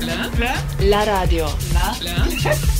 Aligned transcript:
La, 0.00 0.30
la 0.80 1.04
radio. 1.04 1.46
La. 1.72 1.96
La 2.02 2.79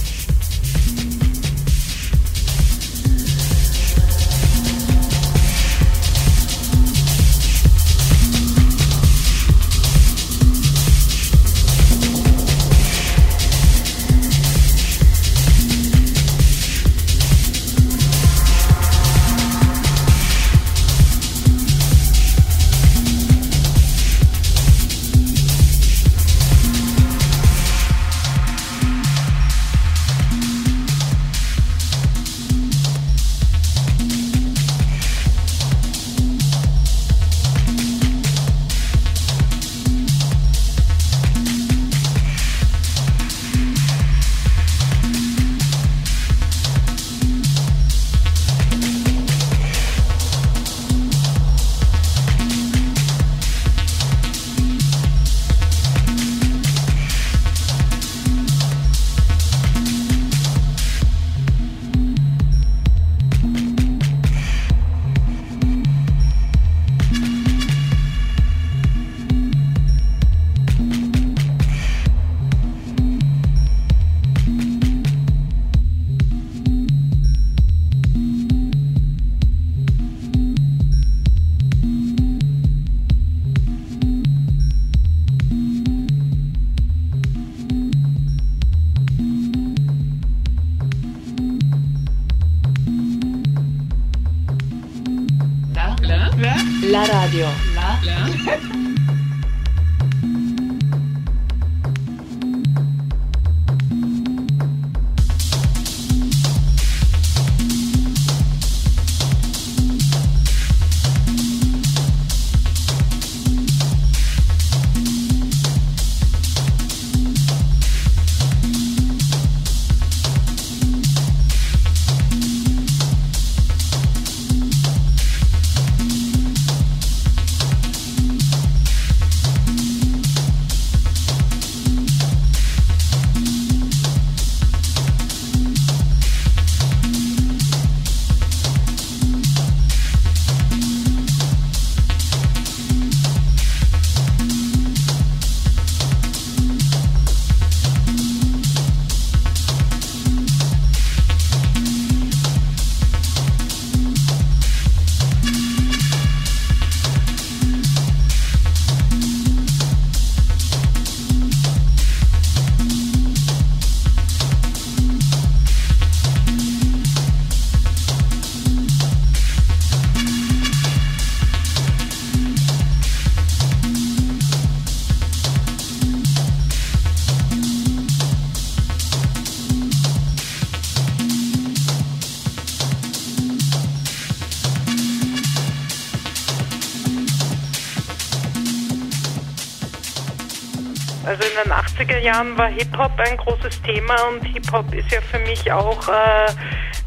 Jahren 192.30 192.56
war 192.56 192.68
Hip-Hop 192.68 193.10
ein 193.18 193.36
großes 193.38 193.82
Thema 193.82 194.14
und 194.28 194.44
Hip-Hop 194.44 194.94
ist 194.94 195.10
ja 195.10 195.20
für 195.20 195.40
mich 195.40 195.72
auch 195.72 196.08
äh, 196.08 196.46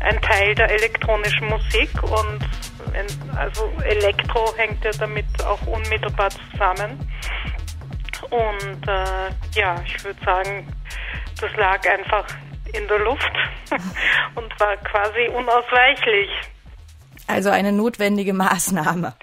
ein 0.01 0.21
Teil 0.21 0.53
der 0.53 0.69
elektronischen 0.69 1.47
Musik 1.47 1.89
und 2.03 2.39
also 3.37 3.71
Elektro 3.85 4.53
hängt 4.57 4.83
ja 4.83 4.91
damit 4.99 5.25
auch 5.45 5.65
unmittelbar 5.65 6.29
zusammen. 6.29 7.09
Und 8.29 8.87
äh, 8.87 9.29
ja, 9.55 9.75
ich 9.85 10.03
würde 10.03 10.19
sagen, 10.25 10.67
das 11.39 11.55
lag 11.55 11.87
einfach 11.89 12.25
in 12.73 12.85
der 12.89 12.99
Luft 12.99 13.31
und 14.35 14.59
war 14.59 14.75
quasi 14.77 15.29
unausweichlich. 15.29 16.29
Also 17.27 17.49
eine 17.49 17.71
notwendige 17.71 18.33
Maßnahme. 18.33 19.13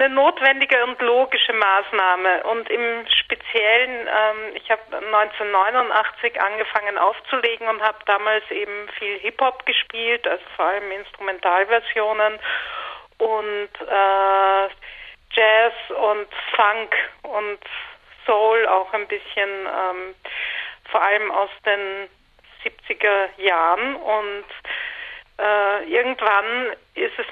Eine 0.00 0.14
notwendige 0.14 0.82
und 0.84 0.98
logische 1.02 1.52
Maßnahme. 1.52 2.42
Und 2.44 2.70
im 2.70 3.06
Speziellen, 3.06 4.08
ähm, 4.08 4.54
ich 4.54 4.70
habe 4.70 4.96
1989 4.96 6.40
angefangen 6.40 6.96
aufzulegen 6.96 7.68
und 7.68 7.82
habe 7.82 7.98
damals 8.06 8.50
eben 8.50 8.88
viel 8.98 9.18
Hip-Hop 9.18 9.66
gespielt, 9.66 10.26
also 10.26 10.42
vor 10.56 10.64
allem 10.64 10.90
Instrumentalversionen 10.90 12.38
und 13.18 13.68
äh, 13.78 14.68
Jazz 15.32 15.74
und 15.90 16.28
Funk 16.56 16.96
und 17.24 17.60
Soul 18.24 18.66
auch 18.68 18.90
ein 18.94 19.06
bisschen, 19.06 19.50
ähm, 19.66 20.14
vor 20.90 21.02
allem 21.02 21.30
aus 21.30 21.50
den 21.66 22.08
70er 22.64 23.28
Jahren. 23.36 23.96
Und 23.96 24.46
äh, 25.38 25.84
irgendwann 25.84 26.72
ist 26.94 27.18
es 27.18 27.26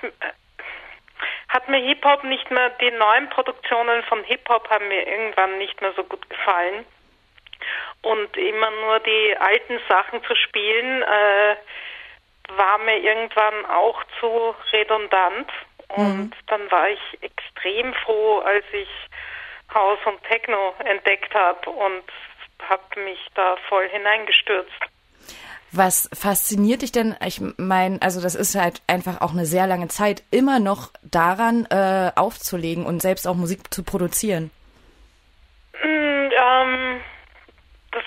hat 1.48 1.68
mir 1.68 1.78
Hip-Hop 1.78 2.24
nicht 2.24 2.50
mehr, 2.50 2.70
die 2.70 2.90
neuen 2.90 3.28
Produktionen 3.30 4.02
von 4.04 4.22
Hip-Hop 4.24 4.68
haben 4.70 4.88
mir 4.88 5.06
irgendwann 5.06 5.58
nicht 5.58 5.80
mehr 5.80 5.92
so 5.94 6.04
gut 6.04 6.28
gefallen. 6.28 6.84
Und 8.02 8.36
immer 8.36 8.70
nur 8.70 9.00
die 9.00 9.36
alten 9.38 9.80
Sachen 9.88 10.22
zu 10.24 10.34
spielen, 10.34 11.02
äh, 11.02 11.56
war 12.56 12.78
mir 12.78 12.98
irgendwann 12.98 13.66
auch 13.66 14.02
zu 14.20 14.54
redundant. 14.72 15.50
Und 15.88 16.18
mhm. 16.18 16.32
dann 16.46 16.70
war 16.70 16.88
ich 16.90 17.22
extrem 17.22 17.94
froh, 17.94 18.40
als 18.40 18.64
ich 18.72 18.88
House 19.72 19.98
und 20.04 20.22
Techno 20.24 20.74
entdeckt 20.84 21.34
habe 21.34 21.70
und 21.70 22.04
habe 22.68 23.00
mich 23.00 23.18
da 23.34 23.56
voll 23.68 23.88
hineingestürzt. 23.88 24.80
Was 25.70 26.08
fasziniert 26.14 26.80
dich 26.80 26.92
denn? 26.92 27.14
Ich 27.24 27.40
meine, 27.58 28.00
also 28.00 28.22
das 28.22 28.34
ist 28.34 28.54
halt 28.54 28.80
einfach 28.86 29.20
auch 29.20 29.32
eine 29.32 29.44
sehr 29.44 29.66
lange 29.66 29.88
Zeit, 29.88 30.22
immer 30.30 30.60
noch 30.60 30.90
daran 31.02 31.66
äh, 31.70 32.10
aufzulegen 32.16 32.86
und 32.86 33.02
selbst 33.02 33.26
auch 33.26 33.34
Musik 33.34 33.72
zu 33.72 33.84
produzieren. 33.84 34.50
Mm, 35.82 36.30
ähm, 36.32 37.00
das, 37.92 38.04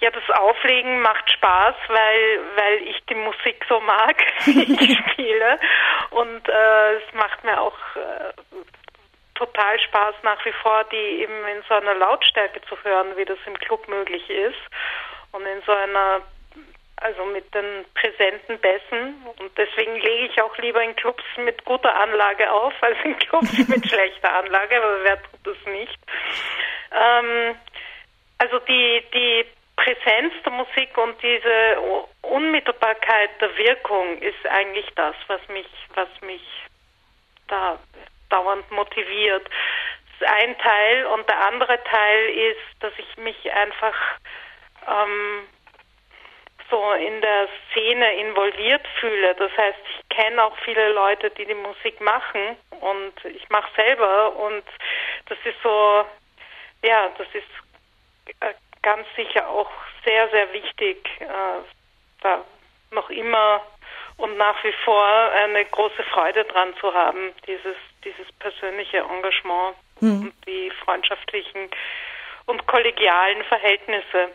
ja, 0.00 0.10
das 0.10 0.22
Auflegen 0.38 1.02
macht 1.02 1.30
Spaß, 1.32 1.74
weil, 1.88 2.40
weil 2.56 2.88
ich 2.88 3.04
die 3.10 3.14
Musik 3.14 3.62
so 3.68 3.80
mag, 3.80 4.16
die 4.46 4.84
ich 4.84 4.98
spiele. 5.12 5.58
Und 6.10 6.48
äh, 6.48 6.94
es 6.94 7.12
macht 7.12 7.44
mir 7.44 7.60
auch 7.60 7.76
äh, 7.94 8.32
total 9.34 9.78
Spaß 9.80 10.14
nach 10.22 10.42
wie 10.46 10.52
vor, 10.62 10.84
die 10.84 11.22
eben 11.22 11.46
in 11.46 11.62
so 11.68 11.74
einer 11.74 11.94
Lautstärke 11.94 12.62
zu 12.62 12.76
hören, 12.84 13.18
wie 13.18 13.26
das 13.26 13.38
im 13.44 13.58
Club 13.58 13.86
möglich 13.86 14.30
ist 14.30 14.56
und 15.32 15.46
in 15.46 15.62
so 15.62 15.72
einer 15.72 16.22
also 17.02 17.24
mit 17.24 17.52
den 17.54 17.84
präsenten 17.94 18.58
Bässen. 18.58 19.26
Und 19.38 19.58
deswegen 19.58 19.96
lege 19.96 20.26
ich 20.26 20.40
auch 20.40 20.56
lieber 20.58 20.82
in 20.82 20.94
Clubs 20.96 21.24
mit 21.36 21.64
guter 21.64 21.94
Anlage 21.98 22.50
auf, 22.50 22.72
als 22.80 22.96
in 23.04 23.18
Clubs 23.18 23.52
mit 23.68 23.86
schlechter 23.88 24.32
Anlage, 24.32 24.76
aber 24.76 25.02
wer 25.02 25.22
tut 25.22 25.40
das 25.44 25.66
nicht? 25.66 25.98
Ähm, 26.92 27.56
also 28.38 28.58
die, 28.60 29.04
die 29.12 29.44
Präsenz 29.76 30.32
der 30.44 30.52
Musik 30.52 30.96
und 30.96 31.20
diese 31.22 32.06
Unmittelbarkeit 32.22 33.30
der 33.40 33.56
Wirkung 33.56 34.18
ist 34.18 34.46
eigentlich 34.48 34.86
das, 34.94 35.14
was 35.26 35.40
mich, 35.48 35.68
was 35.94 36.08
mich 36.20 36.42
da 37.48 37.78
dauernd 38.30 38.70
motiviert. 38.70 39.44
Das 39.44 40.28
ist 40.28 40.34
ein 40.34 40.58
Teil 40.58 41.06
und 41.06 41.28
der 41.28 41.46
andere 41.46 41.82
Teil 41.84 42.28
ist, 42.30 42.82
dass 42.82 42.92
ich 42.96 43.16
mich 43.16 43.52
einfach 43.52 43.94
ähm, 44.86 45.46
so 46.70 46.92
in 46.92 47.20
der 47.20 47.48
Szene 47.70 48.14
involviert 48.14 48.86
fühle. 48.98 49.34
Das 49.34 49.50
heißt, 49.56 49.78
ich 49.90 50.16
kenne 50.16 50.42
auch 50.42 50.56
viele 50.64 50.92
Leute, 50.92 51.30
die 51.30 51.44
die 51.44 51.54
Musik 51.54 52.00
machen 52.00 52.56
und 52.80 53.12
ich 53.24 53.48
mache 53.50 53.70
selber 53.76 54.34
und 54.36 54.64
das 55.26 55.38
ist 55.44 55.62
so, 55.62 56.04
ja, 56.82 57.10
das 57.18 57.28
ist 57.34 58.40
äh, 58.40 58.54
ganz 58.82 59.06
sicher 59.16 59.48
auch 59.48 59.70
sehr, 60.04 60.28
sehr 60.30 60.52
wichtig, 60.52 61.08
äh, 61.20 61.26
da 62.22 62.44
noch 62.90 63.10
immer 63.10 63.62
und 64.16 64.36
nach 64.36 64.62
wie 64.64 64.72
vor 64.84 65.04
eine 65.04 65.64
große 65.64 66.02
Freude 66.04 66.44
dran 66.44 66.74
zu 66.80 66.92
haben, 66.92 67.32
dieses, 67.46 67.76
dieses 68.04 68.30
persönliche 68.38 68.98
Engagement 68.98 69.76
hm. 69.98 70.22
und 70.22 70.46
die 70.46 70.70
freundschaftlichen 70.84 71.70
und 72.46 72.66
kollegialen 72.66 73.42
Verhältnisse. 73.44 74.30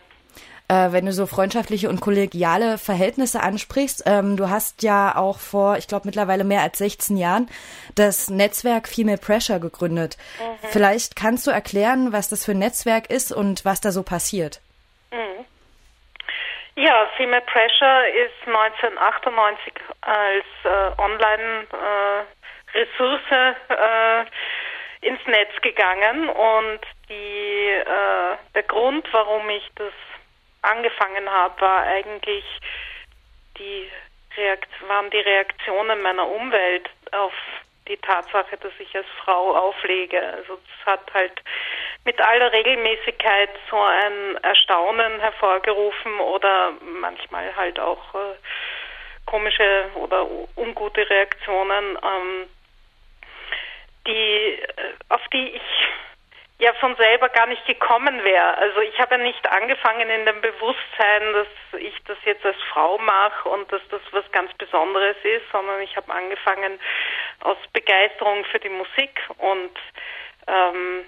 Äh, 0.70 0.92
wenn 0.92 1.06
du 1.06 1.14
so 1.14 1.28
freundschaftliche 1.28 1.88
und 1.88 2.02
kollegiale 2.02 2.78
Verhältnisse 2.78 3.42
ansprichst, 3.42 4.04
ähm, 4.06 4.36
du 4.36 4.50
hast 4.50 4.84
ja 4.84 5.16
auch 5.16 5.40
vor, 5.40 5.78
ich 5.78 5.88
glaube 5.88 6.06
mittlerweile 6.06 6.44
mehr 6.44 6.60
als 6.62 6.78
16 6.80 7.16
Jahren, 7.16 7.50
das 7.96 8.30
Netzwerk 8.30 8.90
Female 8.90 9.18
Pressure 9.18 9.60
gegründet. 9.60 10.18
Mhm. 10.40 10.58
Vielleicht 10.68 11.16
kannst 11.16 11.48
du 11.48 11.52
erklären, 11.52 12.12
was 12.12 12.28
das 12.28 12.44
für 12.44 12.52
ein 12.52 12.60
Netzwerk 12.60 13.10
ist 13.10 13.32
und 13.32 13.64
was 13.64 13.80
da 13.80 13.92
so 13.92 14.04
passiert. 14.04 14.60
Mhm. 15.12 15.46
Ja, 16.76 17.08
Female 17.16 17.44
Pressure 17.44 18.10
ist 18.10 18.46
1998 18.46 19.74
als 20.02 20.44
äh, 20.66 20.92
Online-Ressource 21.02 23.56
äh, 23.70 24.26
ins 25.08 25.26
Netz 25.28 25.62
gegangen 25.62 26.28
und 26.28 26.82
die, 27.08 27.72
äh, 27.72 28.36
der 28.54 28.64
Grund, 28.64 29.08
warum 29.14 29.50
ich 29.50 29.64
das 29.76 29.94
angefangen 30.62 31.30
habe, 31.30 31.62
war 31.62 31.84
eigentlich 31.84 32.46
die 33.58 33.90
waren 34.88 35.10
die 35.10 35.18
Reaktionen 35.18 36.02
meiner 36.02 36.28
Umwelt 36.28 36.88
auf 37.12 37.34
die 37.88 37.98
Tatsache, 37.98 38.58
dass 38.58 38.74
ich 38.80 38.96
als 38.96 39.08
Frau 39.24 39.56
auflege. 39.56 40.22
Also 40.22 40.54
es 40.54 40.86
hat 40.86 41.12
halt 41.14 41.42
mit 42.04 42.20
aller 42.22 42.52
Regelmäßigkeit 42.52 43.50
so 43.70 43.80
ein 43.82 44.38
Erstaunen 44.44 45.20
hervorgerufen 45.20 46.20
oder 46.20 46.74
manchmal 46.82 47.56
halt 47.56 47.80
auch 47.80 48.14
äh, 48.14 48.36
komische 49.26 49.90
oder 49.96 50.28
ungute 50.56 51.10
Reaktionen, 51.10 51.98
ähm, 52.04 52.50
die 54.06 54.62
äh, 54.62 54.94
auf 55.10 55.22
die 55.34 55.56
ich 55.56 55.62
ja 56.60 56.74
von 56.74 56.96
selber 56.96 57.30
gar 57.30 57.46
nicht 57.46 57.66
gekommen 57.66 58.24
wäre. 58.24 58.58
Also 58.58 58.82
ich 58.82 59.00
habe 59.00 59.16
ja 59.16 59.22
nicht 59.22 59.48
angefangen 59.50 60.10
in 60.10 60.26
dem 60.26 60.42
Bewusstsein, 60.42 61.34
dass 61.34 61.80
ich 61.80 61.96
das 62.06 62.18
jetzt 62.26 62.46
als 62.46 62.58
Frau 62.72 62.98
mache 62.98 63.50
und 63.50 63.72
dass 63.72 63.82
das 63.90 64.02
was 64.12 64.30
ganz 64.32 64.52
Besonderes 64.56 65.18
ist, 65.24 65.46
sondern 65.52 65.82
ich 65.82 65.96
habe 65.96 66.12
angefangen 66.12 66.80
aus 67.42 67.58
Begeisterung 67.74 68.44
für 68.46 68.60
die 68.60 68.70
Musik 68.70 69.22
und 69.38 69.78
ähm, 70.48 71.06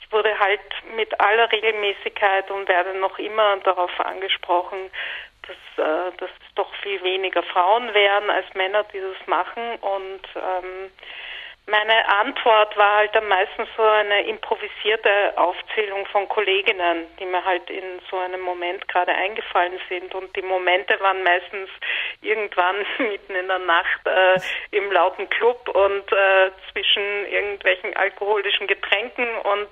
ich 0.00 0.12
wurde 0.12 0.38
halt 0.38 0.60
mit 0.94 1.20
aller 1.20 1.50
Regelmäßigkeit 1.52 2.50
und 2.50 2.68
werde 2.68 2.94
noch 2.94 3.18
immer 3.18 3.56
darauf 3.58 3.90
angesprochen, 4.00 4.90
dass, 5.46 5.84
äh, 5.84 6.16
dass 6.16 6.30
es 6.30 6.54
doch 6.54 6.72
viel 6.76 7.02
weniger 7.02 7.42
Frauen 7.42 7.92
wären 7.92 8.30
als 8.30 8.46
Männer, 8.54 8.84
die 8.84 9.00
das 9.00 9.26
machen 9.26 9.76
und 9.80 10.22
ähm, 10.36 10.90
meine 11.76 12.08
Antwort 12.08 12.74
war 12.76 12.96
halt 12.96 13.16
am 13.16 13.28
meisten 13.28 13.66
so 13.76 13.82
eine 13.82 14.22
improvisierte 14.22 15.10
Aufzählung 15.36 16.06
von 16.06 16.26
Kolleginnen, 16.28 17.06
die 17.18 17.26
mir 17.26 17.44
halt 17.44 17.68
in 17.68 18.00
so 18.10 18.16
einem 18.16 18.40
Moment 18.40 18.88
gerade 18.88 19.12
eingefallen 19.12 19.78
sind. 19.88 20.14
Und 20.14 20.34
die 20.36 20.42
Momente 20.42 20.98
waren 21.00 21.22
meistens 21.22 21.68
irgendwann 22.22 22.76
mitten 22.98 23.34
in 23.34 23.48
der 23.48 23.58
Nacht 23.58 24.06
äh, 24.06 24.40
im 24.70 24.90
lauten 24.90 25.28
Club 25.28 25.68
und 25.68 26.12
äh, 26.12 26.50
zwischen 26.72 27.26
irgendwelchen 27.26 27.96
alkoholischen 27.96 28.66
Getränken 28.66 29.26
und 29.38 29.68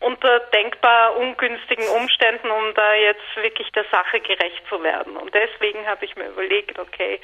unter 0.00 0.40
denkbar 0.40 1.16
ungünstigen 1.16 1.88
Umständen, 1.88 2.50
um 2.50 2.74
da 2.74 2.94
jetzt 2.94 3.36
wirklich 3.36 3.70
der 3.72 3.84
Sache 3.90 4.20
gerecht 4.20 4.62
zu 4.68 4.82
werden. 4.82 5.16
Und 5.16 5.34
deswegen 5.34 5.86
habe 5.86 6.04
ich 6.04 6.16
mir 6.16 6.28
überlegt, 6.28 6.78
okay, 6.78 7.20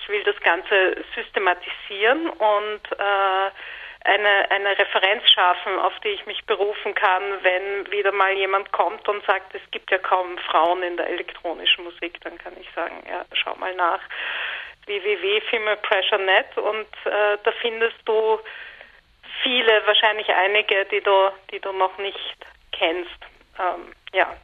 ich 0.00 0.08
will 0.08 0.22
das 0.24 0.38
Ganze 0.40 1.04
systematisieren 1.14 2.28
und 2.28 2.80
äh, 2.98 3.50
eine, 4.04 4.50
eine 4.50 4.78
Referenz 4.78 5.22
schaffen, 5.30 5.78
auf 5.78 5.92
die 6.00 6.08
ich 6.08 6.26
mich 6.26 6.44
berufen 6.46 6.94
kann, 6.94 7.22
wenn 7.42 7.90
wieder 7.90 8.12
mal 8.12 8.32
jemand 8.32 8.72
kommt 8.72 9.08
und 9.08 9.24
sagt, 9.26 9.54
es 9.54 9.62
gibt 9.70 9.90
ja 9.90 9.98
kaum 9.98 10.38
Frauen 10.38 10.82
in 10.82 10.96
der 10.96 11.08
elektronischen 11.08 11.84
Musik, 11.84 12.20
dann 12.22 12.36
kann 12.38 12.54
ich 12.60 12.68
sagen, 12.74 13.02
ja, 13.08 13.24
schau 13.34 13.54
mal 13.56 13.74
nach 13.74 14.00
www.femalepressure.net 14.86 16.58
und 16.58 16.88
äh, 17.04 17.38
da 17.44 17.52
findest 17.60 17.96
du 18.04 18.40
viele, 19.42 19.86
wahrscheinlich 19.86 20.28
einige, 20.28 20.84
die 20.86 21.00
du, 21.00 21.30
die 21.52 21.60
du 21.60 21.72
noch 21.72 21.96
nicht 21.98 22.36
kennst. 22.72 23.10
Ähm, 23.58 23.92
ja, 24.12 24.34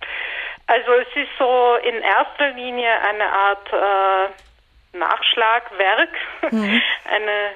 also 0.67 0.93
es 0.93 1.09
ist 1.17 1.31
so 1.39 1.77
in 1.83 2.01
erster 2.03 2.51
Linie 2.51 3.01
eine 3.01 3.33
Art 3.33 3.73
äh, 3.73 4.97
Nachschlagwerk, 4.97 6.11
mhm. 6.53 6.83
eine 7.11 7.53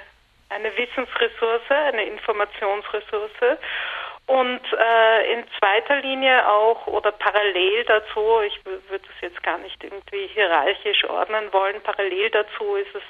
eine 0.55 0.77
Wissensressource, 0.77 1.71
eine 1.71 2.05
Informationsressource 2.05 3.59
und 4.27 4.61
äh, 4.73 5.33
in 5.33 5.45
zweiter 5.59 5.97
Linie 5.97 6.49
auch 6.49 6.87
oder 6.87 7.13
parallel 7.13 7.85
dazu, 7.85 8.41
ich 8.47 8.65
würde 8.65 9.07
das 9.07 9.21
jetzt 9.21 9.43
gar 9.43 9.59
nicht 9.59 9.83
irgendwie 9.83 10.29
hierarchisch 10.29 11.05
ordnen 11.05 11.53
wollen, 11.53 11.81
parallel 11.83 12.31
dazu 12.31 12.77
ist 12.77 12.95
es 12.95 13.03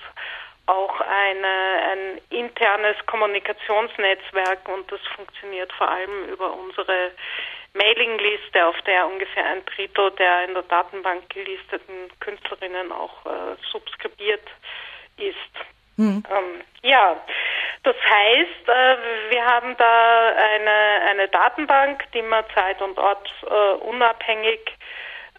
auch 0.67 1.00
eine, 1.00 1.83
ein 1.93 2.21
internes 2.31 2.97
Kommunikationsnetzwerk 3.07 4.69
und 4.69 4.90
das 4.90 5.00
funktioniert 5.17 5.73
vor 5.73 5.90
allem 5.90 6.28
über 6.28 6.52
unsere 6.55 7.11
Mailingliste, 7.75 8.64
auf 8.67 8.81
der 8.83 9.07
ungefähr 9.07 9.45
ein 9.47 9.64
Drittel 9.67 10.11
der 10.12 10.45
in 10.45 10.55
der 10.55 10.62
Datenbank 10.62 11.28
gelisteten 11.31 12.11
Künstlerinnen 12.21 12.93
auch 12.93 13.26
äh, 13.26 13.57
subskribiert 13.71 14.47
ist. 15.17 15.37
Mhm. 15.97 16.23
Ähm, 16.31 16.61
ja, 16.83 17.17
das 17.85 17.97
heißt, 17.97 18.69
äh, 18.69 18.97
wir 19.31 19.45
haben 19.45 19.77
da 19.77 20.29
eine, 20.37 21.11
eine 21.11 21.29
Datenbank, 21.29 22.05
die 22.13 22.23
man 22.23 22.45
zeit- 22.55 22.81
und 22.81 22.99
ortunabhängig 22.99 24.61
äh, 24.67 24.73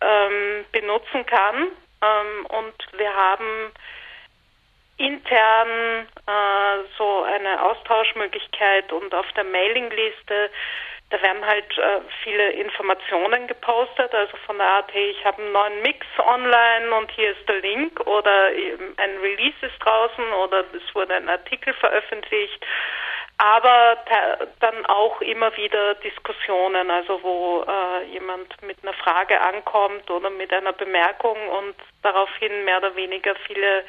ähm, 0.04 0.66
benutzen 0.72 1.26
kann. 1.26 1.70
Ähm, 2.02 2.46
und 2.48 2.76
wir 2.98 3.14
haben 3.14 3.72
intern 4.98 6.08
äh, 6.28 6.84
so 6.98 7.24
eine 7.24 7.64
Austauschmöglichkeit 7.64 8.92
und 8.92 9.14
auf 9.14 9.26
der 9.34 9.44
Mailingliste 9.44 10.50
da 11.14 11.22
werden 11.22 11.46
halt 11.46 11.78
äh, 11.78 12.02
viele 12.24 12.54
Informationen 12.54 13.46
gepostet, 13.46 14.12
also 14.16 14.36
von 14.48 14.58
der 14.58 14.66
Art, 14.66 14.92
hey, 14.92 15.12
ich 15.12 15.24
habe 15.24 15.44
einen 15.44 15.52
neuen 15.52 15.82
Mix 15.84 16.08
online 16.18 16.92
und 16.96 17.12
hier 17.12 17.32
ist 17.38 17.48
der 17.48 17.60
Link 17.60 18.00
oder 18.08 18.48
ein 18.98 19.18
Release 19.22 19.64
ist 19.64 19.78
draußen 19.80 20.24
oder 20.44 20.66
es 20.74 20.96
wurde 20.96 21.14
ein 21.14 21.30
Artikel 21.30 21.72
veröffentlicht. 21.76 22.66
Aber 23.38 23.98
dann 24.60 24.86
auch 24.88 25.22
immer 25.22 25.56
wieder 25.56 25.96
Diskussionen, 25.96 26.90
also 26.90 27.22
wo 27.22 27.64
äh, 27.64 28.06
jemand 28.06 28.60
mit 28.64 28.78
einer 28.82 28.94
Frage 28.94 29.40
ankommt 29.40 30.10
oder 30.10 30.32
mit 30.32 30.52
einer 30.52 30.74
Bemerkung 30.74 31.38
und 31.50 31.76
daraufhin 32.02 32.66
mehr 32.66 32.80
oder 32.80 32.96
weniger 32.96 33.36
viele 33.46 33.84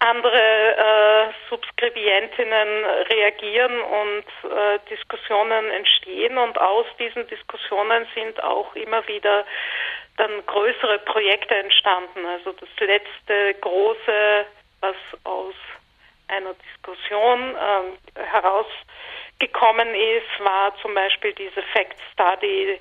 andere 0.00 1.28
äh, 1.28 1.32
Subskribientinnen 1.48 2.84
reagieren 3.10 3.80
und 3.80 4.50
äh, 4.50 4.78
Diskussionen 4.90 5.70
entstehen 5.70 6.38
und 6.38 6.58
aus 6.58 6.86
diesen 6.98 7.26
Diskussionen 7.28 8.06
sind 8.14 8.42
auch 8.42 8.74
immer 8.74 9.06
wieder 9.06 9.44
dann 10.16 10.44
größere 10.46 10.98
Projekte 11.00 11.54
entstanden. 11.54 12.24
Also 12.26 12.52
das 12.52 12.68
letzte 12.80 13.54
große, 13.60 14.46
was 14.80 14.96
aus 15.24 15.54
einer 16.28 16.54
Diskussion 16.54 17.54
äh, 17.56 18.20
heraus 18.24 18.66
gekommen 19.38 19.94
ist, 19.94 20.44
war 20.44 20.74
zum 20.80 20.94
Beispiel 20.94 21.32
diese 21.34 21.62
Fact 21.74 21.96
Study, 22.12 22.80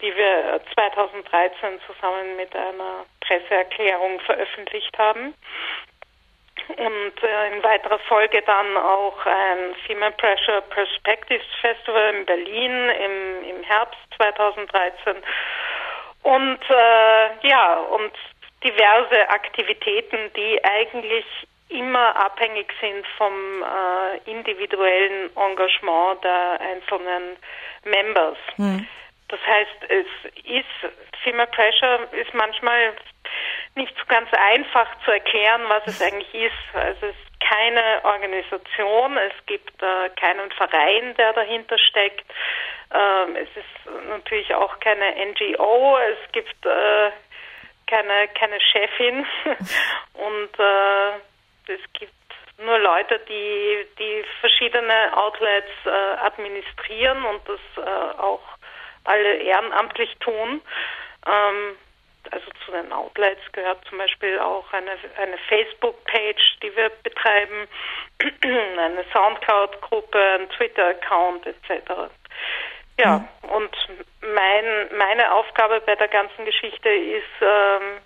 die 0.00 0.16
wir 0.16 0.60
2013 0.74 1.80
zusammen 1.86 2.36
mit 2.36 2.54
einer 2.54 3.06
Presseerklärung 3.20 4.20
veröffentlicht 4.20 4.96
haben. 4.98 5.34
Und 6.68 7.22
äh, 7.22 7.54
in 7.54 7.62
weiterer 7.62 7.98
Folge 8.00 8.42
dann 8.42 8.76
auch 8.76 9.24
ein 9.24 9.74
Female 9.86 10.12
Pressure 10.12 10.60
Perspectives 10.62 11.46
Festival 11.60 12.14
in 12.14 12.26
Berlin 12.26 12.90
im, 12.90 13.56
im 13.56 13.62
Herbst 13.62 14.00
2013. 14.16 15.16
Und 16.22 16.58
äh, 16.68 17.48
ja, 17.48 17.74
und 17.74 18.12
diverse 18.64 19.28
Aktivitäten, 19.28 20.32
die 20.34 20.62
eigentlich 20.64 21.24
immer 21.68 22.16
abhängig 22.16 22.72
sind 22.80 23.06
vom 23.16 23.62
äh, 23.62 24.30
individuellen 24.30 25.30
Engagement 25.36 26.22
der 26.24 26.60
einzelnen 26.60 27.36
Members. 27.84 28.38
Mhm. 28.56 28.86
Das 29.28 29.40
heißt, 29.44 29.90
es 29.90 30.06
ist, 30.44 30.92
Female 31.22 31.48
Pressure 31.48 32.08
ist 32.12 32.32
manchmal 32.34 32.94
nicht 33.76 33.94
so 33.98 34.04
ganz 34.06 34.28
einfach 34.32 34.88
zu 35.04 35.10
erklären, 35.10 35.62
was 35.68 35.86
es 35.86 36.02
eigentlich 36.02 36.34
ist. 36.34 36.74
Also 36.74 37.06
es 37.06 37.14
ist 37.14 37.40
keine 37.40 38.04
Organisation, 38.04 39.16
es 39.18 39.46
gibt 39.46 39.82
äh, 39.82 40.08
keinen 40.18 40.50
Verein, 40.52 41.14
der 41.16 41.32
dahinter 41.32 41.78
steckt. 41.78 42.24
Ähm, 42.92 43.36
es 43.36 43.48
ist 43.56 44.08
natürlich 44.08 44.54
auch 44.54 44.80
keine 44.80 45.14
NGO, 45.26 45.98
es 45.98 46.32
gibt 46.32 46.66
äh, 46.66 47.10
keine, 47.86 48.28
keine 48.28 48.60
Chefin 48.60 49.26
und 50.14 50.58
äh, 50.58 51.10
es 51.72 51.92
gibt 51.92 52.12
nur 52.58 52.78
Leute, 52.78 53.20
die, 53.28 53.86
die 53.98 54.24
verschiedene 54.40 55.16
Outlets 55.16 55.70
äh, 55.84 55.90
administrieren 55.90 57.24
und 57.24 57.42
das 57.46 57.60
äh, 57.84 58.18
auch 58.18 58.42
alle 59.04 59.36
ehrenamtlich 59.36 60.16
tun. 60.18 60.62
Ähm, 61.26 61.76
also 62.32 62.46
zu 62.64 62.72
den 62.72 62.92
Outlets 62.92 63.40
gehört 63.52 63.84
zum 63.88 63.98
Beispiel 63.98 64.38
auch 64.38 64.70
eine, 64.72 64.92
eine 65.16 65.38
Facebook-Page, 65.48 66.58
die 66.62 66.74
wir 66.76 66.90
betreiben, 67.02 67.68
eine 68.42 69.04
Soundcloud-Gruppe, 69.12 70.18
ein 70.18 70.48
Twitter-Account 70.50 71.46
etc. 71.46 72.10
Ja, 72.98 73.18
mhm. 73.42 73.50
und 73.50 73.76
mein, 74.22 74.96
meine 74.96 75.32
Aufgabe 75.32 75.80
bei 75.80 75.94
der 75.96 76.08
ganzen 76.08 76.44
Geschichte 76.44 76.88
ist, 76.88 77.24
ähm, 77.42 77.98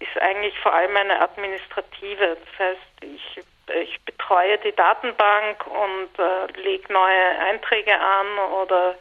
ist 0.00 0.20
eigentlich 0.20 0.58
vor 0.58 0.74
allem 0.74 0.96
eine 0.96 1.20
administrative. 1.20 2.36
Das 2.44 2.58
heißt, 2.58 2.80
ich, 3.02 3.40
ich 3.82 4.00
betreue 4.04 4.58
die 4.58 4.74
Datenbank 4.74 5.66
und 5.66 6.18
äh, 6.18 6.60
lege 6.60 6.92
neue 6.92 7.38
Einträge 7.38 7.98
an 7.98 8.38
oder 8.62 8.96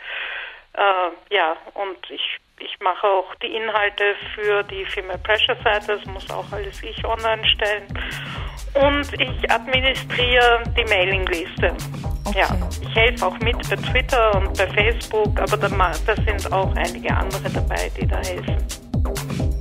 äh, 0.74 1.34
ja, 1.34 1.58
und 1.74 2.10
ich, 2.10 2.39
ich 2.60 2.79
mache 2.81 3.07
auch 3.07 3.36
die 3.36 3.55
Inhalte 3.55 4.15
für 4.36 4.63
die 4.63 4.86
Female 4.86 5.19
Pressure 5.19 5.55
Seite, 5.63 5.98
das 5.98 6.05
muss 6.05 6.29
auch 6.29 6.50
alles 6.51 6.81
ich 6.83 7.05
online 7.05 7.45
stellen. 7.45 7.88
Und 8.74 9.22
ich 9.22 9.51
administriere 9.51 10.63
die 10.77 10.83
Mailingliste. 10.86 11.75
Okay. 12.25 12.39
Ja, 12.39 12.48
ich 12.81 12.95
helfe 12.95 13.25
auch 13.25 13.38
mit 13.39 13.57
bei 13.69 13.75
Twitter 13.75 14.36
und 14.36 14.57
bei 14.57 14.67
Facebook, 14.67 15.39
aber 15.39 15.57
da, 15.57 15.67
da 15.67 16.15
sind 16.15 16.51
auch 16.51 16.74
einige 16.75 17.15
andere 17.15 17.50
dabei, 17.50 17.91
die 18.00 18.07
da 18.07 18.17
helfen. 18.17 19.52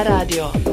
La 0.00 0.04
radio. 0.04 0.69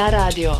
La 0.00 0.08
radio. 0.08 0.59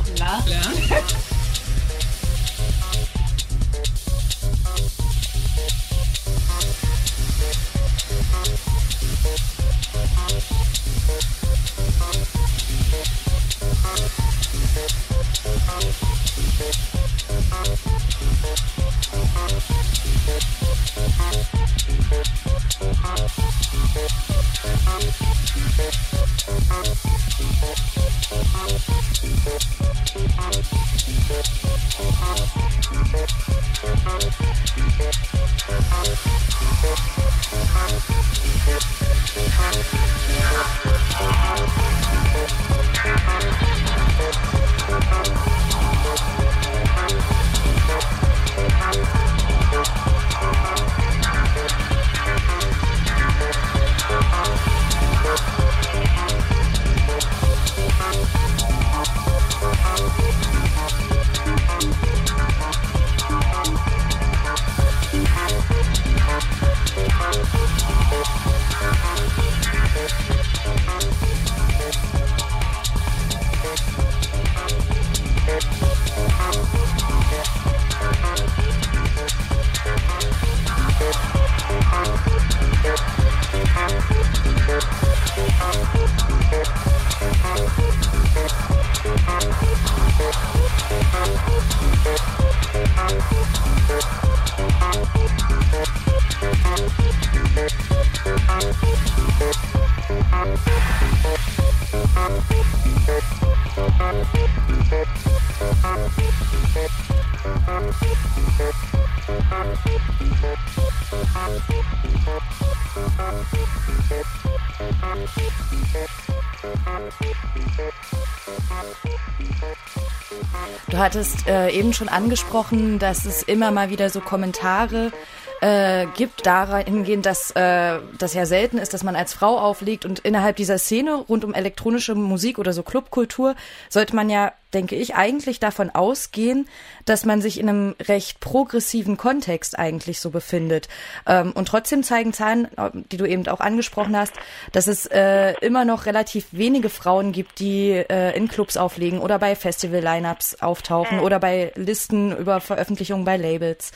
Du 120.89 120.99
hattest 120.99 121.47
äh, 121.47 121.71
eben 121.71 121.93
schon 121.93 122.09
angesprochen, 122.09 122.99
dass 122.99 123.25
es 123.25 123.43
immer 123.43 123.71
mal 123.71 123.91
wieder 123.91 124.11
so 124.11 124.21
Kommentare 124.21 125.13
äh, 125.61 126.07
gibt 126.17 126.47
dahingehend, 126.47 127.27
dass 127.27 127.51
äh, 127.53 127.99
das 128.19 128.35
ja 128.35 128.47
selten 128.47 128.79
ist, 128.79 128.95
dass 128.95 129.05
man 129.05 129.17
als 129.17 129.35
Frau 129.35 129.59
auflegt 129.59 130.05
und 130.05 130.21
innerhalb 130.21 130.57
dieser 130.57 130.79
Szene 130.79 131.15
rund 131.15 131.45
um 131.45 131.55
elektronische 131.55 132.15
Musik 132.15 132.59
oder 132.59 132.73
so 132.73 132.83
Clubkultur 132.83 133.55
sollte 133.89 134.17
man 134.17 134.31
ja, 134.31 134.53
denke 134.73 134.97
ich, 134.97 135.15
eigentlich 135.17 135.61
davon 135.61 135.91
ausgehen, 135.91 136.69
dass 137.05 137.25
man 137.27 137.43
sich 137.43 137.61
in 137.61 137.69
einem 137.69 137.95
recht 138.01 138.41
progressiven 138.41 139.17
Kontext 139.17 139.79
eigentlich 139.79 140.21
so 140.21 140.31
befindet. 140.31 140.89
Ähm, 141.27 141.53
und 141.53 141.69
trotzdem 141.69 142.03
zeigen 142.03 142.33
Zahlen, 142.33 142.67
äh, 142.79 142.91
die 142.95 143.19
du 143.19 143.27
eben 143.27 143.47
auch 143.49 143.61
angesprochen 143.61 144.17
hast, 144.17 144.33
dass 144.73 144.87
es 144.87 145.07
äh, 145.07 145.55
immer 145.61 145.85
noch 145.85 146.07
relativ 146.07 146.47
wenige 146.53 146.89
Frauen 146.89 147.33
gibt, 147.33 147.59
die 147.59 147.91
äh, 147.91 148.35
in 148.35 148.49
Clubs 148.49 148.77
auflegen 148.77 149.19
oder 149.19 149.39
bei 149.39 149.55
Festival-Lineups 149.55 150.63
auftauchen 150.63 151.21
oder 151.21 151.39
bei 151.39 151.73
Listen 151.75 152.35
über 152.37 152.61
Veröffentlichungen 152.61 153.25
bei 153.25 153.37
Labels. 153.37 153.93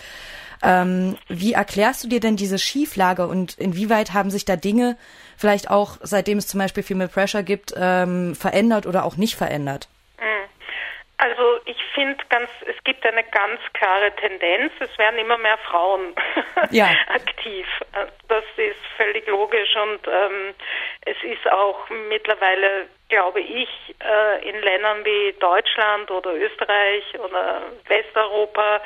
Ähm, 0.65 1.17
wie 1.29 1.53
erklärst 1.53 2.05
du 2.05 2.09
dir 2.09 2.21
denn 2.21 2.37
diese 2.37 2.59
Schieflage 2.59 3.27
und 3.27 3.59
inwieweit 3.59 4.13
haben 4.13 4.31
sich 4.31 4.45
da 4.45 4.57
Dinge 4.57 4.97
vielleicht 5.37 5.71
auch, 5.71 5.99
seitdem 6.01 6.39
es 6.39 6.47
zum 6.47 6.61
Beispiel 6.61 6.83
Female 6.83 7.11
Pressure 7.11 7.43
gibt, 7.43 7.75
ähm, 7.77 8.35
verändert 8.35 8.87
oder 8.87 9.05
auch 9.05 9.17
nicht 9.17 9.37
verändert? 9.37 9.89
Mhm. 10.19 10.49
Also 11.19 11.59
ich 11.65 11.77
finde 11.95 12.17
ganz, 12.29 12.51
es 12.67 12.83
gibt 12.85 13.07
eine 13.07 13.23
ganz 13.25 13.61
klare 13.73 14.11
Tendenz, 14.17 14.73
es 14.81 14.99
werden 14.99 15.19
immer 15.19 15.39
mehr 15.39 15.59
Frauen 15.59 16.15
ja. 16.71 16.89
aktiv. 17.09 17.67
Das 18.29 18.45
ist 18.57 18.77
völlig 18.97 19.27
logisch 19.27 19.77
und 19.77 20.01
ähm, 20.09 20.55
es 21.03 21.17
ist 21.23 21.51
auch 21.51 21.89
mittlerweile, 22.09 22.89
glaube 23.09 23.41
ich, 23.41 23.69
äh, 24.01 24.49
in 24.49 24.61
Ländern 24.61 25.05
wie 25.05 25.35
Deutschland 25.39 26.11
oder 26.11 26.35
Österreich 26.35 27.05
oder 27.19 27.63
Westeuropa 27.87 28.81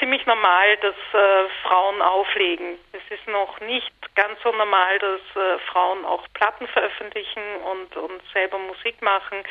ziemlich 0.00 0.26
normal, 0.26 0.76
dass 0.78 0.96
äh, 1.12 1.48
Frauen 1.62 2.02
auflegen. 2.02 2.78
Es 2.92 3.18
ist 3.18 3.28
noch 3.28 3.60
nicht 3.60 3.92
ganz 4.16 4.40
so 4.42 4.50
normal, 4.50 4.98
dass 4.98 5.20
äh, 5.36 5.58
Frauen 5.70 6.04
auch 6.04 6.26
Platten 6.34 6.66
veröffentlichen 6.66 7.42
und, 7.70 7.96
und 7.96 8.20
selber 8.32 8.58
Musik 8.58 9.00
machen. 9.02 9.44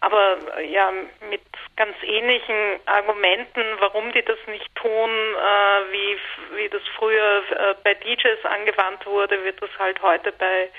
Aber 0.00 0.36
äh, 0.58 0.70
ja, 0.70 0.92
mit 1.30 1.42
ganz 1.76 1.96
ähnlichen 2.02 2.80
Argumenten, 2.86 3.62
warum 3.78 4.12
die 4.12 4.22
das 4.22 4.38
nicht 4.48 4.74
tun, 4.74 5.10
äh, 5.10 5.92
wie, 5.92 6.18
wie 6.56 6.68
das 6.68 6.82
früher 6.98 7.42
äh, 7.50 7.74
bei 7.82 7.94
DJs 7.94 8.44
angewandt 8.44 9.06
wurde, 9.06 9.42
wird 9.44 9.62
das 9.62 9.70
halt 9.78 10.02
heute 10.02 10.32
bei, 10.32 10.70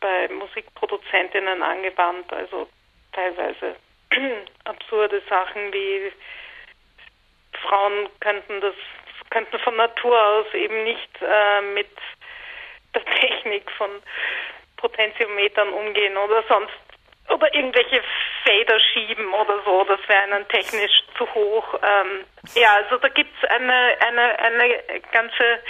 bei 0.00 0.28
Musikproduzentinnen 0.28 1.62
angewandt. 1.62 2.32
Also 2.32 2.68
teilweise 3.12 3.76
absurde 4.64 5.22
Sachen 5.28 5.72
wie 5.72 6.12
Frauen 7.66 8.08
könnten 8.20 8.60
das 8.60 8.74
könnten 9.30 9.58
von 9.60 9.76
Natur 9.76 10.20
aus 10.26 10.46
eben 10.52 10.84
nicht 10.84 11.10
äh, 11.22 11.62
mit 11.62 11.90
der 12.94 13.04
Technik 13.04 13.70
von 13.72 13.90
Potentiometern 14.76 15.70
umgehen 15.70 16.16
oder 16.16 16.42
sonst 16.48 16.74
oder 17.28 17.54
irgendwelche 17.54 18.02
Fader 18.44 18.78
schieben 18.80 19.32
oder 19.32 19.62
so, 19.64 19.84
das 19.84 20.00
wäre 20.08 20.26
ihnen 20.26 20.48
technisch 20.48 21.02
zu 21.16 21.32
hoch. 21.34 21.74
Ähm, 21.82 22.24
ja, 22.54 22.74
also 22.74 22.98
da 22.98 23.08
gibt 23.08 23.30
es 23.40 23.48
eine, 23.48 23.96
eine, 24.00 24.38
eine 24.38 25.00
ganze 25.12 25.60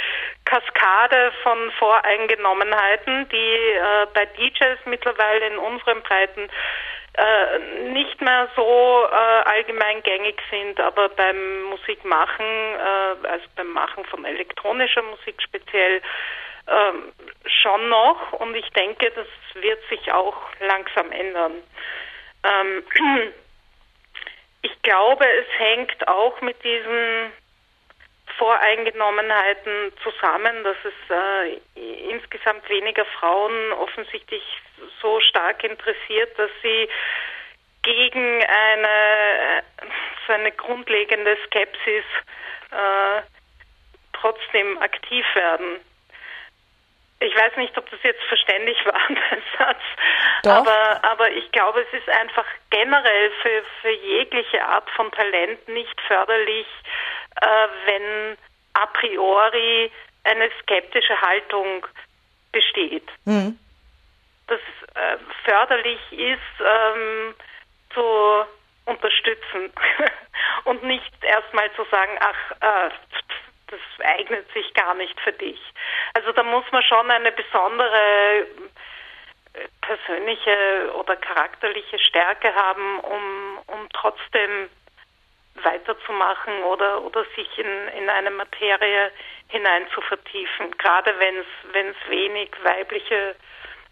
Kaskade 0.45 1.33
von 1.43 1.71
Voreingenommenheiten, 1.73 3.29
die 3.29 3.37
äh, 3.37 4.07
bei 4.15 4.25
DJs 4.27 4.79
mittlerweile 4.87 5.47
in 5.49 5.59
unseren 5.59 6.03
Breiten 6.03 6.49
äh, 7.15 7.59
nicht 7.91 8.21
mehr 8.21 8.49
so 8.57 9.07
äh, 9.11 9.15
allgemein 9.15 10.03
gängig 10.03 10.41
sind, 10.51 10.81
aber 10.81 11.11
beim 11.11 11.63
Musikmachen, 11.65 12.47
äh, 12.47 13.29
also 13.29 13.45
beim 13.55 13.69
Machen 13.69 14.05
von 14.07 14.25
elektronischer 14.25 15.03
Musik 15.03 15.43
speziell, 15.43 16.01
ähm, 16.69 17.13
schon 17.45 17.89
noch 17.89 18.33
und 18.33 18.55
ich 18.55 18.69
denke, 18.71 19.11
das 19.11 19.27
wird 19.63 19.81
sich 19.89 20.13
auch 20.13 20.37
langsam 20.61 21.11
ändern. 21.13 21.55
Ähm, 22.45 22.85
ich 24.63 24.83
glaube, 24.83 25.27
es 25.27 25.59
hängt 25.59 26.09
auch 26.09 26.41
mit 26.41 26.63
diesen 26.65 27.33
Voreingenommenheiten 28.39 29.93
zusammen, 30.03 30.65
dass 30.65 30.77
es 30.85 30.95
äh, 31.11 32.11
insgesamt 32.11 32.69
weniger 32.69 33.05
Frauen 33.05 33.73
offensichtlich 33.73 34.43
so 35.01 35.21
stark 35.21 35.65
interessiert, 35.65 36.39
dass 36.39 36.51
sie 36.63 36.89
gegen 37.83 38.45
eine 38.45 39.63
so 40.27 40.33
eine 40.33 40.53
grundlegende 40.53 41.37
Skepsis 41.47 42.05
äh, 42.71 43.23
trotzdem 44.13 44.79
aktiv 44.79 45.25
werden. 45.35 45.81
Ich 47.21 47.37
weiß 47.37 47.57
nicht, 47.57 47.77
ob 47.79 47.89
das 47.91 48.03
jetzt 48.03 48.23
verständlich 48.25 48.79
war, 48.85 49.01
der 49.09 49.39
Satz, 49.59 49.83
aber, 50.45 51.05
aber 51.05 51.31
ich 51.31 51.51
glaube, 51.53 51.81
es 51.83 52.01
ist 52.01 52.09
einfach 52.09 52.47
generell 52.71 53.31
für, 53.43 53.63
für 53.81 53.91
jegliche 53.91 54.65
Art 54.65 54.89
von 54.91 55.11
Talent 55.13 55.69
nicht 55.69 56.01
förderlich, 56.03 56.67
wenn 57.41 58.37
a 58.75 58.87
priori 58.87 59.91
eine 60.25 60.51
skeptische 60.63 61.21
Haltung 61.21 61.87
besteht. 62.53 63.09
Mhm. 63.25 63.59
Das 64.47 64.61
äh, 64.95 65.17
förderlich 65.45 66.01
ist, 66.13 66.41
ähm, 66.61 67.35
zu 67.95 68.45
unterstützen 68.85 69.73
und 70.65 70.83
nicht 70.83 71.13
erstmal 71.23 71.73
zu 71.73 71.85
sagen, 71.91 72.19
ach, 72.21 72.51
äh, 72.61 72.91
das 73.69 74.07
eignet 74.07 74.53
sich 74.53 74.73
gar 74.75 74.95
nicht 74.95 75.19
für 75.21 75.33
dich. 75.33 75.61
Also 76.15 76.33
da 76.33 76.43
muss 76.43 76.65
man 76.73 76.83
schon 76.83 77.11
eine 77.11 77.33
besondere 77.33 78.47
äh, 79.55 79.69
persönliche 79.81 80.93
oder 80.95 81.17
charakterliche 81.17 81.99
Stärke 81.99 82.55
haben, 82.55 83.01
um, 83.01 83.59
um 83.69 83.89
trotzdem 83.95 84.69
weiterzumachen 85.63 86.63
oder, 86.65 87.03
oder 87.03 87.25
sich 87.37 87.59
in, 87.59 87.89
in 87.99 88.09
eine 88.09 88.31
Materie 88.31 89.11
hinein 89.49 89.87
zu 89.95 90.01
vertiefen, 90.01 90.71
gerade 90.79 91.15
wenn 91.19 91.87
es 91.89 92.11
wenig 92.11 92.51
weibliche 92.63 93.35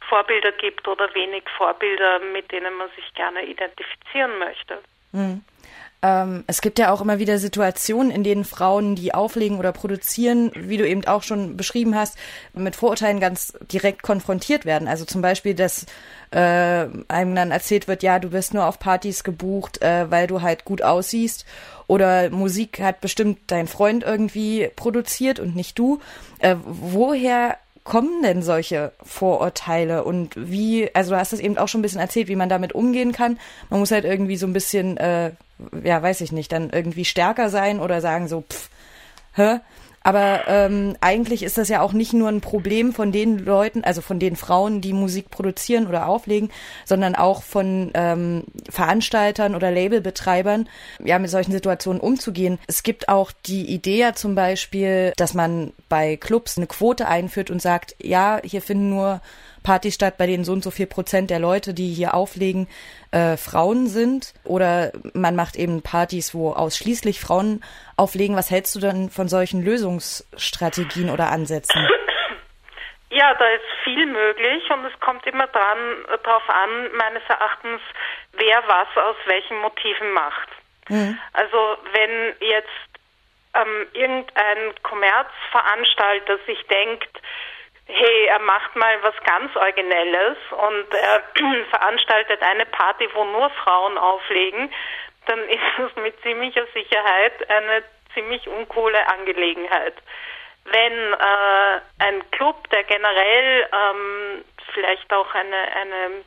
Vorbilder 0.08 0.52
gibt 0.52 0.88
oder 0.88 1.12
wenig 1.14 1.44
Vorbilder, 1.56 2.18
mit 2.20 2.50
denen 2.50 2.74
man 2.74 2.88
sich 2.96 3.14
gerne 3.14 3.44
identifizieren 3.44 4.38
möchte. 4.38 4.78
Mhm. 5.12 5.44
Ähm, 6.02 6.44
es 6.46 6.62
gibt 6.62 6.78
ja 6.78 6.92
auch 6.92 7.00
immer 7.00 7.18
wieder 7.18 7.38
Situationen, 7.38 8.10
in 8.10 8.24
denen 8.24 8.44
Frauen, 8.44 8.94
die 8.94 9.12
auflegen 9.12 9.58
oder 9.58 9.72
produzieren, 9.72 10.50
wie 10.54 10.78
du 10.78 10.88
eben 10.88 11.04
auch 11.06 11.22
schon 11.22 11.56
beschrieben 11.56 11.94
hast, 11.94 12.16
mit 12.54 12.76
Vorurteilen 12.76 13.20
ganz 13.20 13.52
direkt 13.70 14.02
konfrontiert 14.02 14.64
werden. 14.64 14.88
Also 14.88 15.04
zum 15.04 15.20
Beispiel, 15.20 15.54
dass 15.54 15.84
äh, 16.30 16.86
einem 17.08 17.34
dann 17.34 17.50
erzählt 17.50 17.86
wird, 17.86 18.02
ja, 18.02 18.18
du 18.18 18.32
wirst 18.32 18.54
nur 18.54 18.66
auf 18.66 18.78
Partys 18.78 19.24
gebucht, 19.24 19.82
äh, 19.82 20.10
weil 20.10 20.26
du 20.26 20.40
halt 20.40 20.64
gut 20.64 20.82
aussiehst. 20.82 21.44
Oder 21.86 22.30
Musik 22.30 22.80
hat 22.80 23.00
bestimmt 23.00 23.38
dein 23.48 23.66
Freund 23.66 24.04
irgendwie 24.04 24.70
produziert 24.76 25.40
und 25.40 25.56
nicht 25.56 25.78
du. 25.78 26.00
Äh, 26.38 26.56
woher 26.64 27.58
kommen 27.84 28.22
denn 28.22 28.42
solche 28.42 28.92
Vorurteile 29.02 30.04
und 30.04 30.34
wie, 30.36 30.94
also 30.94 31.12
du 31.12 31.18
hast 31.18 31.32
es 31.32 31.40
eben 31.40 31.58
auch 31.58 31.68
schon 31.68 31.80
ein 31.80 31.82
bisschen 31.82 32.00
erzählt, 32.00 32.28
wie 32.28 32.36
man 32.36 32.48
damit 32.48 32.72
umgehen 32.72 33.12
kann. 33.12 33.38
Man 33.68 33.80
muss 33.80 33.90
halt 33.90 34.04
irgendwie 34.04 34.36
so 34.36 34.46
ein 34.46 34.52
bisschen, 34.52 34.96
äh, 34.96 35.32
ja, 35.82 36.02
weiß 36.02 36.20
ich 36.20 36.32
nicht, 36.32 36.52
dann 36.52 36.70
irgendwie 36.70 37.04
stärker 37.04 37.48
sein 37.48 37.80
oder 37.80 38.00
sagen 38.00 38.28
so, 38.28 38.42
pff, 38.42 38.68
hä? 39.34 39.60
Aber 40.02 40.44
ähm, 40.46 40.96
eigentlich 41.00 41.42
ist 41.42 41.58
das 41.58 41.68
ja 41.68 41.82
auch 41.82 41.92
nicht 41.92 42.14
nur 42.14 42.28
ein 42.28 42.40
Problem 42.40 42.94
von 42.94 43.12
den 43.12 43.38
Leuten, 43.38 43.84
also 43.84 44.00
von 44.00 44.18
den 44.18 44.34
Frauen, 44.34 44.80
die 44.80 44.94
Musik 44.94 45.30
produzieren 45.30 45.86
oder 45.86 46.08
auflegen, 46.08 46.50
sondern 46.86 47.14
auch 47.14 47.42
von 47.42 47.90
ähm, 47.92 48.44
Veranstaltern 48.70 49.54
oder 49.54 49.70
Labelbetreibern, 49.70 50.68
ja, 51.04 51.18
mit 51.18 51.30
solchen 51.30 51.52
Situationen 51.52 52.00
umzugehen. 52.00 52.58
Es 52.66 52.82
gibt 52.82 53.10
auch 53.10 53.30
die 53.44 53.66
Idee 53.66 53.98
ja 53.98 54.14
zum 54.14 54.34
Beispiel, 54.34 55.12
dass 55.16 55.34
man 55.34 55.72
bei 55.90 56.16
Clubs 56.16 56.56
eine 56.56 56.66
Quote 56.66 57.06
einführt 57.06 57.50
und 57.50 57.60
sagt, 57.60 57.94
ja, 58.00 58.40
hier 58.42 58.62
finden 58.62 58.88
nur 58.88 59.20
Partys 59.62 59.94
statt, 59.94 60.18
bei 60.18 60.26
denen 60.26 60.44
so 60.44 60.52
und 60.52 60.62
so 60.62 60.70
viel 60.70 60.86
Prozent 60.86 61.30
der 61.30 61.38
Leute, 61.38 61.74
die 61.74 61.92
hier 61.92 62.14
auflegen, 62.14 62.68
äh, 63.12 63.36
Frauen 63.36 63.86
sind. 63.86 64.34
Oder 64.44 64.92
man 65.14 65.36
macht 65.36 65.56
eben 65.56 65.82
Partys, 65.82 66.34
wo 66.34 66.52
ausschließlich 66.52 67.20
Frauen 67.20 67.62
auflegen. 67.96 68.36
Was 68.36 68.50
hältst 68.50 68.74
du 68.74 68.80
denn 68.80 69.10
von 69.10 69.28
solchen 69.28 69.64
Lösungsstrategien 69.64 71.10
oder 71.10 71.30
Ansätzen? 71.30 71.88
Ja, 73.12 73.34
da 73.34 73.44
ist 73.48 73.64
viel 73.82 74.06
möglich 74.06 74.62
und 74.70 74.84
es 74.84 75.00
kommt 75.00 75.26
immer 75.26 75.48
dran, 75.48 75.78
darauf 76.22 76.48
an, 76.48 76.92
meines 76.96 77.22
Erachtens, 77.28 77.80
wer 78.34 78.62
was 78.68 79.04
aus 79.04 79.16
welchen 79.26 79.58
Motiven 79.58 80.12
macht. 80.12 80.48
Mhm. 80.88 81.18
Also 81.32 81.76
wenn 81.92 82.34
jetzt 82.38 82.68
ähm, 83.54 83.86
irgendein 83.94 84.74
Kommerzveranstalter 84.82 86.38
sich 86.46 86.64
denkt, 86.68 87.20
hey, 87.92 88.26
er 88.26 88.38
macht 88.40 88.74
mal 88.76 89.02
was 89.02 89.14
ganz 89.24 89.54
Originelles 89.56 90.36
und 90.50 90.94
er 90.94 91.22
veranstaltet 91.70 92.42
eine 92.42 92.66
Party, 92.66 93.08
wo 93.14 93.24
nur 93.24 93.50
Frauen 93.50 93.98
auflegen, 93.98 94.72
dann 95.26 95.40
ist 95.48 95.78
es 95.78 96.02
mit 96.02 96.20
ziemlicher 96.22 96.66
Sicherheit 96.74 97.50
eine 97.50 97.82
ziemlich 98.14 98.46
uncoole 98.48 99.06
Angelegenheit. 99.08 99.94
Wenn 100.64 101.12
äh, 101.12 101.80
ein 101.98 102.30
Club, 102.32 102.68
der 102.70 102.84
generell 102.84 103.68
ähm, 103.72 104.44
vielleicht 104.72 105.12
auch 105.12 105.34
eine, 105.34 105.76
eine 105.76 106.24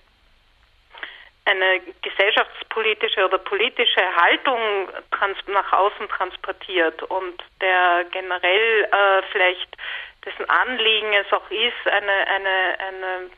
eine 1.45 1.81
gesellschaftspolitische 2.01 3.25
oder 3.25 3.37
politische 3.37 4.01
Haltung 4.15 4.87
nach 5.47 5.73
außen 5.73 6.07
transportiert 6.07 7.03
und 7.03 7.43
der 7.59 8.05
generell 8.11 8.83
äh, 8.85 9.23
vielleicht 9.31 9.75
dessen 10.25 10.49
Anliegen 10.49 11.13
es 11.13 11.31
auch 11.33 11.49
ist, 11.49 11.87
eine, 11.87 12.27
eine, 12.27 12.75
eine, 12.79 13.29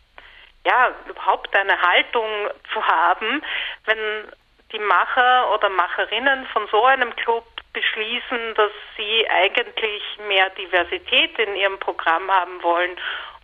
ja, 0.65 0.91
überhaupt 1.07 1.55
eine 1.55 1.81
Haltung 1.81 2.49
zu 2.73 2.85
haben, 2.85 3.43
wenn 3.85 4.31
die 4.71 4.79
Macher 4.79 5.53
oder 5.53 5.69
Macherinnen 5.69 6.45
von 6.47 6.67
so 6.67 6.83
einem 6.85 7.15
Club 7.15 7.45
beschließen, 7.73 8.55
dass 8.55 8.71
sie 8.97 9.29
eigentlich 9.29 10.03
mehr 10.27 10.49
Diversität 10.51 11.37
in 11.39 11.55
ihrem 11.55 11.79
Programm 11.79 12.31
haben 12.31 12.63
wollen 12.63 12.95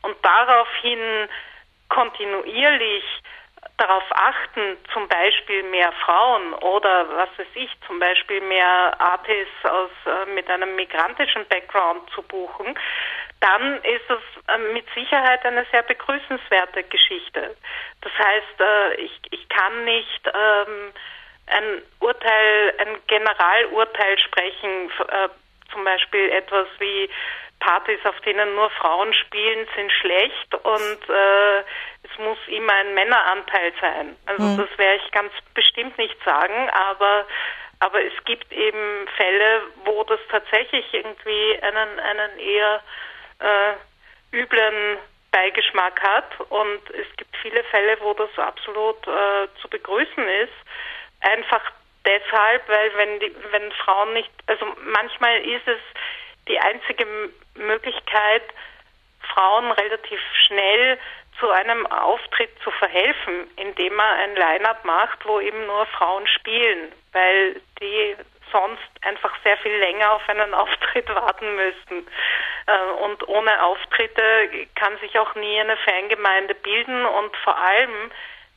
und 0.01 0.15
daraufhin 0.23 1.30
kontinuierlich 1.89 3.04
darauf 3.77 4.04
achten, 4.10 4.77
zum 4.93 5.08
Beispiel 5.08 5.63
mehr 5.63 5.91
Frauen 6.06 6.54
oder 6.54 7.08
was 7.17 7.30
weiß 7.38 7.54
ich, 7.56 7.69
zum 7.88 7.99
Beispiel 7.99 8.41
mehr 8.41 8.93
Artists 8.99 9.65
aus, 9.65 9.89
äh, 10.06 10.25
mit 10.32 10.49
einem 10.49 10.75
migrantischen 10.75 11.45
Background 11.47 12.10
zu 12.12 12.21
buchen, 12.21 12.77
dann 13.41 13.77
ist 13.84 14.10
es 14.10 14.43
äh, 14.47 14.58
mit 14.73 14.86
Sicherheit 14.95 15.45
eine 15.45 15.65
sehr 15.71 15.84
begrüßenswerte 15.84 16.84
Geschichte. 16.84 17.56
Das 18.01 18.13
heißt, 18.13 18.60
äh, 18.60 18.93
ich, 19.01 19.19
ich 19.32 19.49
kann 19.49 19.84
nicht 19.84 20.21
ähm, 20.27 20.93
ein 21.47 21.82
Urteil, 21.99 22.73
ein 22.77 22.97
Generalurteil 23.08 24.17
sprechen, 24.19 24.91
äh, 25.08 25.30
zum 25.71 25.84
Beispiel 25.84 26.30
etwas 26.30 26.67
wie 26.80 27.10
Partys, 27.60 27.99
auf 28.06 28.19
denen 28.21 28.56
nur 28.56 28.69
Frauen 28.71 29.13
spielen, 29.13 29.67
sind 29.75 29.91
schlecht 29.91 30.54
und 30.56 31.10
äh, 31.10 31.60
es 32.04 32.17
muss 32.17 32.38
immer 32.47 32.73
ein 32.73 32.93
Männeranteil 32.93 33.73
sein. 33.80 34.15
Also 34.25 34.43
mhm. 34.43 34.58
das 34.58 34.77
werde 34.77 35.01
ich 35.04 35.12
ganz 35.12 35.32
bestimmt 35.54 35.97
nicht 35.97 36.17
sagen, 36.23 36.69
aber 36.69 37.25
aber 37.80 38.04
es 38.04 38.13
gibt 38.25 38.51
eben 38.51 39.08
Fälle, 39.17 39.63
wo 39.86 40.04
das 40.04 40.19
tatsächlich 40.30 40.86
irgendwie 40.93 41.60
einen 41.62 41.99
einen 41.99 42.39
eher 42.39 42.82
äh, 43.41 44.36
üblen 44.36 44.97
Beigeschmack 45.32 46.01
hat 46.01 46.39
und 46.49 46.89
es 46.89 47.08
gibt 47.17 47.36
viele 47.38 47.63
Fälle, 47.65 47.97
wo 48.01 48.13
das 48.13 48.38
absolut 48.38 49.08
äh, 49.08 49.47
zu 49.62 49.69
begrüßen 49.69 50.27
ist. 50.27 50.54
Einfach 51.21 51.62
deshalb, 52.06 52.67
weil 52.67 52.91
wenn 52.95 53.19
die 53.19 53.36
wenn 53.51 53.71
Frauen 53.71 54.13
nicht, 54.13 54.32
also 54.47 54.65
manchmal 54.84 55.41
ist 55.41 55.67
es 55.67 55.80
die 56.47 56.60
einzige 56.60 57.08
Möglichkeit, 57.56 58.43
Frauen 59.34 59.71
relativ 59.71 60.19
schnell 60.45 60.97
zu 61.39 61.49
einem 61.49 61.88
Auftritt 61.88 62.51
zu 62.63 62.71
verhelfen, 62.71 63.49
indem 63.56 63.95
man 63.95 64.19
ein 64.19 64.36
Line-up 64.36 64.84
macht, 64.86 65.25
wo 65.25 65.39
eben 65.39 65.65
nur 65.65 65.86
Frauen 65.88 66.27
spielen, 66.27 66.91
weil 67.13 67.62
die 67.80 68.15
sonst 68.51 68.89
einfach 69.01 69.33
sehr 69.43 69.57
viel 69.57 69.75
länger 69.77 70.13
auf 70.13 70.27
einen 70.29 70.53
Auftritt 70.61 71.07
warten 71.09 71.55
müssten. 71.55 72.07
Äh, 72.67 73.03
und 73.03 73.27
ohne 73.27 73.63
Auftritte 73.63 74.67
kann 74.75 74.97
sich 74.99 75.17
auch 75.17 75.35
nie 75.35 75.59
eine 75.59 75.77
Fangemeinde 75.77 76.55
bilden 76.55 77.05
und 77.05 77.35
vor 77.37 77.57
allem 77.57 78.11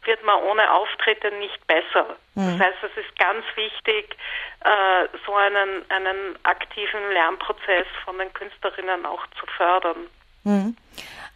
wird 0.04 0.22
man 0.24 0.42
ohne 0.42 0.70
Auftritte 0.70 1.30
nicht 1.32 1.66
besser. 1.66 2.16
Mhm. 2.34 2.58
Das 2.58 2.68
heißt, 2.68 2.78
es 2.82 3.04
ist 3.04 3.18
ganz 3.18 3.44
wichtig, 3.56 4.16
äh, 4.60 5.08
so 5.24 5.34
einen, 5.34 5.88
einen 5.90 6.38
aktiven 6.42 7.10
Lernprozess 7.12 7.86
von 8.04 8.18
den 8.18 8.32
Künstlerinnen 8.32 9.06
auch 9.06 9.26
zu 9.38 9.46
fördern. 9.56 10.06
Mhm. 10.44 10.76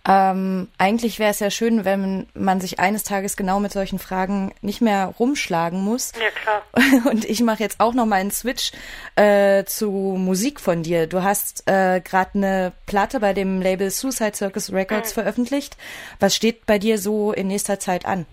Ähm, 0.09 0.69
eigentlich 0.79 1.19
wäre 1.19 1.31
es 1.31 1.41
ja 1.41 1.51
schön, 1.51 1.85
wenn 1.85 2.27
man 2.33 2.61
sich 2.61 2.81
eines 2.81 3.05
Tages 3.05 3.37
genau 3.37 3.61
mit 3.61 3.73
solchen 3.73 3.99
Fragen 3.99 4.55
nicht 4.63 4.81
mehr 4.81 5.13
rumschlagen 5.19 5.85
muss. 5.85 6.13
Ja, 6.19 6.31
klar. 6.31 6.63
Und 7.11 7.27
ich 7.27 7.43
mache 7.43 7.63
jetzt 7.63 7.79
auch 7.79 7.93
noch 7.93 8.07
mal 8.07 8.17
einen 8.17 8.31
Switch 8.31 8.73
äh, 9.17 9.65
zu 9.65 9.91
Musik 9.91 10.61
von 10.61 10.83
dir. 10.83 11.07
Du 11.07 11.23
hast 11.23 11.69
äh, 11.69 12.01
gerade 12.01 12.31
eine 12.35 12.73
Platte 12.87 13.21
bei 13.21 13.35
dem 13.35 13.61
Label 13.61 13.91
Suicide 13.91 14.35
Circus 14.35 14.73
Records 14.73 15.15
mhm. 15.15 15.21
veröffentlicht. 15.21 15.77
Was 16.21 16.35
steht 16.35 16.65
bei 16.65 16.79
dir 16.79 16.97
so 16.97 17.33
in 17.33 17.49
nächster 17.49 17.79
Zeit 17.79 18.07
an? 18.07 18.25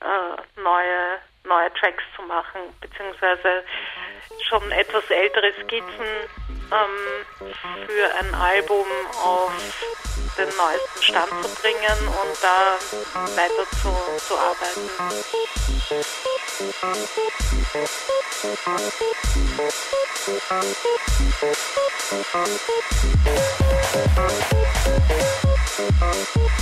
äh, 0.00 0.60
neue 0.60 1.18
neue 1.44 1.72
Tracks 1.74 2.04
zu 2.14 2.22
machen, 2.22 2.60
beziehungsweise 2.80 3.64
schon 4.48 4.70
etwas 4.70 5.08
ältere 5.10 5.52
Skizzen 5.54 6.06
ähm, 6.72 7.46
für 7.86 8.14
ein 8.14 8.34
Album 8.34 8.86
auf 9.24 9.52
den 10.38 10.48
neuesten 10.56 11.02
Stand 11.02 11.30
zu 11.44 11.54
bringen 11.60 12.08
und 12.08 12.42
da 12.42 12.78
weiter 13.36 13.66
zu, 13.82 13.90
zu 14.18 14.38
arbeiten. 14.38 14.90
Thank 18.42 18.66
you. 26.36 26.61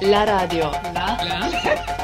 La 0.00 0.26
radio. 0.26 0.70
La. 0.92 1.95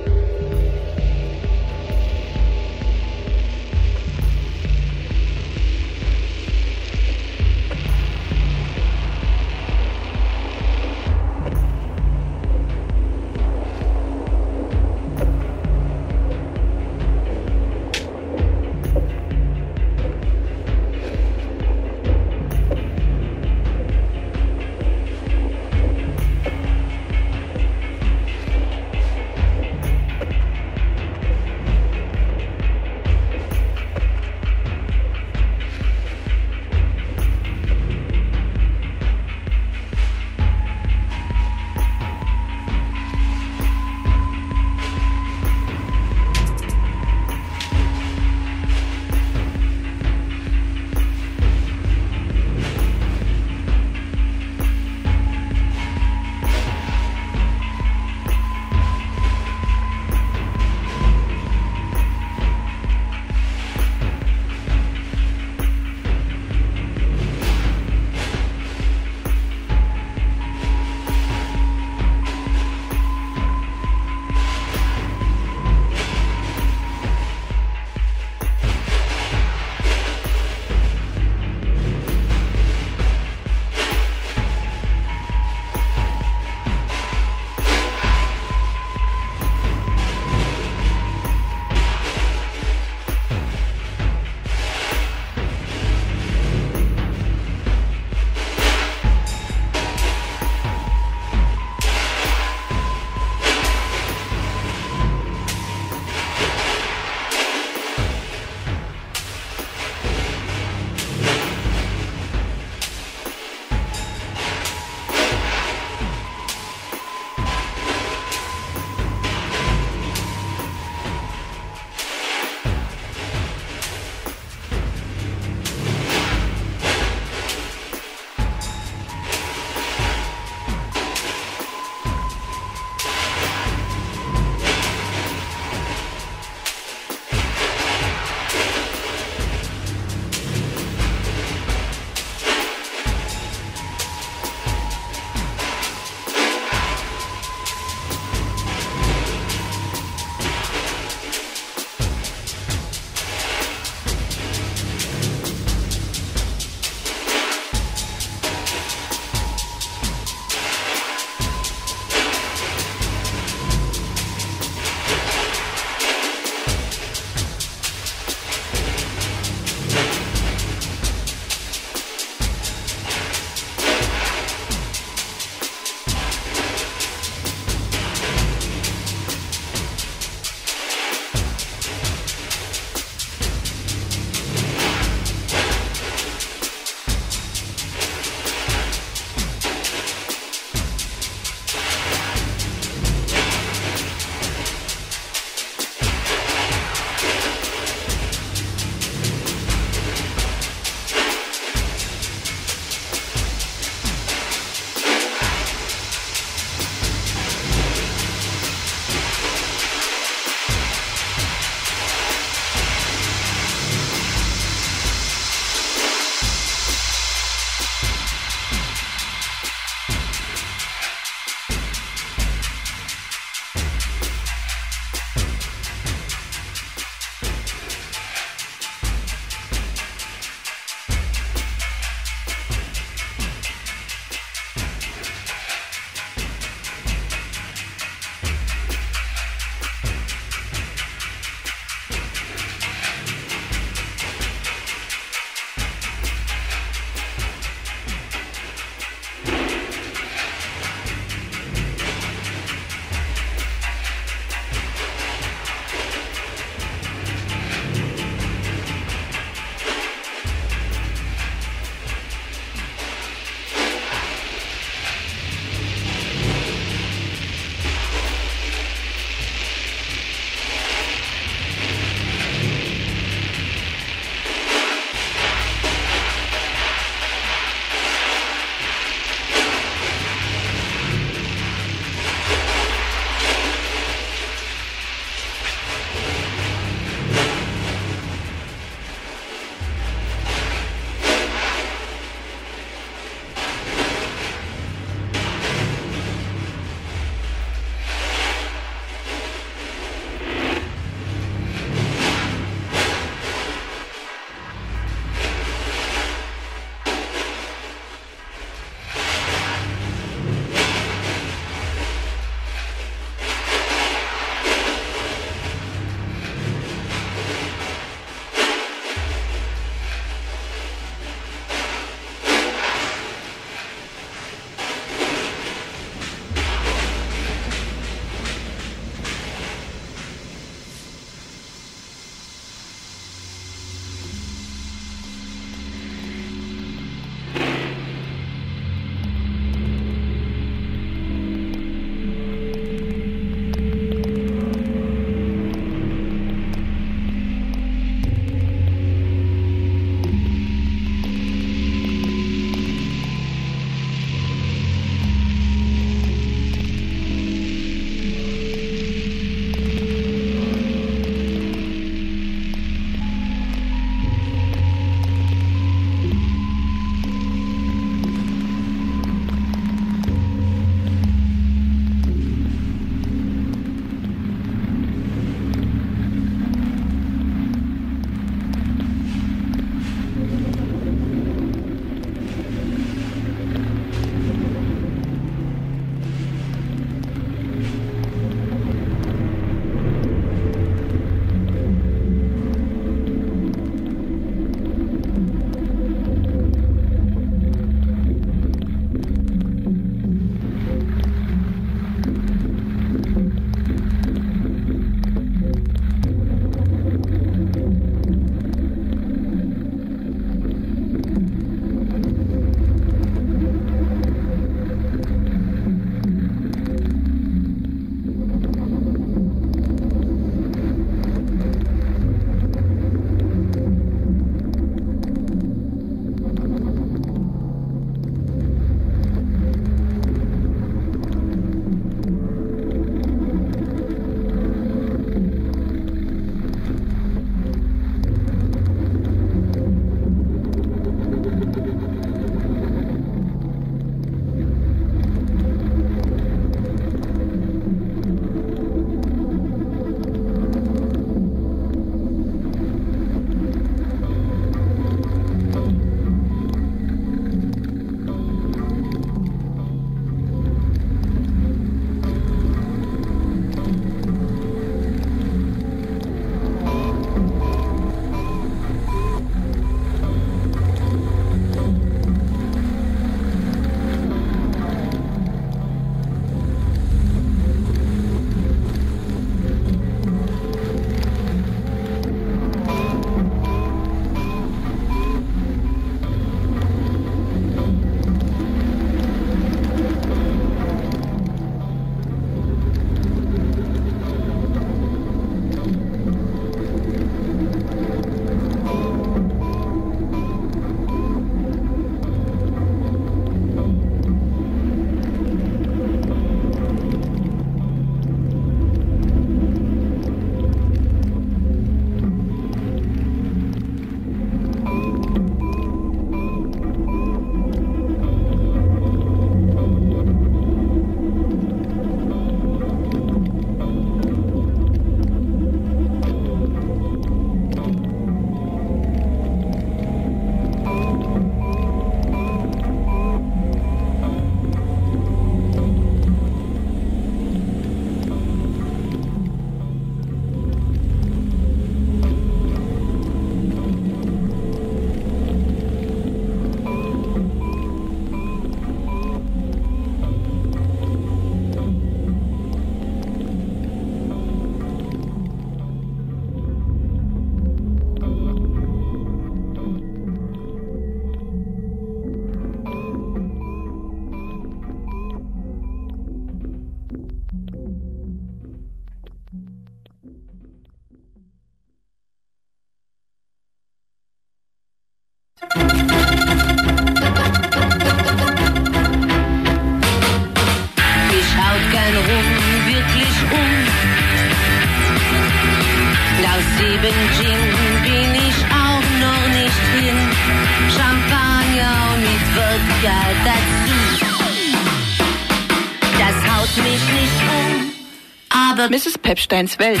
Mrs. 598.90 599.18
Pepsteins 599.18 599.78
Welt. 599.78 600.00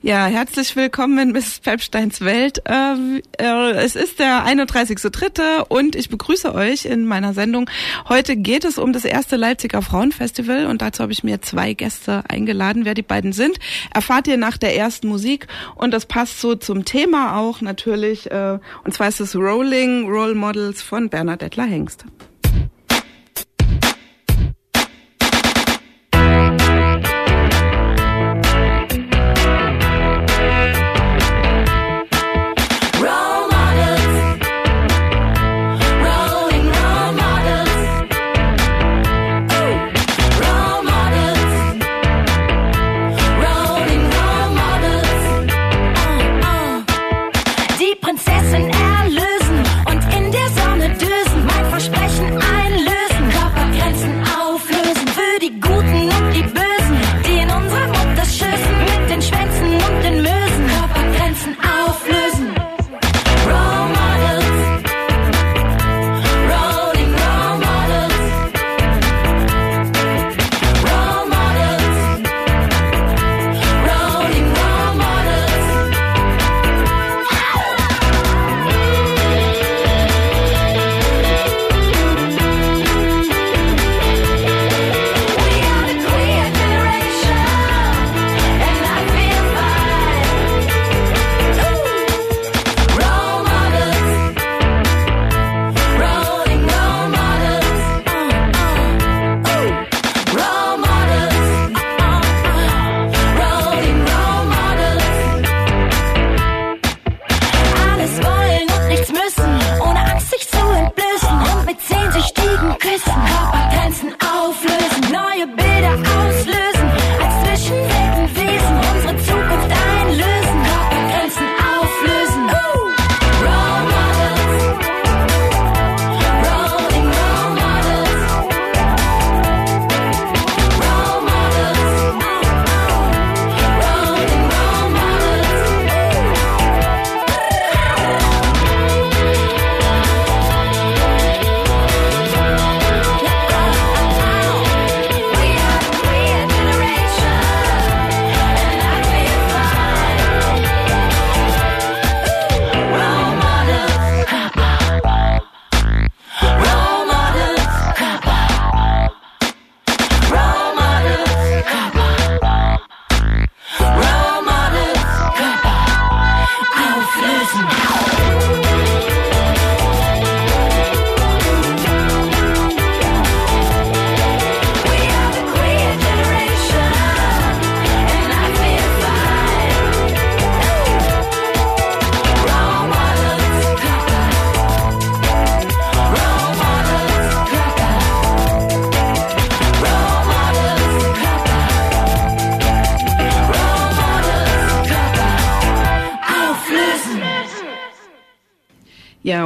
Ja, 0.00 0.26
herzlich 0.26 0.74
willkommen 0.74 1.16
in 1.16 1.30
Mrs. 1.30 1.60
Pepsteins 1.60 2.22
Welt. 2.22 2.60
Ähm, 2.66 3.22
äh, 3.38 3.70
es 3.74 3.94
ist 3.94 4.18
der 4.18 4.44
31.3. 4.44 5.60
und 5.68 5.94
ich 5.94 6.08
begrüße 6.08 6.52
euch 6.52 6.86
in 6.86 7.06
meiner 7.06 7.34
Sendung. 7.34 7.70
Heute 8.08 8.34
geht 8.34 8.64
es 8.64 8.78
um 8.78 8.92
das 8.92 9.04
erste 9.04 9.36
Leipziger 9.36 9.80
Frauenfestival 9.80 10.66
und 10.66 10.82
dazu 10.82 11.04
habe 11.04 11.12
ich 11.12 11.22
mir 11.22 11.40
zwei 11.40 11.72
Gäste 11.72 12.24
eingeladen. 12.28 12.84
Wer 12.84 12.94
die 12.94 13.02
beiden 13.02 13.32
sind, 13.32 13.60
erfahrt 13.94 14.26
ihr 14.26 14.36
nach 14.36 14.56
der 14.56 14.76
ersten 14.76 15.06
Musik 15.06 15.46
und 15.76 15.94
das 15.94 16.06
passt 16.06 16.40
so 16.40 16.56
zum 16.56 16.84
Thema 16.84 17.38
auch 17.38 17.60
natürlich. 17.60 18.28
Äh, 18.28 18.58
und 18.82 18.92
zwar 18.92 19.06
ist 19.06 19.20
es 19.20 19.36
Rolling 19.36 20.10
Role 20.10 20.34
Models 20.34 20.82
von 20.82 21.10
Bernadette 21.10 21.62
Hengst. 21.62 22.06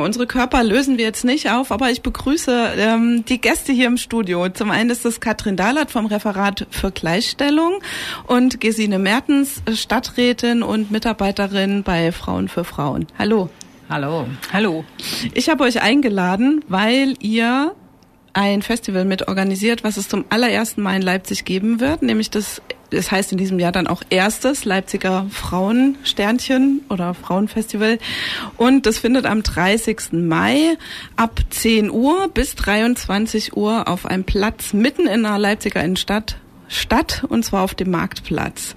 Unsere 0.07 0.27
Körper 0.27 0.63
lösen 0.63 0.97
wir 0.97 1.05
jetzt 1.05 1.25
nicht 1.25 1.51
auf, 1.51 1.73
aber 1.73 1.91
ich 1.91 2.01
begrüße 2.01 2.73
ähm, 2.79 3.25
die 3.27 3.41
Gäste 3.41 3.73
hier 3.73 3.89
im 3.89 3.97
Studio. 3.97 4.49
Zum 4.49 4.71
einen 4.71 4.89
ist 4.89 5.05
es 5.05 5.21
Katrin 5.21 5.57
Dahlert 5.57 5.91
vom 5.91 6.07
Referat 6.07 6.67
für 6.71 6.93
Gleichstellung 6.93 7.81
und 8.27 8.61
Gesine 8.61 8.99
Mertens, 8.99 9.63
Stadträtin 9.75 10.63
und 10.63 10.91
Mitarbeiterin 10.91 11.83
bei 11.83 12.13
Frauen 12.13 12.49
für 12.49 12.65
Frauen. 12.65 13.07
Hallo. 13.19 13.51
Hallo. 13.91 14.27
Hallo. 14.53 14.85
Ich 15.35 15.49
habe 15.49 15.65
euch 15.65 15.83
eingeladen, 15.83 16.65
weil 16.69 17.15
ihr 17.21 17.75
ein 18.33 18.63
Festival 18.63 19.05
mit 19.05 19.29
organisiert, 19.29 19.83
was 19.83 19.97
es 19.97 20.09
zum 20.09 20.25
allerersten 20.29 20.83
Mal 20.83 20.97
in 20.97 21.03
Leipzig 21.03 21.45
geben 21.45 21.81
wird, 21.81 22.03
nämlich 22.03 22.31
das 22.31 22.63
das 22.91 23.11
heißt 23.11 23.33
in 23.33 23.39
diesem 23.39 23.59
Jahr 23.59 23.73
dann 23.73 23.87
auch 23.87 24.03
erstes 24.11 24.65
Leipziger 24.65 25.27
Frauensternchen 25.31 26.83
oder 26.89 27.15
Frauenfestival. 27.15 27.99
Und 28.57 28.87
das 28.87 28.99
findet 28.99 29.27
am 29.27 29.43
30. 29.43 30.13
Mai 30.13 30.77
ab 31.17 31.41
10 31.51 31.91
Uhr 31.91 32.29
bis 32.33 32.55
23 32.55 33.57
Uhr 33.57 33.89
auf 33.89 34.07
einem 34.07 34.25
Platz 34.25 34.73
mitten 34.73 35.07
in 35.07 35.23
der 35.23 35.39
Leipziger 35.39 35.83
Innenstadt 35.83 36.37
statt, 36.69 37.25
und 37.29 37.45
zwar 37.45 37.63
auf 37.63 37.75
dem 37.75 37.91
Marktplatz. 37.91 38.75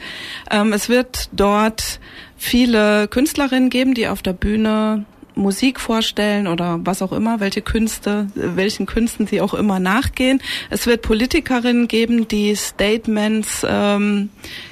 Ähm, 0.51 0.73
es 0.73 0.89
wird 0.89 1.29
dort 1.31 1.99
viele 2.37 3.07
Künstlerinnen 3.07 3.69
geben, 3.69 3.93
die 3.93 4.07
auf 4.07 4.21
der 4.21 4.33
Bühne 4.33 5.05
Musik 5.39 5.79
vorstellen 5.79 6.47
oder 6.47 6.79
was 6.83 7.01
auch 7.01 7.11
immer, 7.11 7.39
welche 7.39 7.61
Künste, 7.61 8.27
welchen 8.35 8.85
Künsten 8.85 9.27
sie 9.27 9.41
auch 9.41 9.53
immer 9.53 9.79
nachgehen. 9.79 10.41
Es 10.69 10.85
wird 10.85 11.01
Politikerinnen 11.01 11.87
geben, 11.87 12.27
die 12.27 12.55
Statements 12.55 13.65
ähm, 13.67 14.29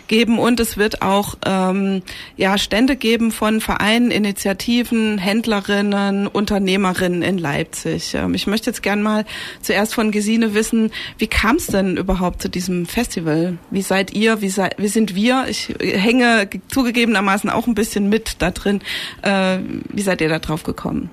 geben 0.08 0.40
und 0.40 0.60
es 0.60 0.78
wird 0.78 1.02
auch 1.02 1.36
ähm, 1.46 2.02
ja 2.36 2.58
Stände 2.58 2.96
geben 2.96 3.32
von 3.32 3.62
Vereinen, 3.62 4.12
Initiativen, 4.12 5.18
Händlerinnen, 5.18 6.28
Unternehmerinnen 6.28 7.22
in 7.22 7.38
Leipzig. 7.38 8.14
Ähm, 8.14 8.34
ich 8.34 8.48
möchte 8.48 8.70
jetzt 8.70 8.84
gern 8.84 9.02
mal 9.02 9.26
zuerst 9.62 9.94
von 9.94 10.12
Gesine 10.12 10.54
wissen, 10.54 10.92
wie 11.18 11.28
kam 11.28 11.58
es 11.58 11.68
denn 11.68 11.98
überhaupt 11.98 12.42
zu 12.42 12.50
diesem 12.50 12.86
Festival? 12.86 13.58
Wie 13.72 13.82
seid 13.82 14.14
ihr? 14.14 14.42
Wie, 14.42 14.50
sei, 14.50 14.70
wie 14.78 14.88
sind 14.88 15.16
wir? 15.16 15.46
Ich 15.50 15.74
hänge 15.80 16.50
zugegebenermaßen 16.70 17.50
auch 17.50 17.68
ein 17.68 17.76
bisschen 17.76 18.10
mit 18.10 18.38
da 18.40 18.52
drin. 18.52 18.82
Äh, 19.22 19.60
wie 19.90 20.02
seid 20.02 20.22
ihr 20.22 20.30
da 20.30 20.40
drauf 20.40 20.64
gekommen? 20.64 21.10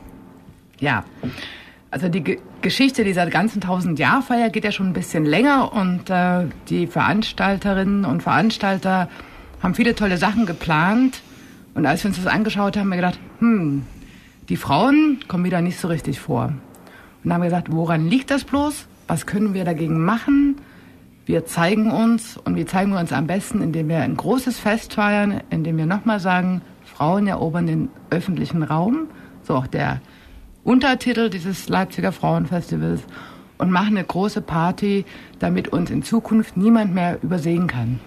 Ja, 0.80 1.04
also 1.94 2.08
die 2.08 2.24
G 2.24 2.38
Geschichte 2.60 3.04
dieser 3.04 3.26
ganzen 3.26 3.62
1000-Jahr-Feier 3.62 4.50
geht 4.50 4.64
ja 4.64 4.72
schon 4.72 4.88
ein 4.88 4.92
bisschen 4.94 5.24
länger 5.24 5.72
und 5.74 6.10
äh, 6.10 6.46
die 6.68 6.86
Veranstalterinnen 6.86 8.04
und 8.06 8.22
Veranstalter 8.22 9.08
haben 9.62 9.74
viele 9.74 9.94
tolle 9.94 10.16
Sachen 10.16 10.44
geplant. 10.44 11.20
Und 11.74 11.86
als 11.86 12.02
wir 12.02 12.08
uns 12.08 12.16
das 12.16 12.26
angeschaut 12.26 12.76
haben, 12.76 12.84
haben 12.84 12.88
wir 12.88 12.96
gedacht, 12.96 13.20
hm, 13.38 13.84
die 14.48 14.56
Frauen 14.56 15.20
kommen 15.28 15.44
wieder 15.44 15.60
nicht 15.60 15.78
so 15.78 15.86
richtig 15.88 16.18
vor. 16.18 16.46
Und 16.46 16.54
dann 17.22 17.34
haben 17.34 17.42
wir 17.42 17.50
gesagt, 17.50 17.70
woran 17.70 18.08
liegt 18.08 18.30
das 18.30 18.44
bloß? 18.44 18.86
Was 19.06 19.26
können 19.26 19.54
wir 19.54 19.64
dagegen 19.64 20.02
machen? 20.04 20.56
Wir 21.26 21.44
zeigen 21.44 21.92
uns 21.92 22.38
und 22.38 22.56
wie 22.56 22.64
zeigen 22.64 22.92
wir 22.92 22.98
uns 22.98 23.12
am 23.12 23.26
besten, 23.28 23.62
indem 23.62 23.88
wir 23.88 23.98
ein 23.98 24.16
großes 24.16 24.58
Fest 24.58 24.94
feiern, 24.94 25.42
indem 25.50 25.76
wir 25.76 25.86
nochmal 25.86 26.18
sagen, 26.18 26.62
Frauen 26.86 27.28
erobern 27.28 27.66
den 27.66 27.88
öffentlichen 28.10 28.62
Raum, 28.64 29.06
so 29.42 29.54
auch 29.54 29.66
der 29.66 30.00
Untertitel 30.64 31.30
dieses 31.30 31.68
Leipziger 31.68 32.10
Frauenfestivals 32.10 33.02
und 33.58 33.70
machen 33.70 33.96
eine 33.96 34.04
große 34.04 34.40
Party, 34.40 35.04
damit 35.38 35.68
uns 35.68 35.90
in 35.90 36.02
Zukunft 36.02 36.56
niemand 36.56 36.94
mehr 36.94 37.18
übersehen 37.22 37.66
kann. 37.66 38.00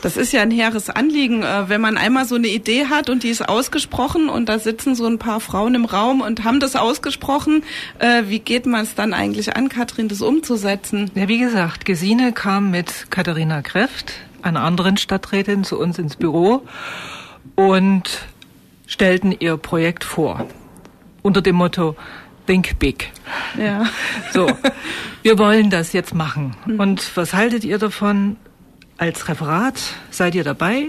Das 0.00 0.16
ist 0.16 0.32
ja 0.32 0.42
ein 0.42 0.52
hehres 0.52 0.90
Anliegen, 0.90 1.42
äh, 1.42 1.68
wenn 1.68 1.80
man 1.80 1.98
einmal 1.98 2.24
so 2.24 2.36
eine 2.36 2.46
Idee 2.46 2.86
hat 2.86 3.10
und 3.10 3.24
die 3.24 3.30
ist 3.30 3.48
ausgesprochen 3.48 4.28
und 4.28 4.48
da 4.48 4.60
sitzen 4.60 4.94
so 4.94 5.06
ein 5.06 5.18
paar 5.18 5.40
Frauen 5.40 5.74
im 5.74 5.84
Raum 5.84 6.20
und 6.20 6.44
haben 6.44 6.60
das 6.60 6.76
ausgesprochen. 6.76 7.64
Äh, 7.98 8.24
wie 8.28 8.38
geht 8.38 8.66
man 8.66 8.82
es 8.82 8.94
dann 8.94 9.12
eigentlich 9.12 9.56
an, 9.56 9.68
Katrin, 9.68 10.06
das 10.06 10.22
umzusetzen? 10.22 11.10
Ja, 11.16 11.26
wie 11.26 11.38
gesagt, 11.38 11.84
Gesine 11.84 12.32
kam 12.32 12.70
mit 12.70 13.10
Katharina 13.10 13.60
Kreft, 13.62 14.12
einer 14.42 14.62
anderen 14.62 14.98
Stadträtin, 14.98 15.64
zu 15.64 15.80
uns 15.80 15.98
ins 15.98 16.14
Büro 16.14 16.62
und 17.56 18.28
stellten 18.86 19.34
ihr 19.36 19.56
Projekt 19.56 20.04
vor. 20.04 20.46
Unter 21.22 21.42
dem 21.42 21.56
Motto, 21.56 21.96
Think 22.46 22.78
Big. 22.78 23.12
Ja. 23.58 23.84
So, 24.32 24.46
wir 25.22 25.38
wollen 25.38 25.70
das 25.70 25.92
jetzt 25.92 26.14
machen. 26.14 26.54
Und 26.78 27.16
was 27.16 27.34
haltet 27.34 27.64
ihr 27.64 27.78
davon? 27.78 28.36
Als 28.98 29.28
Referat 29.28 29.80
seid 30.10 30.34
ihr 30.34 30.44
dabei? 30.44 30.88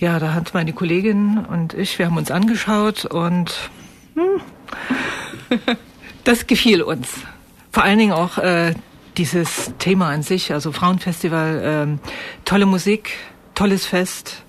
Ja, 0.00 0.18
da 0.18 0.32
hat 0.32 0.54
meine 0.54 0.72
Kollegin 0.72 1.44
und 1.50 1.74
ich, 1.74 1.98
wir 1.98 2.06
haben 2.06 2.16
uns 2.16 2.30
angeschaut 2.30 3.04
und 3.04 3.52
hm, 4.14 4.40
das 6.24 6.46
gefiel 6.46 6.82
uns. 6.82 7.08
Vor 7.72 7.82
allen 7.82 7.98
Dingen 7.98 8.12
auch 8.12 8.38
äh, 8.38 8.74
dieses 9.16 9.72
Thema 9.78 10.10
an 10.10 10.22
sich, 10.22 10.52
also 10.52 10.72
Frauenfestival, 10.72 11.60
ähm, 11.64 11.98
tolle 12.44 12.66
Musik, 12.66 13.14
tolles 13.54 13.86
Fest 13.86 14.44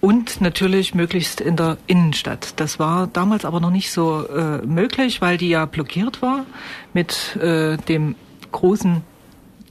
und 0.00 0.40
natürlich 0.40 0.94
möglichst 0.94 1.40
in 1.40 1.56
der 1.56 1.76
Innenstadt. 1.86 2.54
Das 2.56 2.78
war 2.78 3.06
damals 3.06 3.44
aber 3.44 3.60
noch 3.60 3.70
nicht 3.70 3.90
so 3.90 4.26
äh, 4.28 4.64
möglich, 4.64 5.20
weil 5.20 5.36
die 5.36 5.48
ja 5.48 5.64
blockiert 5.66 6.22
war 6.22 6.46
mit 6.92 7.36
äh, 7.36 7.76
dem 7.76 8.14
großen 8.52 9.02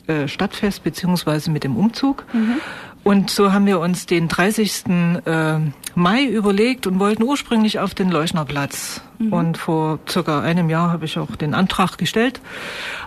äh, 0.08 0.28
Stadtfest 0.28 0.84
beziehungsweise 0.84 1.50
mit 1.52 1.64
dem 1.64 1.76
Umzug. 1.78 2.26
Und 3.04 3.30
so 3.30 3.54
haben 3.54 3.66
wir 3.66 3.80
uns 3.80 4.06
den 4.06 4.28
30. 4.28 4.84
Äh, 5.26 5.60
Mai 5.96 6.26
überlegt 6.26 6.88
und 6.88 7.00
wollten 7.00 7.24
ursprünglich 7.24 7.80
auf 7.80 7.96
den 7.96 8.12
Leuchnerplatz. 8.12 9.02
Und 9.32 9.58
vor 9.58 10.00
circa 10.08 10.42
einem 10.42 10.70
Jahr 10.70 10.92
habe 10.92 11.06
ich 11.06 11.18
auch 11.18 11.36
den 11.36 11.54
Antrag 11.54 11.98
gestellt. 11.98 12.42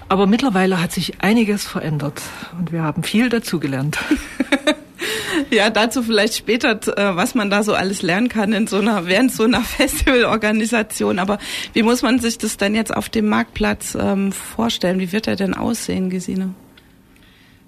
Aber 0.09 0.27
mittlerweile 0.27 0.83
hat 0.83 0.91
sich 0.91 1.23
einiges 1.23 1.67
verändert 1.67 2.21
und 2.59 2.73
wir 2.73 2.83
haben 2.83 3.03
viel 3.03 3.29
dazugelernt. 3.29 3.99
Ja, 5.51 5.71
dazu 5.71 6.03
vielleicht 6.03 6.37
später, 6.37 6.73
äh, 6.97 7.17
was 7.17 7.35
man 7.35 7.51
da 7.51 7.63
so 7.63 7.75
alles 7.75 8.03
lernen 8.03 8.29
kann 8.29 8.53
in 8.53 8.67
so 8.67 8.79
einer, 8.79 9.07
während 9.07 9.33
so 9.33 9.45
einer 9.45 9.61
Festivalorganisation. 9.63 11.19
Aber 11.19 11.39
wie 11.73 11.83
muss 11.83 12.03
man 12.03 12.19
sich 12.19 12.39
das 12.39 12.57
denn 12.57 12.75
jetzt 12.75 12.95
auf 12.95 13.09
dem 13.09 13.29
Marktplatz 13.29 13.97
ähm, 13.99 14.33
vorstellen? 14.33 15.01
Wie 15.01 15.13
wird 15.13 15.27
er 15.27 15.37
denn 15.37 15.55
aussehen, 15.55 16.11
Gesine? 16.11 16.55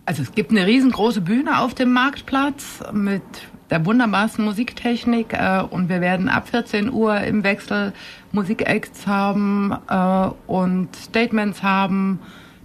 Also 0.04 0.22
es 0.22 0.32
gibt 0.32 0.50
eine 0.50 0.66
riesengroße 0.66 1.20
Bühne 1.20 1.60
auf 1.60 1.74
dem 1.74 1.92
Marktplatz 1.92 2.80
mit 2.92 3.22
der 3.70 3.86
wunderbarsten 3.86 4.44
Musiktechnik 4.44 5.32
äh, 5.32 5.62
und 5.62 5.88
wir 5.88 6.00
werden 6.00 6.28
ab 6.28 6.48
14 6.48 6.92
Uhr 6.92 7.18
im 7.20 7.44
Wechsel 7.44 7.92
Musikacts 8.32 9.06
haben 9.06 9.74
äh, 9.88 10.28
und 10.46 10.94
Statements 10.96 11.62
haben. 11.62 12.18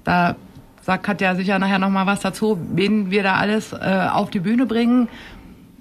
Da 0.03 0.35
sagt 0.87 1.03
Katja 1.03 1.35
sicher 1.35 1.59
nachher 1.59 1.79
noch 1.79 1.89
mal 1.89 2.05
was 2.05 2.21
dazu, 2.21 2.57
wen 2.73 3.11
wir 3.11 3.21
da 3.21 3.35
alles 3.35 3.73
äh, 3.73 4.07
auf 4.09 4.29
die 4.29 4.39
Bühne 4.39 4.65
bringen. 4.65 5.09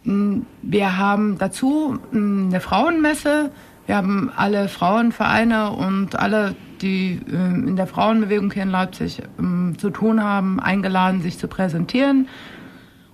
Mm, 0.02 0.40
Wir 0.62 0.98
haben 0.98 1.38
dazu 1.38 1.96
mm, 2.10 2.48
eine 2.48 2.60
Frauenmesse. 2.60 3.52
Wir 3.86 3.96
haben 3.98 4.32
alle 4.34 4.66
Frauenvereine 4.66 5.70
und 5.70 6.18
alle, 6.18 6.56
die 6.82 7.20
ähm, 7.32 7.68
in 7.68 7.76
der 7.76 7.86
Frauenbewegung 7.86 8.50
hier 8.50 8.64
in 8.64 8.70
Leipzig 8.70 9.22
ähm, 9.38 9.76
zu 9.78 9.90
tun 9.90 10.24
haben, 10.24 10.58
eingeladen, 10.58 11.22
sich 11.22 11.38
zu 11.38 11.46
präsentieren. 11.46 12.26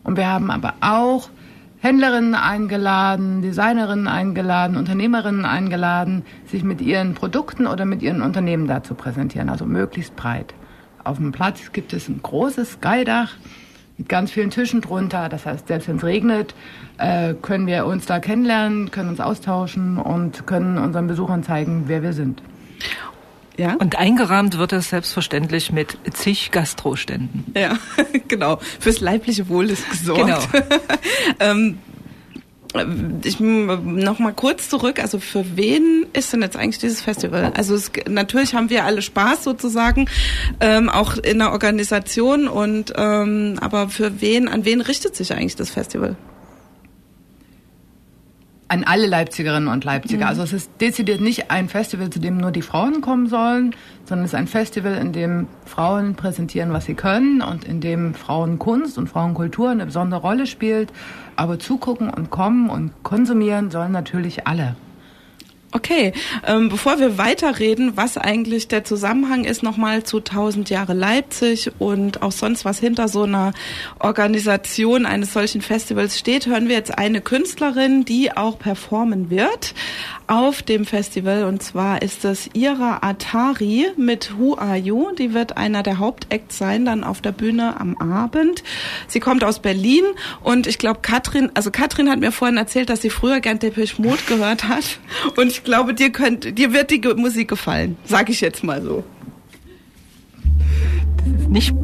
Und 0.02 0.16
wir 0.16 0.28
haben 0.28 0.50
aber 0.50 0.72
auch 0.80 1.28
Händlerinnen 1.80 2.34
eingeladen, 2.34 3.42
Designerinnen 3.42 4.08
eingeladen, 4.08 4.78
Unternehmerinnen 4.78 5.44
eingeladen, 5.44 6.24
sich 6.46 6.64
mit 6.64 6.80
ihren 6.80 7.12
Produkten 7.12 7.66
oder 7.66 7.84
mit 7.84 8.00
ihren 8.00 8.22
Unternehmen 8.22 8.66
da 8.66 8.82
zu 8.82 8.94
präsentieren, 8.94 9.50
also 9.50 9.66
möglichst 9.66 10.16
breit. 10.16 10.54
Auf 11.04 11.16
dem 11.18 11.32
Platz 11.32 11.72
gibt 11.72 11.92
es 11.92 12.08
ein 12.08 12.20
großes 12.22 12.78
Skydach 12.80 13.30
mit 13.98 14.08
ganz 14.08 14.30
vielen 14.30 14.50
Tischen 14.50 14.80
drunter. 14.80 15.28
Das 15.28 15.46
heißt, 15.46 15.68
selbst 15.68 15.88
wenn 15.88 15.96
es 15.96 16.04
regnet, 16.04 16.54
äh, 16.98 17.34
können 17.34 17.66
wir 17.66 17.86
uns 17.86 18.06
da 18.06 18.20
kennenlernen, 18.20 18.90
können 18.90 19.10
uns 19.10 19.20
austauschen 19.20 19.98
und 19.98 20.46
können 20.46 20.78
unseren 20.78 21.06
Besuchern 21.06 21.42
zeigen, 21.42 21.84
wer 21.86 22.02
wir 22.02 22.12
sind. 22.12 22.42
Ja? 23.56 23.74
Und 23.74 23.96
eingerahmt 23.96 24.56
wird 24.58 24.72
es 24.72 24.88
selbstverständlich 24.88 25.72
mit 25.72 25.98
zig 26.12 26.50
Gastroständen. 26.50 27.44
Ja, 27.54 27.78
genau. 28.28 28.58
Fürs 28.80 29.00
leibliche 29.00 29.48
Wohl 29.48 29.70
ist 29.70 29.88
gesorgt. 29.90 30.48
Genau. 30.52 30.64
ähm, 31.40 31.78
ich 33.24 33.40
noch 33.40 34.18
mal 34.18 34.32
kurz 34.32 34.68
zurück. 34.68 34.98
Also 35.00 35.18
für 35.18 35.56
wen 35.56 36.06
ist 36.12 36.32
denn 36.32 36.42
jetzt 36.42 36.56
eigentlich 36.56 36.78
dieses 36.78 37.02
Festival? 37.02 37.52
Also 37.54 37.74
es, 37.74 37.92
natürlich 38.08 38.54
haben 38.54 38.70
wir 38.70 38.84
alle 38.84 39.02
Spaß 39.02 39.44
sozusagen, 39.44 40.08
ähm, 40.60 40.88
auch 40.88 41.16
in 41.16 41.38
der 41.38 41.52
Organisation 41.52 42.48
und 42.48 42.92
ähm, 42.96 43.58
aber 43.60 43.88
für 43.88 44.20
wen, 44.20 44.48
an 44.48 44.64
wen 44.64 44.80
richtet 44.80 45.16
sich 45.16 45.32
eigentlich 45.32 45.56
das 45.56 45.70
Festival? 45.70 46.16
An 48.72 48.84
alle 48.84 49.06
Leipzigerinnen 49.06 49.68
und 49.68 49.84
Leipziger. 49.84 50.26
Also 50.28 50.42
es 50.42 50.54
ist 50.54 50.70
dezidiert 50.80 51.20
nicht 51.20 51.50
ein 51.50 51.68
Festival, 51.68 52.08
zu 52.08 52.20
dem 52.20 52.38
nur 52.38 52.52
die 52.52 52.62
Frauen 52.62 53.02
kommen 53.02 53.26
sollen, 53.26 53.76
sondern 54.06 54.24
es 54.24 54.30
ist 54.30 54.34
ein 54.34 54.46
Festival, 54.46 54.94
in 54.94 55.12
dem 55.12 55.46
Frauen 55.66 56.14
präsentieren, 56.14 56.72
was 56.72 56.86
sie 56.86 56.94
können 56.94 57.42
und 57.42 57.64
in 57.64 57.82
dem 57.82 58.14
Frauenkunst 58.14 58.96
und 58.96 59.10
Frauenkultur 59.10 59.68
eine 59.68 59.84
besondere 59.84 60.22
Rolle 60.22 60.46
spielt. 60.46 60.90
Aber 61.36 61.58
zugucken 61.58 62.08
und 62.08 62.30
kommen 62.30 62.70
und 62.70 62.92
konsumieren 63.02 63.70
sollen 63.70 63.92
natürlich 63.92 64.46
alle. 64.46 64.74
Okay, 65.74 66.12
ähm, 66.46 66.68
bevor 66.68 67.00
wir 67.00 67.16
weiterreden, 67.16 67.96
was 67.96 68.18
eigentlich 68.18 68.68
der 68.68 68.84
Zusammenhang 68.84 69.44
ist, 69.44 69.62
nochmal 69.62 70.02
zu 70.04 70.18
1000 70.18 70.68
Jahre 70.68 70.92
Leipzig 70.92 71.70
und 71.78 72.20
auch 72.20 72.32
sonst 72.32 72.66
was 72.66 72.78
hinter 72.78 73.08
so 73.08 73.22
einer 73.22 73.54
Organisation 73.98 75.06
eines 75.06 75.32
solchen 75.32 75.62
Festivals 75.62 76.18
steht, 76.18 76.46
hören 76.46 76.68
wir 76.68 76.76
jetzt 76.76 76.98
eine 76.98 77.22
Künstlerin, 77.22 78.04
die 78.04 78.36
auch 78.36 78.58
performen 78.58 79.30
wird 79.30 79.72
auf 80.32 80.62
dem 80.62 80.86
Festival 80.86 81.44
und 81.44 81.62
zwar 81.62 82.00
ist 82.00 82.24
es 82.24 82.48
Ira 82.54 83.00
Atari 83.02 83.88
mit 83.98 84.38
Who 84.38 84.56
Are 84.56 84.78
You. 84.78 85.12
Die 85.14 85.34
wird 85.34 85.58
einer 85.58 85.82
der 85.82 85.98
Hauptacts 85.98 86.56
sein 86.56 86.86
dann 86.86 87.04
auf 87.04 87.20
der 87.20 87.32
Bühne 87.32 87.78
am 87.78 87.98
Abend. 87.98 88.64
Sie 89.08 89.20
kommt 89.20 89.44
aus 89.44 89.58
Berlin 89.58 90.04
und 90.42 90.66
ich 90.66 90.78
glaube 90.78 91.00
Katrin, 91.02 91.50
also 91.52 91.70
Katrin 91.70 92.08
hat 92.08 92.18
mir 92.18 92.32
vorhin 92.32 92.56
erzählt, 92.56 92.88
dass 92.88 93.02
sie 93.02 93.10
früher 93.10 93.40
gern 93.40 93.58
Depeche 93.58 94.00
Mode 94.00 94.22
gehört 94.26 94.68
hat 94.68 95.00
und 95.36 95.48
ich 95.48 95.64
glaube, 95.64 95.92
dir 95.92 96.08
könnt, 96.08 96.58
dir 96.58 96.72
wird 96.72 96.90
die 96.90 97.02
Musik 97.14 97.48
gefallen, 97.48 97.98
sag 98.06 98.30
ich 98.30 98.40
jetzt 98.40 98.64
mal 98.64 98.80
so. 98.80 99.04
Nicht 101.46 101.74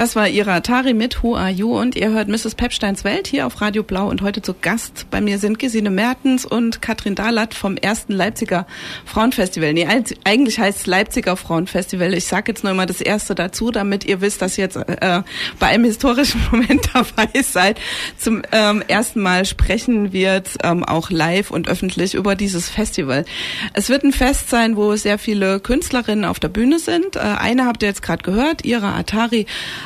Das 0.00 0.16
war 0.16 0.30
Ira 0.30 0.56
Atari 0.56 0.94
mit 0.94 1.22
Who 1.22 1.36
Are 1.36 1.50
You 1.50 1.78
und 1.78 1.94
ihr 1.94 2.08
hört 2.08 2.26
Mrs. 2.26 2.54
Pepsteins 2.54 3.04
Welt 3.04 3.26
hier 3.26 3.46
auf 3.46 3.60
Radio 3.60 3.82
Blau 3.82 4.08
und 4.08 4.22
heute 4.22 4.40
zu 4.40 4.54
Gast 4.54 5.04
bei 5.10 5.20
mir 5.20 5.38
sind 5.38 5.58
Gesine 5.58 5.90
Mertens 5.90 6.46
und 6.46 6.80
Katrin 6.80 7.14
Dahlert 7.14 7.52
vom 7.52 7.76
ersten 7.76 8.14
Leipziger 8.14 8.66
Frauenfestival. 9.04 9.74
Nee, 9.74 9.86
eigentlich 10.24 10.58
heißt 10.58 10.78
es 10.78 10.86
Leipziger 10.86 11.36
Frauenfestival. 11.36 12.14
Ich 12.14 12.24
sage 12.24 12.52
jetzt 12.52 12.64
nur 12.64 12.72
mal 12.72 12.86
das 12.86 13.02
erste 13.02 13.34
dazu, 13.34 13.70
damit 13.70 14.06
ihr 14.06 14.22
wisst, 14.22 14.40
dass 14.40 14.56
ihr 14.56 14.64
jetzt 14.64 14.76
äh, 14.76 15.20
bei 15.58 15.66
einem 15.66 15.84
historischen 15.84 16.40
Moment 16.50 16.88
dabei 16.94 17.42
seid. 17.42 17.78
Zum 18.16 18.40
ähm, 18.52 18.82
ersten 18.88 19.20
Mal 19.20 19.44
sprechen 19.44 20.14
wir 20.14 20.42
ähm, 20.64 20.82
auch 20.82 21.10
live 21.10 21.50
und 21.50 21.68
öffentlich 21.68 22.14
über 22.14 22.36
dieses 22.36 22.70
Festival. 22.70 23.26
Es 23.74 23.90
wird 23.90 24.04
ein 24.04 24.14
Fest 24.14 24.48
sein, 24.48 24.78
wo 24.78 24.96
sehr 24.96 25.18
viele 25.18 25.60
Künstlerinnen 25.60 26.24
auf 26.24 26.40
der 26.40 26.48
Bühne 26.48 26.78
sind. 26.78 27.16
Äh, 27.16 27.18
eine 27.18 27.66
habt 27.66 27.82
ihr 27.82 27.90
jetzt 27.90 28.00
gerade 28.00 28.22
gehört, 28.22 28.64
Ira 28.64 28.96
Atari 28.96 29.44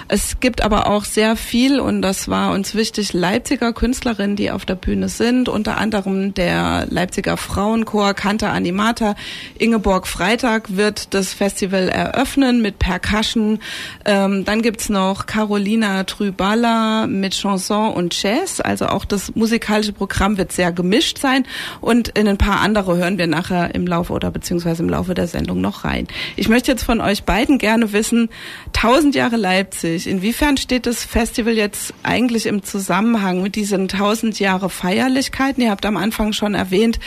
es 0.08 0.40
gibt 0.40 0.62
aber 0.62 0.88
auch 0.88 1.04
sehr 1.04 1.36
viel, 1.36 1.80
und 1.80 2.02
das 2.02 2.28
war 2.28 2.52
uns 2.52 2.74
wichtig, 2.74 3.12
Leipziger 3.12 3.72
Künstlerinnen, 3.72 4.36
die 4.36 4.50
auf 4.50 4.64
der 4.64 4.74
Bühne 4.74 5.08
sind, 5.08 5.48
unter 5.48 5.78
anderem 5.78 6.34
der 6.34 6.86
Leipziger 6.90 7.36
Frauenchor 7.36 8.14
Kanta 8.14 8.50
Animata. 8.52 9.14
Ingeborg 9.58 10.06
Freitag 10.06 10.76
wird 10.76 11.14
das 11.14 11.32
Festival 11.32 11.88
eröffnen 11.88 12.60
mit 12.60 12.78
Percussion. 12.78 13.60
Ähm, 14.04 14.44
dann 14.44 14.62
gibt's 14.62 14.88
noch 14.88 15.26
Carolina 15.26 16.04
Trüballa 16.04 17.06
mit 17.06 17.34
Chanson 17.34 17.92
und 17.94 18.20
Jazz. 18.20 18.60
Also 18.60 18.86
auch 18.86 19.04
das 19.04 19.34
musikalische 19.34 19.92
Programm 19.92 20.36
wird 20.36 20.52
sehr 20.52 20.72
gemischt 20.72 21.18
sein. 21.18 21.46
Und 21.80 22.08
in 22.08 22.28
ein 22.28 22.38
paar 22.38 22.60
andere 22.60 22.96
hören 22.96 23.18
wir 23.18 23.26
nachher 23.26 23.74
im 23.74 23.86
Laufe 23.86 24.12
oder 24.12 24.30
beziehungsweise 24.30 24.82
im 24.82 24.88
Laufe 24.88 25.14
der 25.14 25.28
Sendung 25.28 25.60
noch 25.60 25.84
rein. 25.84 26.06
Ich 26.36 26.48
möchte 26.48 26.70
jetzt 26.70 26.84
von 26.84 27.00
euch 27.00 27.24
beiden 27.24 27.58
gerne 27.58 27.92
wissen, 27.92 28.28
1000 28.74 29.14
Jahre 29.14 29.36
Leipzig, 29.36 29.93
Leipzig. 29.94 30.10
Inwiefern 30.10 30.56
steht 30.56 30.86
das 30.86 31.04
Festival 31.04 31.54
jetzt 31.54 31.94
eigentlich 32.02 32.46
im 32.46 32.62
Zusammenhang 32.62 33.42
mit 33.42 33.54
diesen 33.54 33.82
1000 33.82 34.38
Jahre 34.40 34.70
Feierlichkeiten? 34.70 35.62
Ihr 35.62 35.70
habt 35.70 35.86
am 35.86 35.96
Anfang 35.96 36.32
schon 36.32 36.54
erwähnt, 36.54 36.98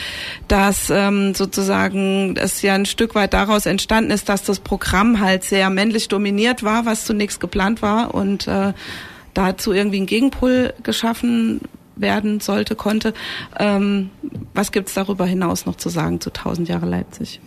dass 0.48 0.90
ähm, 0.90 1.34
sozusagen 1.34 2.36
es 2.36 2.62
ja 2.62 2.74
ein 2.74 2.86
Stück 2.86 3.14
weit 3.14 3.34
daraus 3.34 3.66
entstanden 3.66 4.10
ist, 4.10 4.28
dass 4.28 4.42
das 4.42 4.60
Programm 4.60 5.20
halt 5.20 5.44
sehr 5.44 5.70
männlich 5.70 6.08
dominiert 6.08 6.62
war, 6.62 6.86
was 6.86 7.04
zunächst 7.04 7.40
geplant 7.40 7.82
war 7.82 8.14
und 8.14 8.48
äh, 8.48 8.72
dazu 9.34 9.72
irgendwie 9.72 10.00
ein 10.00 10.06
Gegenpol 10.06 10.74
geschaffen 10.82 11.60
werden 11.96 12.40
sollte, 12.40 12.74
konnte. 12.74 13.12
Ähm, 13.58 14.10
was 14.54 14.72
gibt's 14.72 14.94
darüber 14.94 15.26
hinaus 15.26 15.66
noch 15.66 15.76
zu 15.76 15.88
sagen 15.88 16.20
zu 16.20 16.30
1000 16.30 16.68
Jahre 16.68 16.86
Leipzig? 16.86 17.40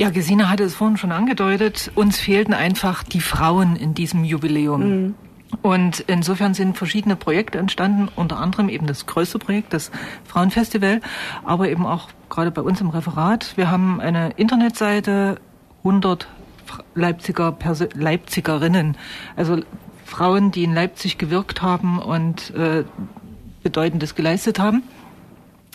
Ja, 0.00 0.08
Gesine 0.08 0.48
hatte 0.48 0.64
es 0.64 0.74
vorhin 0.76 0.96
schon 0.96 1.12
angedeutet. 1.12 1.90
Uns 1.94 2.18
fehlten 2.18 2.54
einfach 2.54 3.02
die 3.02 3.20
Frauen 3.20 3.76
in 3.76 3.92
diesem 3.92 4.24
Jubiläum. 4.24 4.80
Mhm. 4.80 5.14
Und 5.60 6.00
insofern 6.06 6.54
sind 6.54 6.78
verschiedene 6.78 7.16
Projekte 7.16 7.58
entstanden, 7.58 8.08
unter 8.16 8.38
anderem 8.38 8.70
eben 8.70 8.86
das 8.86 9.04
größte 9.04 9.38
Projekt, 9.38 9.74
das 9.74 9.90
Frauenfestival, 10.24 11.02
aber 11.44 11.68
eben 11.68 11.84
auch 11.84 12.08
gerade 12.30 12.50
bei 12.50 12.62
uns 12.62 12.80
im 12.80 12.88
Referat. 12.88 13.52
Wir 13.58 13.70
haben 13.70 14.00
eine 14.00 14.30
Internetseite, 14.38 15.38
100 15.84 16.28
Leipziger 16.94 17.52
Perso 17.52 17.84
Leipzigerinnen, 17.92 18.96
also 19.36 19.58
Frauen, 20.06 20.50
die 20.50 20.64
in 20.64 20.72
Leipzig 20.72 21.18
gewirkt 21.18 21.60
haben 21.60 21.98
und 21.98 22.54
äh, 22.54 22.84
Bedeutendes 23.62 24.14
geleistet 24.14 24.58
haben. 24.58 24.82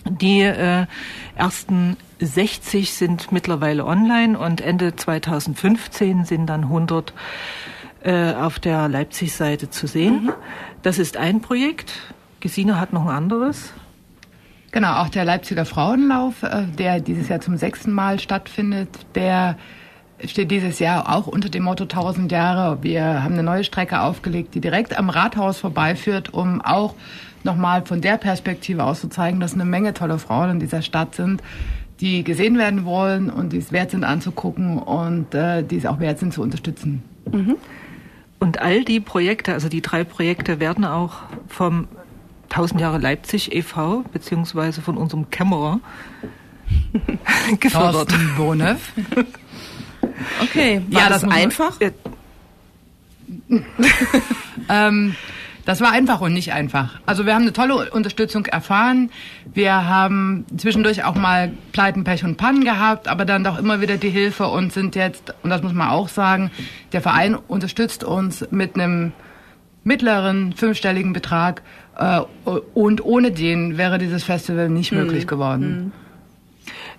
Die 0.08 0.40
äh, 0.40 0.86
ersten 1.34 1.96
60 2.20 2.92
sind 2.92 3.32
mittlerweile 3.32 3.84
online 3.84 4.38
und 4.38 4.60
Ende 4.60 4.96
2015 4.96 6.24
sind 6.24 6.46
dann 6.46 6.64
100 6.64 7.12
äh, 8.02 8.34
auf 8.34 8.58
der 8.58 8.88
Leipzig-Seite 8.88 9.70
zu 9.70 9.86
sehen. 9.86 10.26
Mhm. 10.26 10.32
Das 10.82 10.98
ist 10.98 11.16
ein 11.16 11.40
Projekt. 11.40 11.92
Gesine 12.40 12.80
hat 12.80 12.92
noch 12.92 13.06
ein 13.06 13.14
anderes. 13.14 13.72
Genau, 14.70 14.96
auch 14.96 15.08
der 15.08 15.24
Leipziger 15.24 15.64
Frauenlauf, 15.64 16.42
äh, 16.42 16.64
der 16.78 17.00
dieses 17.00 17.28
Jahr 17.28 17.40
zum 17.40 17.56
sechsten 17.56 17.92
Mal 17.92 18.20
stattfindet, 18.20 18.88
der 19.14 19.56
steht 20.24 20.50
dieses 20.50 20.78
Jahr 20.78 21.14
auch 21.14 21.26
unter 21.26 21.48
dem 21.48 21.64
Motto 21.64 21.84
1000 21.84 22.32
Jahre. 22.32 22.82
Wir 22.82 23.22
haben 23.22 23.34
eine 23.34 23.42
neue 23.42 23.64
Strecke 23.64 24.00
aufgelegt, 24.00 24.54
die 24.54 24.60
direkt 24.60 24.98
am 24.98 25.10
Rathaus 25.10 25.58
vorbeiführt, 25.58 26.32
um 26.32 26.60
auch 26.60 26.94
nochmal 27.44 27.84
von 27.84 28.00
der 28.00 28.16
Perspektive 28.16 28.84
aus 28.84 29.00
zu 29.00 29.08
zeigen, 29.08 29.40
dass 29.40 29.54
eine 29.54 29.64
Menge 29.64 29.94
tolle 29.94 30.18
Frauen 30.18 30.50
in 30.50 30.60
dieser 30.60 30.82
Stadt 30.82 31.14
sind, 31.14 31.42
die 32.00 32.24
gesehen 32.24 32.58
werden 32.58 32.84
wollen 32.84 33.30
und 33.30 33.52
die 33.52 33.58
es 33.58 33.72
wert 33.72 33.90
sind 33.90 34.04
anzugucken 34.04 34.78
und 34.78 35.34
äh, 35.34 35.62
die 35.62 35.76
es 35.76 35.86
auch 35.86 36.00
wert 36.00 36.18
sind 36.18 36.34
zu 36.34 36.42
unterstützen. 36.42 37.02
Mhm. 37.30 37.56
Und 38.38 38.60
all 38.60 38.84
die 38.84 39.00
Projekte, 39.00 39.54
also 39.54 39.68
die 39.68 39.80
drei 39.80 40.04
Projekte, 40.04 40.60
werden 40.60 40.84
auch 40.84 41.22
vom 41.48 41.88
1000 42.50 42.80
Jahre 42.80 42.98
Leipzig 42.98 43.54
e.V. 43.54 44.04
beziehungsweise 44.12 44.82
von 44.82 44.96
unserem 44.98 45.30
Kämmerer 45.30 45.80
gefördert. 47.60 48.14
Bonev. 48.36 48.92
Okay, 50.42 50.82
war 50.88 51.02
ja, 51.02 51.08
das, 51.08 51.22
das 51.22 51.30
einfach? 51.30 51.78
ähm, 54.68 55.14
das 55.66 55.80
war 55.80 55.90
einfach 55.90 56.20
und 56.20 56.32
nicht 56.32 56.52
einfach. 56.52 57.00
Also 57.06 57.26
wir 57.26 57.34
haben 57.34 57.42
eine 57.42 57.52
tolle 57.52 57.90
Unterstützung 57.90 58.46
erfahren. 58.46 59.10
Wir 59.52 59.88
haben 59.88 60.46
zwischendurch 60.56 61.02
auch 61.02 61.16
mal 61.16 61.52
Pleiten, 61.72 62.04
Pech 62.04 62.24
und 62.24 62.36
Pannen 62.36 62.64
gehabt, 62.64 63.08
aber 63.08 63.24
dann 63.24 63.42
doch 63.42 63.58
immer 63.58 63.80
wieder 63.80 63.96
die 63.96 64.10
Hilfe 64.10 64.46
und 64.46 64.72
sind 64.72 64.94
jetzt, 64.94 65.34
und 65.42 65.50
das 65.50 65.62
muss 65.62 65.72
man 65.72 65.88
auch 65.88 66.08
sagen, 66.08 66.52
der 66.92 67.00
Verein 67.02 67.34
unterstützt 67.34 68.04
uns 68.04 68.46
mit 68.52 68.76
einem 68.76 69.12
mittleren 69.82 70.52
fünfstelligen 70.52 71.12
Betrag 71.12 71.62
äh, 71.98 72.20
und 72.74 73.04
ohne 73.04 73.32
den 73.32 73.76
wäre 73.76 73.98
dieses 73.98 74.22
Festival 74.22 74.68
nicht 74.68 74.92
mhm. 74.92 74.98
möglich 74.98 75.26
geworden. 75.26 75.92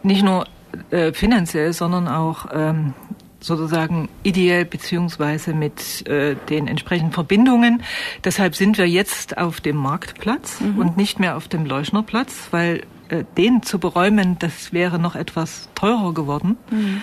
Mhm. 0.04 0.10
Nicht 0.10 0.24
nur 0.24 0.46
äh, 0.92 1.14
finanziell, 1.14 1.74
sondern 1.74 2.08
auch 2.08 2.48
ähm, 2.54 2.94
sozusagen 3.40 4.10
ideell 4.24 4.66
beziehungsweise 4.66 5.54
mit 5.54 6.08
äh, 6.08 6.36
den 6.50 6.68
entsprechenden 6.68 7.14
Verbindungen. 7.14 7.84
Deshalb 8.24 8.56
sind 8.56 8.78
wir 8.78 8.88
jetzt 8.88 9.38
auf 9.38 9.62
dem 9.62 9.78
Marktplatz 9.78 10.60
mhm. 10.60 10.80
und 10.80 10.98
nicht 10.98 11.20
mehr 11.20 11.38
auf 11.38 11.48
dem 11.48 11.66
Leuschnerplatz, 11.66 12.48
weil 12.52 12.84
äh, 13.10 13.24
den 13.38 13.64
zu 13.64 13.80
beräumen, 13.80 14.38
das 14.40 14.74
wäre 14.74 15.00
noch 15.00 15.16
etwas 15.16 15.70
teurer 15.76 16.14
geworden. 16.14 16.58
Mhm. 16.72 17.02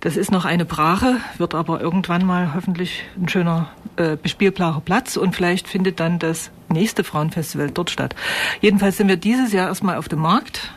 Das 0.00 0.18
ist 0.18 0.30
noch 0.30 0.44
eine 0.44 0.66
Brache, 0.66 1.16
wird 1.38 1.54
aber 1.54 1.80
irgendwann 1.80 2.26
mal 2.26 2.52
hoffentlich 2.54 3.04
ein 3.16 3.28
schöner 3.28 3.70
äh, 3.96 4.16
bespielbarer 4.16 4.80
Platz 4.80 5.16
und 5.16 5.34
vielleicht 5.34 5.66
findet 5.66 5.98
dann 5.98 6.18
das 6.18 6.50
nächste 6.68 7.04
Frauenfestival 7.04 7.70
dort 7.70 7.90
statt. 7.90 8.14
Jedenfalls 8.60 8.98
sind 8.98 9.08
wir 9.08 9.16
dieses 9.16 9.52
Jahr 9.52 9.68
erstmal 9.68 9.96
auf 9.96 10.08
dem 10.08 10.18
Markt 10.18 10.74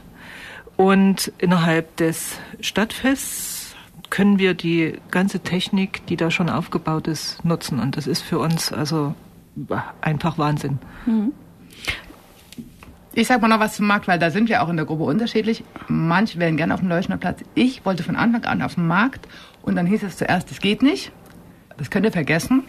und 0.77 1.31
innerhalb 1.39 1.95
des 1.97 2.37
Stadtfests 2.61 3.75
können 4.09 4.39
wir 4.39 4.53
die 4.53 4.93
ganze 5.11 5.39
Technik, 5.39 6.05
die 6.05 6.15
da 6.15 6.31
schon 6.31 6.49
aufgebaut 6.49 7.07
ist, 7.07 7.43
nutzen. 7.43 7.79
Und 7.79 7.97
das 7.97 8.07
ist 8.07 8.21
für 8.21 8.39
uns 8.39 8.71
also 8.71 9.15
einfach 10.01 10.37
Wahnsinn. 10.37 10.77
Mhm. 11.05 11.33
Ich 13.13 13.27
sag 13.27 13.41
mal 13.41 13.47
noch 13.47 13.59
was 13.59 13.75
zum 13.75 13.87
Markt, 13.87 14.07
weil 14.07 14.19
da 14.19 14.29
sind 14.29 14.47
wir 14.47 14.61
auch 14.61 14.69
in 14.69 14.77
der 14.77 14.85
Gruppe 14.85 15.03
unterschiedlich. 15.03 15.63
Manche 15.87 16.37
wären 16.37 16.55
gerne 16.55 16.75
auf 16.75 16.81
dem 16.81 16.89
Leuschner 16.89 17.17
Platz. 17.17 17.39
Ich 17.55 17.83
wollte 17.83 18.03
von 18.03 18.15
Anfang 18.15 18.45
an 18.45 18.61
auf 18.61 18.75
dem 18.75 18.85
Markt 18.85 19.27
und 19.63 19.75
dann 19.75 19.87
hieß 19.87 20.03
es 20.03 20.17
zuerst, 20.17 20.51
es 20.51 20.61
geht 20.61 20.83
nicht. 20.83 21.11
Das 21.77 21.89
könnt 21.89 22.05
ihr 22.05 22.11
vergessen. 22.11 22.63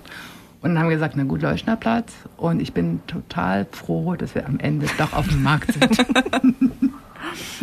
Und 0.62 0.70
dann 0.70 0.78
haben 0.78 0.88
wir 0.88 0.96
gesagt, 0.96 1.14
na 1.16 1.24
gut, 1.24 1.42
Leuschner 1.42 1.76
Platz. 1.76 2.14
Und 2.38 2.60
ich 2.60 2.72
bin 2.72 3.00
total 3.06 3.66
froh, 3.70 4.16
dass 4.16 4.34
wir 4.34 4.46
am 4.46 4.58
Ende 4.58 4.86
doch 4.96 5.12
auf 5.12 5.28
dem 5.28 5.42
Markt 5.42 5.72
sind. 5.74 5.98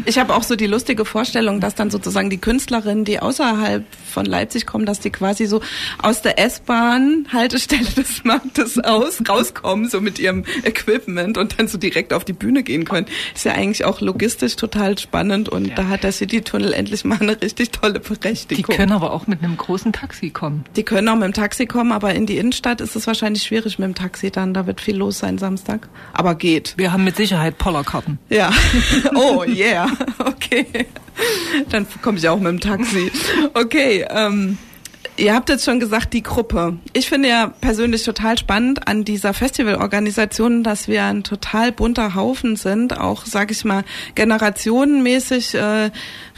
Ich 0.06 0.18
habe 0.20 0.36
auch 0.36 0.44
so 0.44 0.56
die 0.56 0.68
lustige 0.68 1.06
Vorstellung, 1.06 1.60
dass 1.60 1.76
dann 1.76 1.90
sozusagen 1.90 2.30
die 2.30 2.38
Künstlerinnen, 2.38 3.06
die 3.06 3.20
außerhalb 3.20 3.86
von 4.10 4.26
Leipzig 4.26 4.66
kommen, 4.66 4.86
dass 4.86 5.00
die 5.00 5.10
quasi 5.10 5.46
so 5.46 5.62
aus 6.02 6.22
der 6.22 6.40
S-Bahn-Haltestelle 6.40 7.86
des 7.98 8.24
Marktes 8.24 8.80
aus 8.80 9.22
rauskommen, 9.28 9.90
so 9.90 10.02
mit 10.02 10.20
ihrem 10.20 10.46
Equipment 10.64 11.38
und 11.38 11.60
dann 11.60 11.68
so 11.68 11.78
direkt 11.78 12.14
auf 12.14 12.26
die 12.26 12.34
Bühne 12.34 12.64
gehen 12.64 12.86
können. 12.86 13.08
Ist 13.34 13.46
ja 13.46 13.54
eigentlich 13.54 13.86
auch 13.86 14.02
logistisch 14.02 14.56
total 14.56 14.98
spannend 14.98 15.50
und 15.50 15.68
ja. 15.68 15.76
da 15.76 15.88
hat 15.88 16.04
der 16.04 16.12
City-Tunnel 16.12 16.74
endlich 16.74 17.04
mal 17.04 17.20
eine 17.20 17.42
richtig 17.42 17.72
tolle 17.72 18.00
Berechtigung. 18.00 18.66
Die 18.66 18.78
können 18.78 18.92
aber 18.92 19.12
auch 19.12 19.28
mit 19.28 19.44
einem 19.44 19.58
großen 19.58 19.92
Taxi 19.94 20.30
kommen. 20.30 20.64
Die 20.76 20.84
können 20.84 21.10
auch 21.10 21.16
mit 21.16 21.26
dem 21.26 21.34
Taxi 21.34 21.66
kommen, 21.66 21.92
aber 21.92 22.14
in 22.14 22.26
die 22.26 22.38
Innenstadt 22.38 22.82
ist 22.82 22.96
es 22.96 23.08
wahrscheinlich 23.08 23.44
schwierig 23.44 23.80
mit 23.80 23.88
dem 23.88 23.96
Taxi 23.96 24.32
dann. 24.32 24.54
Da 24.54 24.68
wird 24.68 24.82
viel 24.82 24.96
los 24.96 25.20
sein 25.20 25.38
Samstag. 25.38 25.88
Aber 26.14 26.36
geht. 26.36 26.74
Wir 26.78 26.94
haben 26.94 27.04
mit 27.04 27.16
Sicherheit 27.16 27.58
Pollerkarten. 27.58 28.20
Ja. 28.30 28.52
Oh, 29.16 29.44
yeah. 29.56 29.92
Okay. 30.20 30.66
Dann 31.70 31.88
komme 32.02 32.18
ich 32.18 32.28
auch 32.28 32.38
mit 32.38 32.48
dem 32.48 32.60
Taxi. 32.60 33.12
Okay. 33.54 34.06
Ähm, 34.10 34.58
Ihr 35.18 35.34
habt 35.34 35.48
jetzt 35.48 35.64
schon 35.64 35.80
gesagt, 35.80 36.12
die 36.12 36.24
Gruppe. 36.24 36.78
Ich 36.92 37.08
finde 37.08 37.30
ja 37.30 37.48
persönlich 37.48 38.04
total 38.04 38.38
spannend 38.38 38.86
an 38.90 39.06
dieser 39.06 39.34
Festivalorganisation, 39.34 40.62
dass 40.62 40.90
wir 40.90 41.06
ein 41.06 41.24
total 41.24 41.72
bunter 41.72 42.16
Haufen 42.16 42.58
sind, 42.58 43.00
auch, 43.00 43.26
sag 43.26 43.50
ich 43.50 43.64
mal, 43.64 43.86
generationenmäßig 44.16 45.56
äh, 45.56 45.92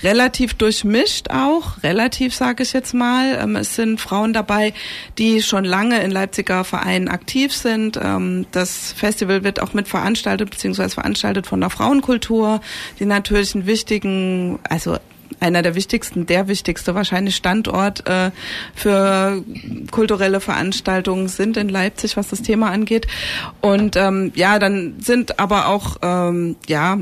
relativ 0.03 0.53
durchmischt 0.53 1.31
auch, 1.31 1.81
relativ 1.81 2.35
sage 2.35 2.61
ich 2.61 2.73
jetzt 2.73 2.93
mal. 2.93 3.39
Ähm, 3.41 3.55
es 3.55 3.75
sind 3.75 3.99
Frauen 3.99 4.31
dabei, 4.31 4.75
die 5.17 5.41
schon 5.41 5.65
lange 5.65 5.99
in 6.03 6.11
Leipziger 6.11 6.63
Vereinen 6.63 7.07
aktiv 7.07 7.53
sind. 7.53 7.99
Ähm, 7.99 8.45
das 8.51 8.91
Festival 8.91 9.43
wird 9.43 9.59
auch 9.59 9.73
mit 9.73 9.87
veranstaltet, 9.87 10.51
beziehungsweise 10.51 10.93
veranstaltet 10.93 11.47
von 11.47 11.61
der 11.61 11.71
Frauenkultur, 11.71 12.61
die 12.99 13.05
natürlich 13.05 13.55
einen 13.55 13.65
wichtigen, 13.65 14.59
also 14.69 14.97
einer 15.39 15.61
der 15.61 15.76
wichtigsten, 15.76 16.26
der 16.26 16.47
wichtigste 16.47 16.95
wahrscheinlich 16.95 17.35
Standort 17.35 18.07
äh, 18.07 18.31
für 18.76 19.43
kulturelle 19.91 20.39
Veranstaltungen 20.39 21.27
sind 21.27 21.57
in 21.57 21.69
Leipzig, 21.69 22.18
was 22.18 22.27
das 22.27 22.41
Thema 22.41 22.72
angeht. 22.72 23.07
Und 23.61 23.95
ähm, 23.95 24.31
ja, 24.35 24.59
dann 24.59 24.95
sind 24.99 25.39
aber 25.39 25.68
auch 25.68 25.97
ähm, 26.01 26.55
ja 26.68 26.99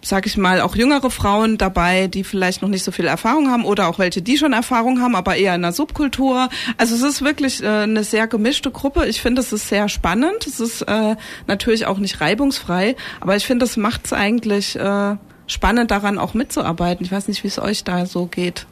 sag 0.00 0.26
ich 0.26 0.36
mal, 0.36 0.60
auch 0.60 0.76
jüngere 0.76 1.10
Frauen 1.10 1.58
dabei, 1.58 2.06
die 2.06 2.24
vielleicht 2.24 2.62
noch 2.62 2.68
nicht 2.68 2.84
so 2.84 2.92
viel 2.92 3.06
Erfahrung 3.06 3.50
haben 3.50 3.64
oder 3.64 3.88
auch 3.88 3.98
welche, 3.98 4.22
die 4.22 4.38
schon 4.38 4.52
Erfahrung 4.52 5.00
haben, 5.00 5.16
aber 5.16 5.36
eher 5.36 5.54
in 5.54 5.62
der 5.62 5.72
Subkultur. 5.72 6.48
Also 6.76 6.94
es 6.94 7.02
ist 7.02 7.22
wirklich 7.22 7.62
äh, 7.62 7.66
eine 7.66 8.04
sehr 8.04 8.26
gemischte 8.26 8.70
Gruppe. 8.70 9.06
Ich 9.06 9.20
finde, 9.20 9.40
es 9.40 9.52
ist 9.52 9.68
sehr 9.68 9.88
spannend. 9.88 10.46
Es 10.46 10.60
ist 10.60 10.82
äh, 10.82 11.16
natürlich 11.46 11.86
auch 11.86 11.98
nicht 11.98 12.20
reibungsfrei, 12.20 12.96
aber 13.20 13.36
ich 13.36 13.44
finde, 13.44 13.64
es 13.64 13.76
macht 13.76 14.06
es 14.06 14.12
eigentlich 14.12 14.76
äh, 14.76 15.16
spannend 15.48 15.90
daran 15.90 16.18
auch 16.18 16.34
mitzuarbeiten. 16.34 17.04
Ich 17.04 17.10
weiß 17.10 17.26
nicht, 17.26 17.42
wie 17.42 17.48
es 17.48 17.58
euch 17.58 17.82
da 17.82 18.06
so 18.06 18.26
geht. 18.26 18.66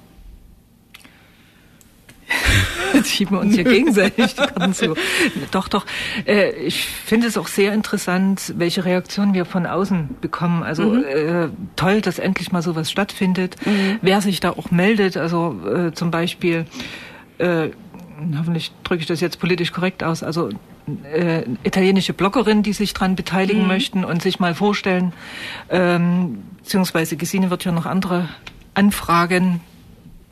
Jetzt 2.93 3.11
schieben 3.15 3.36
wir 3.36 3.40
uns 3.40 3.55
hier 3.55 3.65
gegenseitig 3.65 4.35
die 4.35 4.40
Karten 4.40 4.74
zu. 4.74 4.94
Doch, 5.51 5.69
doch. 5.69 5.86
Äh, 6.27 6.51
ich 6.65 6.86
finde 6.86 7.27
es 7.27 7.39
auch 7.39 7.47
sehr 7.47 7.73
interessant, 7.73 8.55
welche 8.57 8.85
Reaktionen 8.85 9.35
wir 9.35 9.44
von 9.44 9.66
außen 9.66 10.16
bekommen. 10.20 10.62
Also 10.62 10.85
mhm. 10.85 11.05
äh, 11.05 11.48
toll, 11.77 12.01
dass 12.01 12.19
endlich 12.19 12.53
mal 12.53 12.62
sowas 12.62 12.90
stattfindet. 12.90 13.57
Mhm. 13.65 13.98
Wer 14.03 14.20
sich 14.20 14.40
da 14.40 14.51
auch 14.51 14.70
meldet, 14.70 15.16
also 15.16 15.57
äh, 15.66 15.93
zum 15.93 16.11
Beispiel, 16.11 16.66
äh, 17.39 17.70
hoffentlich 18.36 18.73
drücke 18.82 19.03
ich 19.03 19.07
das 19.07 19.20
jetzt 19.20 19.39
politisch 19.39 19.73
korrekt 19.73 20.03
aus, 20.03 20.23
also 20.23 20.51
äh, 21.12 21.42
italienische 21.64 22.12
Bloggerin, 22.12 22.62
die 22.62 22.72
sich 22.72 22.94
daran 22.94 23.16
beteiligen 23.16 23.62
mhm. 23.62 23.68
möchten 23.68 24.04
und 24.04 24.22
sich 24.22 24.38
mal 24.38 24.54
vorstellen. 24.54 25.12
Ähm, 25.70 26.42
beziehungsweise 26.58 27.16
Gesine 27.16 27.50
wird 27.50 27.64
ja 27.64 27.72
noch 27.72 27.86
andere 27.86 28.28
Anfragen 28.74 29.60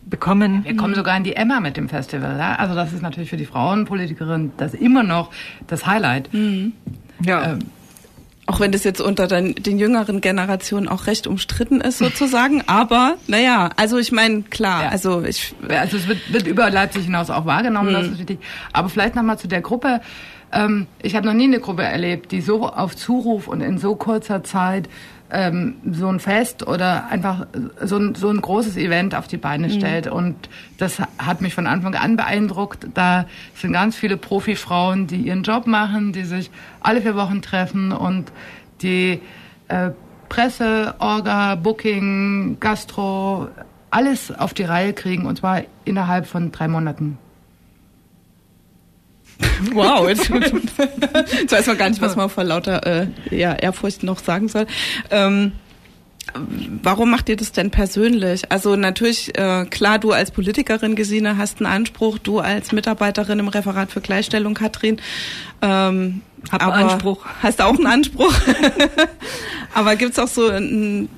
bekommen. 0.07 0.65
Wir 0.65 0.77
kommen 0.77 0.95
sogar 0.95 1.17
in 1.17 1.25
die 1.25 1.35
Emma 1.35 1.61
mit 1.61 1.77
dem 1.77 1.89
Festival. 1.89 2.39
Ja? 2.39 2.57
Also 2.57 2.75
das 2.75 2.93
ist 2.93 3.03
natürlich 3.03 3.31
für 3.31 3.37
die 3.37 3.47
Frauenpolitikerin 3.47 4.53
das 4.57 4.75
immer 4.75 5.03
noch 5.03 5.31
das 5.67 5.87
Highlight. 5.87 6.33
Mhm. 6.33 6.73
Ja. 7.25 7.53
Ähm, 7.53 7.59
auch 8.47 8.61
wenn 8.61 8.73
das 8.73 8.85
jetzt 8.85 9.01
unter 9.01 9.27
den, 9.27 9.55
den, 9.55 9.79
jüngeren 9.79 10.21
Generationen 10.21 10.87
auch 10.87 11.07
recht 11.07 11.27
umstritten 11.27 11.81
ist 11.81 11.97
sozusagen, 11.97 12.63
aber 12.67 13.17
naja, 13.27 13.71
also 13.77 13.97
ich 13.97 14.13
meine, 14.13 14.43
klar, 14.43 14.85
ja. 14.85 14.89
also 14.91 15.23
ich... 15.23 15.55
Also 15.67 15.97
es 15.97 16.07
wird, 16.07 16.31
wird 16.31 16.47
über 16.47 16.69
Leipzig 16.69 17.07
hinaus 17.07 17.31
auch 17.31 17.47
wahrgenommen, 17.47 17.91
mhm. 17.91 17.95
das 17.95 18.07
ist 18.09 18.19
richtig. 18.19 18.41
Aber 18.75 18.91
vielleicht 18.91 19.15
nochmal 19.15 19.39
zu 19.39 19.49
der 19.49 19.63
Gruppe, 19.63 20.03
ähm, 20.55 20.87
ich 21.03 21.17
habe 21.17 21.27
noch 21.27 21.35
nie 21.35 21.45
eine 21.45 21.61
Gruppe 21.61 21.83
erlebt, 21.83 22.33
die 22.33 22.41
so 22.41 22.69
auf 22.69 22.97
Zuruf 22.97 23.49
und 23.49 23.61
in 23.61 23.79
so 23.79 23.97
kurzer 23.97 24.45
Zeit 24.45 24.89
ähm, 25.31 25.77
so 25.91 26.09
ein 26.09 26.21
Fest 26.21 26.67
oder 26.67 27.09
einfach 27.09 27.47
so 27.83 27.97
ein, 27.97 28.15
so 28.15 28.29
ein 28.29 28.41
großes 28.41 28.77
Event 28.77 29.15
auf 29.15 29.27
die 29.27 29.37
Beine 29.37 29.67
mhm. 29.67 29.73
stellt. 29.73 30.07
Mhm. 30.07 30.13
Und 30.13 30.49
das 30.79 31.01
hat 31.19 31.41
mich 31.41 31.55
von 31.55 31.67
Anfang 31.67 31.95
an 31.95 32.17
beeindruckt. 32.17 32.87
Da 32.95 33.27
sind 33.55 33.73
ganz 33.73 33.97
viele 33.97 34.17
Profifrauen, 34.17 35.07
die 35.07 35.23
ihren 35.23 35.43
Job 35.43 35.67
machen, 35.67 36.13
die 36.13 36.25
sich 36.25 36.51
alle 36.81 37.03
vier 37.03 37.17
Wochen 37.17 37.43
treffen 37.43 37.93
und 37.93 38.31
die 38.81 39.21
äh, 39.69 39.91
Presse, 40.29 40.95
Orga, 40.99 41.57
Booking, 41.57 42.59
Gastro, 42.61 43.49
alles 43.91 44.31
auf 44.31 44.55
die 44.55 44.65
Reihe 44.65 44.93
kriegen 44.93 45.27
und 45.27 45.39
zwar 45.39 45.63
innerhalb 45.85 46.27
von 46.27 46.53
drei 46.53 46.69
Monaten. 46.69 47.19
Wow, 49.73 50.09
jetzt, 50.09 50.29
jetzt 50.29 51.53
weiß 51.53 51.67
man 51.67 51.79
gar 51.79 51.89
nicht, 51.89 52.01
was 52.01 52.17
man 52.17 52.29
vor 52.29 52.45
lauter 52.45 52.87
äh, 52.87 53.07
ja, 53.31 53.55
Ehrfurcht 53.55 54.03
noch 54.03 54.19
sagen 54.19 54.49
soll. 54.49 54.67
Ähm, 55.11 55.53
warum 56.83 57.11
macht 57.11 57.29
ihr 57.29 57.37
das 57.37 57.53
denn 57.53 57.71
persönlich? 57.71 58.51
Also 58.51 58.77
natürlich, 58.77 59.37
äh, 59.39 59.67
klar, 59.67 59.99
du 59.99 60.13
als 60.13 60.31
Politikerin, 60.31 60.97
Gesine, 60.97 61.37
hast 61.37 61.59
einen 61.59 61.67
Anspruch, 61.67 62.19
du 62.19 62.41
als 62.41 62.73
Mitarbeiterin 62.73 63.39
im 63.39 63.49
Referat 63.49 63.91
für 63.91 64.01
Gleichstellung, 64.01 64.55
Katrin, 64.55 65.01
ähm, 65.63 66.23
Hab 66.51 66.63
einen 66.63 66.91
Anspruch. 66.91 67.25
Hast 67.43 67.61
auch 67.61 67.77
einen 67.77 67.87
Anspruch. 67.87 68.35
aber 69.75 69.97
gibt's 69.97 70.19
auch 70.19 70.29
so 70.29 70.49
eine 70.49 71.09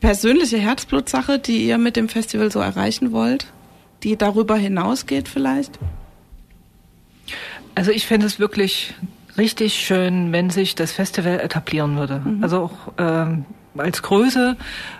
persönliche 0.00 0.58
Herzblutsache, 0.58 1.38
die 1.38 1.66
ihr 1.66 1.78
mit 1.78 1.96
dem 1.96 2.08
Festival 2.08 2.50
so 2.52 2.60
erreichen 2.60 3.12
wollt, 3.12 3.46
die 4.02 4.16
darüber 4.16 4.56
hinausgeht 4.56 5.28
vielleicht? 5.28 5.78
Also 7.78 7.92
ich 7.92 8.08
fände 8.08 8.26
es 8.26 8.40
wirklich 8.40 8.92
richtig 9.36 9.74
schön, 9.74 10.32
wenn 10.32 10.50
sich 10.50 10.74
das 10.74 10.90
Festival 10.90 11.38
etablieren 11.38 11.96
würde. 11.96 12.20
Mhm. 12.24 12.42
Also 12.42 12.58
auch 12.62 12.92
ähm, 12.98 13.44
als 13.76 14.02
Größe, 14.02 14.56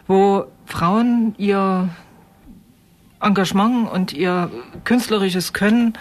wo 0.06 0.44
Frauen 0.64 1.34
ihr 1.38 1.88
Engagement 3.20 3.90
und 3.90 4.12
ihr 4.12 4.48
künstlerisches 4.84 5.52
Können 5.52 5.94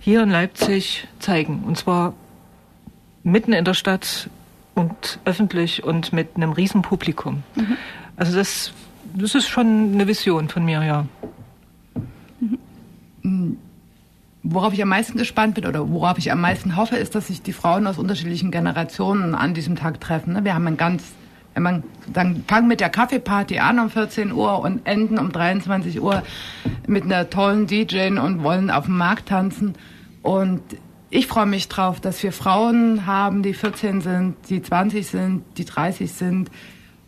hier 0.00 0.22
in 0.22 0.28
Leipzig 0.28 1.08
zeigen. 1.18 1.64
Und 1.66 1.78
zwar 1.78 2.12
mitten 3.22 3.54
in 3.54 3.64
der 3.64 3.72
Stadt 3.72 4.28
und 4.74 5.20
öffentlich 5.24 5.82
und 5.82 6.12
mit 6.12 6.36
einem 6.36 6.52
riesen 6.52 6.82
Publikum. 6.82 7.42
Mhm. 7.54 7.78
Also 8.16 8.36
das, 8.36 8.74
das 9.14 9.34
ist 9.34 9.48
schon 9.48 9.94
eine 9.94 10.06
Vision 10.06 10.50
von 10.50 10.62
mir, 10.62 10.84
ja. 10.84 11.06
Mhm 13.22 13.56
worauf 14.42 14.72
ich 14.72 14.82
am 14.82 14.88
meisten 14.88 15.18
gespannt 15.18 15.54
bin 15.54 15.66
oder 15.66 15.90
worauf 15.90 16.18
ich 16.18 16.30
am 16.30 16.40
meisten 16.40 16.76
hoffe, 16.76 16.96
ist, 16.96 17.14
dass 17.14 17.26
sich 17.26 17.42
die 17.42 17.52
Frauen 17.52 17.86
aus 17.86 17.98
unterschiedlichen 17.98 18.50
Generationen 18.50 19.34
an 19.34 19.54
diesem 19.54 19.76
Tag 19.76 20.00
treffen. 20.00 20.34
Ne? 20.34 20.44
Wir 20.44 20.54
haben 20.54 20.66
ein 20.66 20.76
ganz, 20.76 21.02
wenn 21.54 21.62
man 21.62 21.82
dann 22.12 22.44
fangen 22.46 22.68
mit 22.68 22.80
der 22.80 22.90
Kaffeeparty 22.90 23.58
an 23.58 23.78
um 23.78 23.90
14 23.90 24.32
Uhr 24.32 24.60
und 24.60 24.86
enden 24.86 25.18
um 25.18 25.32
23 25.32 26.00
Uhr 26.00 26.22
mit 26.86 27.04
einer 27.04 27.28
tollen 27.30 27.66
DJ 27.66 28.18
und 28.18 28.42
wollen 28.42 28.70
auf 28.70 28.86
dem 28.86 28.96
Markt 28.96 29.28
tanzen. 29.28 29.74
Und 30.22 30.62
ich 31.10 31.26
freue 31.26 31.46
mich 31.46 31.68
drauf, 31.68 32.00
dass 32.00 32.22
wir 32.22 32.32
Frauen 32.32 33.06
haben, 33.06 33.42
die 33.42 33.54
14 33.54 34.02
sind, 34.02 34.36
die 34.50 34.62
20 34.62 35.06
sind, 35.06 35.42
die 35.56 35.64
30 35.64 36.12
sind, 36.12 36.50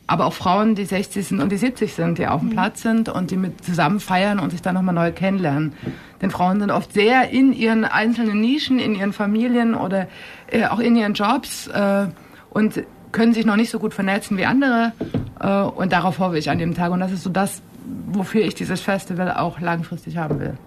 aber 0.06 0.26
auch 0.26 0.32
Frauen, 0.32 0.74
die 0.74 0.86
60 0.86 1.28
sind 1.28 1.40
und 1.40 1.52
die 1.52 1.56
70 1.56 1.94
sind, 1.94 2.18
die 2.18 2.26
auf 2.26 2.40
dem 2.40 2.48
mhm. 2.48 2.54
Platz 2.54 2.82
sind 2.82 3.08
und 3.08 3.30
die 3.30 3.36
mit 3.36 3.62
zusammen 3.64 4.00
feiern 4.00 4.40
und 4.40 4.50
sich 4.50 4.60
dann 4.60 4.74
nochmal 4.74 4.94
neu 4.94 5.12
kennenlernen. 5.12 5.72
Denn 6.20 6.30
Frauen 6.30 6.60
sind 6.60 6.70
oft 6.70 6.92
sehr 6.92 7.30
in 7.30 7.52
ihren 7.52 7.84
einzelnen 7.84 8.40
Nischen, 8.40 8.78
in 8.78 8.94
ihren 8.94 9.12
Familien 9.12 9.74
oder 9.74 10.06
äh, 10.48 10.66
auch 10.66 10.78
in 10.78 10.96
ihren 10.96 11.14
Jobs 11.14 11.66
äh, 11.68 12.06
und 12.50 12.84
können 13.12 13.32
sich 13.32 13.46
noch 13.46 13.56
nicht 13.56 13.70
so 13.70 13.78
gut 13.78 13.94
vernetzen 13.94 14.36
wie 14.36 14.46
andere. 14.46 14.92
Äh, 15.40 15.62
und 15.62 15.92
darauf 15.92 16.18
hoffe 16.18 16.38
ich 16.38 16.50
an 16.50 16.58
dem 16.58 16.74
Tag. 16.74 16.92
Und 16.92 17.00
das 17.00 17.12
ist 17.12 17.22
so 17.22 17.30
das, 17.30 17.62
wofür 18.06 18.42
ich 18.42 18.54
dieses 18.54 18.80
Festival 18.80 19.32
auch 19.32 19.60
langfristig 19.60 20.16
haben 20.16 20.40
will. 20.40 20.58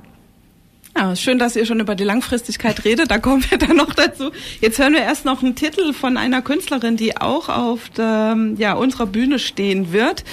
Ja, 0.96 1.16
schön, 1.16 1.40
dass 1.40 1.56
ihr 1.56 1.66
schon 1.66 1.80
über 1.80 1.96
die 1.96 2.04
Langfristigkeit 2.04 2.86
redet. 2.86 3.10
Da 3.10 3.18
kommen 3.18 3.44
wir 3.50 3.58
dann 3.68 3.76
noch 3.76 3.94
dazu. 3.96 4.32
Jetzt 4.62 4.78
hören 4.78 4.94
wir 4.94 5.02
erst 5.02 5.26
noch 5.26 5.42
einen 5.42 5.56
Titel 5.56 5.92
von 5.92 6.18
einer 6.18 6.44
Künstlerin, 6.44 6.98
die 6.98 7.18
auch 7.18 7.50
auf 7.50 7.90
der, 7.90 8.38
ja, 8.58 8.74
unserer 8.74 9.08
Bühne 9.08 9.40
stehen 9.40 9.92
wird. 9.92 10.24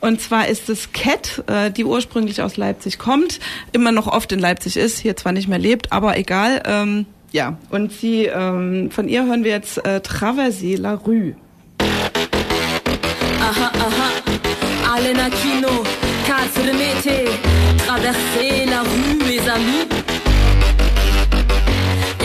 Und 0.00 0.20
zwar 0.20 0.48
ist 0.48 0.68
es 0.68 0.92
Cat, 0.92 1.42
äh, 1.48 1.70
die 1.72 1.84
ursprünglich 1.84 2.42
aus 2.42 2.56
Leipzig 2.56 2.98
kommt, 2.98 3.40
immer 3.72 3.90
noch 3.90 4.06
oft 4.06 4.30
in 4.30 4.38
Leipzig 4.38 4.76
ist, 4.76 4.98
hier 4.98 5.16
zwar 5.16 5.32
nicht 5.32 5.48
mehr 5.48 5.58
lebt, 5.58 5.90
aber 5.90 6.16
egal. 6.16 6.62
Ähm, 6.64 7.06
ja, 7.32 7.58
und 7.70 7.92
sie, 7.92 8.26
ähm, 8.26 8.92
von 8.92 9.08
ihr 9.08 9.26
hören 9.26 9.42
wir 9.42 9.50
jetzt 9.50 9.84
äh, 9.84 10.00
Traverser 10.00 10.78
la 10.78 10.94
Rue. 10.94 11.34
Aha, 13.40 13.72
aha, 13.74 14.94
Alena 14.94 15.28
Kino, 15.28 15.82
Quatre 16.24 16.72
Mete, 16.72 17.28
Traverser 17.84 18.70
la 18.70 18.82
Rue, 18.82 19.26
mes 19.26 19.48
amis. 19.48 20.03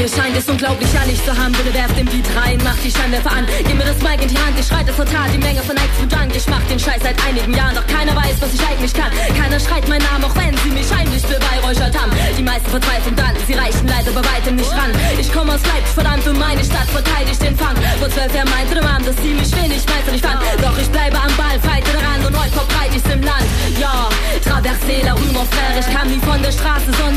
Scheint 0.10 0.36
es 0.36 0.50
unglaublich 0.50 0.90
ehrlich 0.96 1.24
zu 1.24 1.32
haben, 1.38 1.52
bitte 1.54 1.74
werft 1.74 1.96
den 1.96 2.06
Beat 2.06 2.26
rein, 2.36 2.58
macht 2.64 2.84
die 2.84 2.92
Scheinwerfer 2.92 3.32
an. 3.32 3.46
Gib 3.66 3.78
mir 3.78 3.86
das 3.86 4.02
Mic 4.02 4.22
in 4.22 4.28
die 4.28 4.38
Hand, 4.38 4.58
ich 4.60 4.66
schreit 4.66 4.90
es 4.90 4.96
total, 4.96 5.30
die 5.30 5.38
Menge 5.38 5.62
von 5.62 5.78
Acts 5.78 6.00
und 6.02 6.12
Junk. 6.12 6.36
Ich 6.36 6.48
mach 6.48 6.64
den 6.66 6.80
Scheiß 6.80 7.02
seit 7.04 7.16
einigen 7.28 7.54
Jahren, 7.54 7.76
doch 7.76 7.86
keiner 7.86 8.16
weiß, 8.16 8.42
was 8.42 8.54
ich 8.54 8.62
eigentlich 8.66 8.94
kann. 8.94 9.12
Keiner 9.38 9.60
schreit 9.60 9.88
meinen 9.88 10.04
Namen, 10.10 10.26
auch 10.26 10.36
wenn 10.36 10.58
sie 10.66 10.72
mich 10.72 10.90
heimlich 10.90 11.22
beweihräuchert 11.24 11.94
haben. 11.94 12.12
Die 12.38 12.44
meisten 12.44 12.70
verzweifeln 12.70 13.16
dann, 13.16 13.34
sie 13.46 13.54
reichen 13.54 13.88
leider 13.88 14.12
bei 14.12 14.24
weitem 14.34 14.56
nicht 14.56 14.72
ran. 14.72 14.92
Ich 15.20 15.32
komme 15.32 15.54
aus 15.54 15.62
Leipzig, 15.62 15.94
verdammt, 15.94 16.26
und 16.28 16.40
meine 16.40 16.64
Stadt 16.64 16.90
verteidigt 16.90 17.42
den 17.42 17.56
Fang. 17.56 17.78
Vor 18.00 18.10
zwölf 18.10 18.34
Jahren 18.34 18.50
meinte 18.50 18.74
der 18.74 18.84
Mann, 18.84 19.06
dass 19.06 19.16
sie 19.22 19.34
mich 19.34 19.52
wenig 19.56 19.86
und 20.10 20.16
ich 20.16 20.22
fand. 20.22 20.42
Doch 20.62 20.78
ich 20.78 20.90
bleibe 20.90 21.18
am 21.18 21.34
Ball, 21.38 21.60
feite 21.62 21.92
daran 21.94 22.26
und 22.26 22.34
heute 22.34 22.54
verbreite 22.54 22.80
im 23.14 23.22
Land. 23.24 23.46
Ja, 23.80 24.10
traversé 24.44 25.02
la 25.04 25.14
rue, 25.14 25.32
mon 25.34 25.46
frère, 25.46 25.80
ich 25.80 25.90
kam 25.96 26.08
nie 26.10 26.20
von 26.20 26.42
der 26.42 26.52
Straße, 26.52 26.92
sondern 26.98 27.09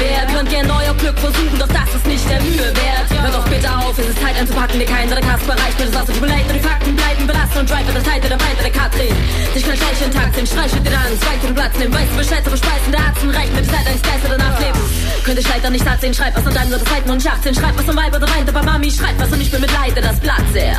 wäre. 0.00 0.26
Könnt 0.32 0.50
gern 0.50 0.70
euer 0.70 0.94
Glück 0.94 1.18
versuchen, 1.18 1.58
doch 1.58 1.68
das 1.68 1.94
ist 1.94 2.06
nicht 2.06 2.28
der 2.28 2.40
Mühe 2.42 2.72
wert. 2.74 3.08
Hört 3.22 3.34
doch 3.34 3.48
bitte 3.48 3.68
auf, 3.70 3.98
es 3.98 4.08
ist 4.08 4.20
Zeit 4.20 4.38
anzupacken, 4.38 4.78
dir 4.78 4.86
keinen 4.86 5.10
der 5.10 5.20
Kasper 5.20 5.52
reicht 5.52 5.80
tut 6.06 6.20
mir 6.20 6.28
leid, 6.28 6.44
nur 6.46 6.54
die 6.54 6.60
Fakten 6.60 6.94
bleiben 6.94 7.26
belassen 7.46 7.60
und 7.60 7.70
Drive 7.70 7.86
wird 7.86 7.96
das 7.96 8.04
Seite 8.04 8.28
der 8.28 8.38
der 8.38 8.88
drehen. 8.90 9.16
Dich 9.54 9.62
kann 9.64 9.76
gleich 9.76 10.10
Takt 10.10 10.34
sehen, 10.34 10.46
streichelt 10.46 10.86
dir 10.86 10.96
an, 10.96 11.20
zwei 11.20 11.36
guten 11.40 11.54
Platz 11.54 11.78
nehmen, 11.78 11.94
weißt 11.94 12.12
du 12.12 12.16
Bescheid, 12.16 12.42
aber 12.46 12.56
speisen 12.56 12.92
der 12.92 13.00
Arzt 13.00 13.22
reicht 13.24 13.52
die 13.56 13.68
Zeit 13.68 13.86
eines 13.86 14.02
Geister 14.02 14.28
danach 14.28 14.60
leben. 14.60 14.80
Könnte 15.24 15.40
ich 15.40 15.48
leider 15.48 15.70
nicht 15.70 15.84
satt 15.84 16.00
sehen, 16.00 16.14
schreib 16.14 16.36
was 16.36 16.54
dann 16.54 16.70
wird 16.70 16.82
es 16.82 16.88
Seiten 16.88 17.10
und 17.10 17.22
Schacht 17.22 17.42
sehen, 17.42 17.54
schreib 17.54 17.76
was 17.76 17.88
und 17.88 17.96
Weib 17.96 18.14
oder 18.14 18.28
weint, 18.28 18.48
aber 18.48 18.62
Mami 18.62 18.90
schreibt 18.90 19.20
was 19.20 19.32
und 19.32 19.40
ich 19.40 19.50
bin 19.50 19.60
mit 19.60 19.72
Leide 19.72 20.00
das 20.00 20.20
Blatt 20.20 20.44
sehr. 20.52 20.76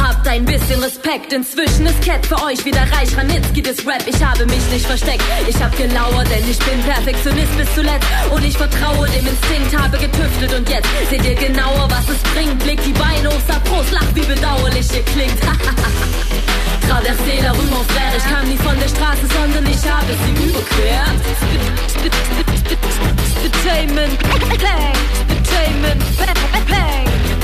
Habt 0.00 0.26
ein 0.28 0.44
bisschen 0.44 0.80
Respekt, 0.80 1.32
inzwischen 1.32 1.86
ist 1.86 2.00
Cat 2.02 2.24
für 2.24 2.40
euch 2.44 2.64
wieder 2.64 2.82
reich, 2.92 3.16
Ranitzky 3.16 3.62
das 3.62 3.84
Rap, 3.86 4.04
ich 4.06 4.22
habe 4.24 4.46
mich 4.46 4.64
nicht 4.72 4.86
versteckt, 4.86 5.24
ich 5.48 5.56
hab 5.62 5.76
gelauert, 5.76 6.28
denn 6.30 6.48
ich 6.48 6.58
bin 6.58 6.80
Perfektionist 6.82 7.56
bis 7.56 7.74
zuletzt 7.74 8.06
und 8.30 8.44
ich 8.44 8.56
vertraue 8.56 9.08
dem 9.08 9.26
Instinkt, 9.26 9.76
habe 9.76 9.98
getüftelt 9.98 10.54
und 10.54 10.68
jetzt 10.68 10.88
seht 11.10 11.24
ihr 11.24 11.34
genauer, 11.34 11.88
was 11.90 12.08
es 12.08 12.22
bringt, 12.32 12.64
legt 12.64 12.86
die 12.86 12.92
Beine 12.92 13.28
hoch, 13.28 13.42
sag 13.46 13.64
Prost, 13.64 13.90
lacht, 13.90 14.14
wie 14.14 14.22
bedauerlich 14.22 14.86
ihr 14.94 15.02
klingt. 15.02 15.40
Traversée 16.88 17.40
la 17.42 17.52
rue, 17.52 17.66
mon 17.70 17.84
frère, 17.84 18.12
ich 18.16 18.24
kam 18.24 18.48
nie 18.48 18.56
von 18.56 18.78
der 18.78 18.88
Straße, 18.88 19.26
sondern 19.36 19.66
ich 19.66 19.82
habe 19.90 20.12
sie 20.24 20.32
überquert. 20.44 21.18
Spitainment, 23.38 24.18
bang, 24.60 24.94
Spitainment, 25.26 26.02
bang. 26.16 27.41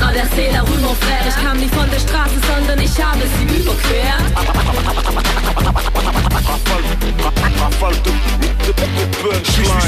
Traversée 0.00 0.50
la 0.52 0.60
rue, 0.60 0.78
mon 0.80 0.94
frère, 0.94 1.26
ich 1.26 1.36
kam 1.42 1.58
von 1.58 1.90
der 1.90 2.00
Straße, 2.00 2.38
sondern 2.46 2.80
ich 2.80 2.96
habe 3.02 3.22
sie 3.38 3.60
überquert. 3.60 4.22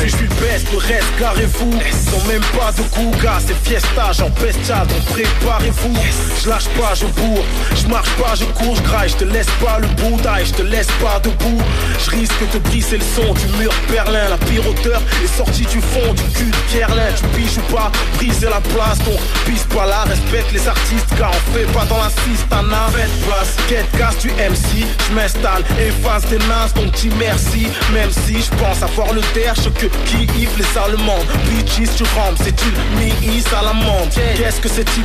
Je 0.04 0.16
suis 0.16 0.28
best, 0.40 0.72
le 0.72 0.78
reste 0.78 1.06
carrez-vous. 1.18 1.78
Sans 2.10 2.24
même 2.28 2.42
pas 2.56 2.72
de 2.72 2.82
Gouga, 2.94 3.38
c'est 3.44 3.56
fiesta, 3.68 4.12
j'en 4.12 4.30
bestial, 4.30 4.86
donc 4.86 5.04
préparez-vous. 5.06 5.96
Je 6.42 6.48
lâche 6.48 6.68
pas, 6.78 6.94
je 6.94 7.06
bourre, 7.06 7.44
je 7.74 7.86
marche 7.88 8.10
pas, 8.10 8.34
je 8.34 8.44
cours, 8.44 8.76
je 8.76 9.08
je 9.08 9.16
te 9.16 9.24
laisse 9.24 9.50
pas 9.62 9.78
le 9.78 9.88
bout 9.88 10.18
je 10.44 10.52
te 10.52 10.62
laisse 10.62 10.88
pas 11.02 11.20
debout. 11.20 11.60
Je 11.98 12.10
risque 12.10 12.50
de 12.52 12.58
briser 12.58 12.98
le 12.98 13.04
son 13.04 13.34
du 13.34 13.46
mur 13.58 13.72
Berlin. 13.90 14.28
La 14.30 14.38
pire 14.38 14.66
hauteur 14.68 15.00
est 15.24 15.36
sortie 15.36 15.66
du 15.66 15.80
fond 15.80 16.12
du 16.14 16.22
cul 16.34 16.50
de 16.50 16.72
Kerlin. 16.72 17.12
Tu 17.16 17.24
piges 17.36 17.58
ou 17.58 17.74
pas, 17.74 17.90
briser 18.14 18.48
la 18.48 18.60
place, 18.60 18.98
donc 18.98 19.18
pisse 19.44 19.64
pas 19.64 19.86
là, 19.86 19.97
respecte 20.04 20.52
les 20.52 20.66
artistes, 20.68 21.08
car 21.16 21.30
on 21.30 21.52
fait 21.56 21.70
pas 21.72 21.84
dans 21.86 21.98
la 21.98 22.10
cistana. 22.24 22.88
Faites 22.92 23.66
quête 23.68 23.90
casse 23.98 24.18
du 24.18 24.28
MC, 24.30 24.86
je 25.08 25.14
m'installe, 25.14 25.64
efface 25.80 26.26
des 26.26 26.38
nazes, 26.46 26.74
donc 26.74 26.90
dis 26.92 27.10
merci. 27.18 27.68
Même 27.92 28.10
si 28.10 28.42
je 28.42 28.50
pense 28.56 28.82
avoir 28.82 29.12
le 29.12 29.20
terche 29.32 29.64
que 29.74 29.86
qui 30.06 30.26
kiffent 30.26 30.58
les 30.58 30.78
Allemands. 30.78 31.24
Bitches, 31.48 31.94
tu 31.96 32.04
rampes, 32.16 32.38
c'est 32.42 32.58
une 32.62 32.98
mi 32.98 33.12
à 33.56 33.62
l'amende. 33.62 34.10
Qu'est-ce 34.36 34.60
que 34.60 34.68
ces 34.68 34.84
types 34.84 35.04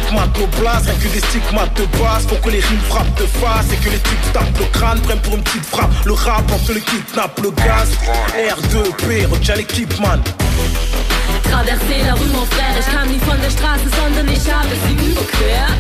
blases, 0.60 0.86
rien 0.86 0.96
que 0.96 1.08
des 1.08 1.20
stigmates 1.20 1.74
de 1.78 1.86
base. 1.98 2.26
Faut 2.28 2.36
que 2.36 2.50
les 2.50 2.60
rimes 2.60 2.86
frappent 2.90 3.18
de 3.20 3.26
face 3.26 3.72
et 3.72 3.78
que 3.78 3.90
les 3.90 4.00
types 4.00 4.34
tapent 4.34 4.60
le 4.60 4.66
crâne, 4.66 5.00
prennent 5.02 5.22
pour 5.22 5.36
une 5.36 5.44
petite 5.44 5.66
frappe. 5.66 5.92
Le 6.06 6.14
rap, 6.14 6.44
on 6.54 6.60
te 6.60 6.72
le 6.72 6.80
kidnappe, 6.80 7.40
le 7.42 7.52
gaz. 7.52 7.90
R2P, 8.36 9.28
retiens 9.28 9.56
l'équipe, 9.56 10.00
man. 10.00 10.22
Traversée 11.44 12.04
la 12.06 12.14
rue, 12.14 12.28
mon 12.34 12.46
frère, 12.46 12.76
ich 12.80 12.86
kam 12.86 13.08
von 13.28 13.42
der 13.42 13.50
Straße, 13.50 13.90
sondern 14.02 14.28
ich 14.28 14.44
sie 14.88 14.94
überquert. 15.12 15.78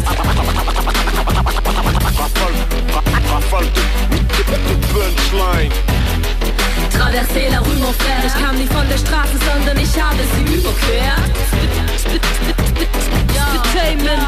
Traversée 6.92 7.50
la 7.50 7.62
ich 8.26 8.34
kam 8.42 8.56
nie 8.58 8.68
von 8.68 8.88
der 8.88 8.98
Straße, 8.98 9.38
sondern 9.54 9.78
ich 9.78 10.02
habe 10.02 10.24
sie 10.34 10.44
überquert. 10.54 11.32
Spitainment, 13.36 14.28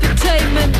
Spitainment, 0.00 0.76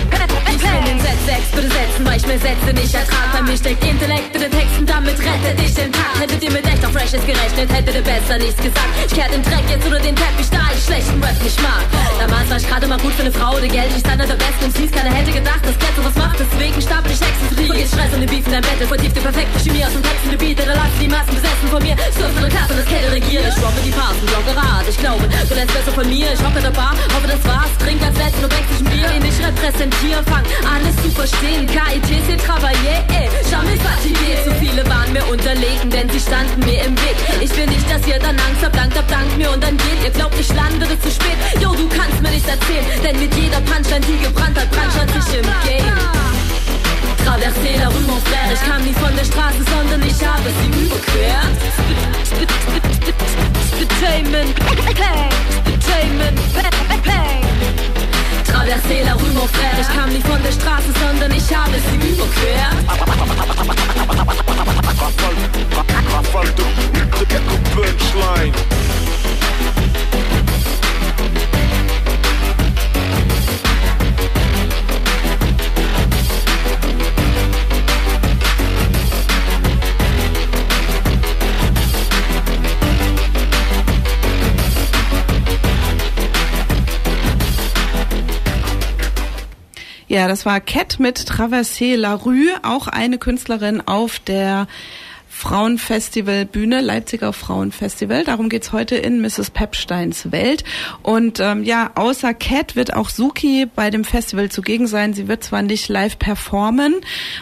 ich 0.57 0.63
bin 0.63 0.85
den 0.85 1.01
Setz 1.01 1.23
6, 1.27 1.51
bitte 1.55 1.69
setzen, 1.69 2.03
weil 2.07 2.17
ich 2.17 2.27
mir 2.27 2.39
Sätze 2.39 2.71
nicht 2.73 2.95
ertrag. 2.95 3.29
Bei 3.33 3.43
mir 3.43 3.57
steckt 3.57 3.85
Intellekt 3.85 4.35
in 4.35 4.41
den 4.43 4.51
Texten, 4.51 4.87
damit 4.87 5.19
rettet 5.19 5.61
ich 5.61 5.75
den 5.75 5.93
Tag. 5.93 6.15
Hättet 6.21 6.43
ihr 6.43 6.53
mit 6.53 6.65
echter 6.67 6.89
Freshes 6.89 7.25
gerechnet, 7.27 7.69
hättet 7.73 7.95
ihr 7.95 8.03
besser 8.03 8.39
nichts 8.39 8.61
gesagt. 8.63 8.93
Ich 9.07 9.15
kehr 9.15 9.29
den 9.29 9.43
Dreck 9.43 9.67
jetzt 9.69 9.87
oder 9.87 10.01
den 10.01 10.17
Teppich, 10.17 10.51
da 10.51 10.65
ich 10.73 10.83
schlechten 10.85 11.23
Rap 11.23 11.39
nicht 11.43 11.61
mag. 11.63 11.85
Damals 12.19 12.49
war 12.51 12.57
ich 12.57 12.69
gerade 12.69 12.87
mal 12.87 12.99
gut 12.99 13.13
für 13.13 13.23
eine 13.23 13.33
Frau, 13.33 13.59
die 13.61 13.69
Geld 13.69 13.93
ist 13.97 14.09
einer 14.09 14.27
der 14.27 14.37
besten 14.41 14.65
und 14.65 14.77
fies. 14.77 14.91
Keiner 14.91 15.13
hätte 15.13 15.33
gedacht, 15.33 15.63
dass 15.63 15.77
Geld 15.79 15.95
sowas 15.97 16.17
macht, 16.17 16.39
deswegen 16.41 16.81
stapel 16.81 17.11
ich 17.13 17.21
Exzentrie. 17.21 17.67
Vergiss 17.67 17.91
Stress 17.93 18.13
und 18.15 18.21
den 18.21 18.31
Beef 18.31 18.47
in 18.47 18.53
deinem 18.53 18.65
Bett, 18.65 18.89
vertieft 18.89 19.17
die 19.17 19.21
perfekte 19.21 19.59
Chemie 19.61 19.85
aus 19.85 19.93
dem 19.93 20.03
Text 20.03 20.25
in 20.25 20.31
die 20.31 20.41
Beat, 20.41 20.59
der 20.59 20.67
lassen 20.73 21.01
die 21.01 21.09
Massen 21.09 21.35
besessen 21.37 21.69
von 21.69 21.83
mir. 21.83 21.97
Und 21.97 22.49
Klasse, 22.49 22.75
das 22.77 22.87
Kette 22.87 23.13
regiert. 23.13 23.45
Ich 23.49 23.61
droppe 23.61 23.81
die 23.85 23.91
Parts 23.91 24.19
und 24.21 24.29
blogge 24.31 24.55
Rad. 24.57 24.85
Ich 24.89 24.99
glaube, 24.99 25.29
du 25.29 25.55
lässt 25.55 25.73
besser 25.75 25.93
von 25.93 26.09
mir. 26.09 26.33
Ich 26.33 26.41
hoffe 26.41 26.61
der 26.61 26.71
Bar, 26.71 26.95
hoffe 27.13 27.29
das 27.29 27.43
war's. 27.45 27.71
Trink 27.83 28.01
als 28.03 28.17
letzten 28.17 28.45
und 28.45 28.53
wechsel 28.53 28.77
ein 28.81 28.89
Bier, 28.89 29.09
den 29.09 29.25
ich 29.27 29.39
repräsentiere. 29.43 30.23
Fang 30.25 30.46
alles 30.65 30.97
zu 31.03 31.11
verstehen. 31.11 31.67
KIT, 31.67 32.09
c'est 32.27 32.37
travailler, 32.37 32.99
eh. 33.11 33.29
Jamais 33.51 33.79
fatigué. 33.79 34.33
Zu 34.45 34.53
viele 34.61 34.83
waren 34.89 35.13
mir 35.13 35.27
unterlegen, 35.29 35.91
denn 35.91 36.09
sie 36.11 36.21
standen 36.21 36.61
mir 36.61 36.85
im 36.85 36.95
Weg. 36.97 37.17
Ich 37.41 37.57
will 37.57 37.67
nicht, 37.67 37.89
dass 37.91 38.07
ihr 38.07 38.19
dann 38.19 38.37
Angst 38.47 38.63
habt, 38.63 38.77
dankt 38.77 38.97
habt, 38.97 39.11
dankt 39.11 39.37
mir 39.39 39.51
und 39.51 39.63
dann 39.63 39.77
geht. 39.77 40.01
Ihr 40.05 40.11
glaubt, 40.11 40.39
ich 40.39 40.53
lande 40.55 40.87
zu 41.01 41.11
spät. 41.11 41.39
Yo, 41.61 41.75
du 41.75 41.89
kannst 41.89 42.21
mir 42.23 42.31
nichts 42.31 42.49
erzählen, 42.49 42.87
denn 43.03 43.19
mit 43.21 43.35
jeder 43.35 43.61
Punchline, 43.63 44.05
die 44.07 44.19
gebrannt 44.25 44.59
hat, 44.59 44.71
brannt 44.71 45.13
sich 45.13 45.39
im 45.39 45.47
Game. 45.67 46.27
Traversée 47.25 47.77
la 47.79 47.89
rue, 47.89 48.01
mon 48.07 48.21
frère, 48.21 48.53
ich 48.55 48.63
kam 48.69 48.83
nie 48.85 48.95
von 48.95 49.15
der 49.17 49.25
Straße, 49.25 49.63
sondern 49.75 50.01
ich 50.03 50.25
habe 50.25 50.49
sie 50.59 50.71
überquert. 50.85 51.57
Spitainment, 53.73 54.55
bang, 54.61 55.31
Spitainment, 55.59 56.39
bang. 58.47 58.55
Traversée 58.55 59.05
la 59.05 59.15
rue, 59.15 59.33
mon 59.35 59.47
frère, 59.47 59.79
ich 59.81 59.89
kam 59.89 60.11
nie 60.11 60.23
von 60.23 60.43
der 60.43 60.53
Straße, 60.53 60.93
sondern 61.01 61.33
ich 61.33 61.55
habe 61.55 61.73
sie 61.91 61.97
überquert. 61.97 62.77
Ja, 90.17 90.29
das 90.29 90.47
war 90.47 90.63
Cat 90.63 90.99
mit 90.99 91.19
Traversée 91.19 91.95
la 91.95 92.15
Rue, 92.15 92.49
auch 92.63 92.89
eine 92.89 93.19
Künstlerin 93.19 93.83
auf 93.85 94.19
der 94.19 94.67
Frauenfestival 95.37 96.47
Bühne, 96.47 96.81
Leipziger 96.81 97.35
Frauenfestival. 97.35 98.25
Darum 98.25 98.49
geht's 98.49 98.73
heute 98.73 98.97
in 98.97 99.21
Mrs. 99.21 99.51
Pepsteins 99.51 100.33
Welt. 100.33 100.65
Und 101.03 101.41
ähm, 101.41 101.63
ja, 101.63 101.91
außer 101.95 102.33
Cat 102.33 102.75
wird 102.75 102.95
auch 102.95 103.11
Suki 103.11 103.67
bei 103.67 103.91
dem 103.91 104.05
Festival 104.05 104.49
zugegen 104.49 104.87
sein. 104.87 105.13
Sie 105.13 105.29
wird 105.29 105.45
zwar 105.45 105.61
nicht 105.61 105.89
live 105.91 106.19
performen, 106.19 106.95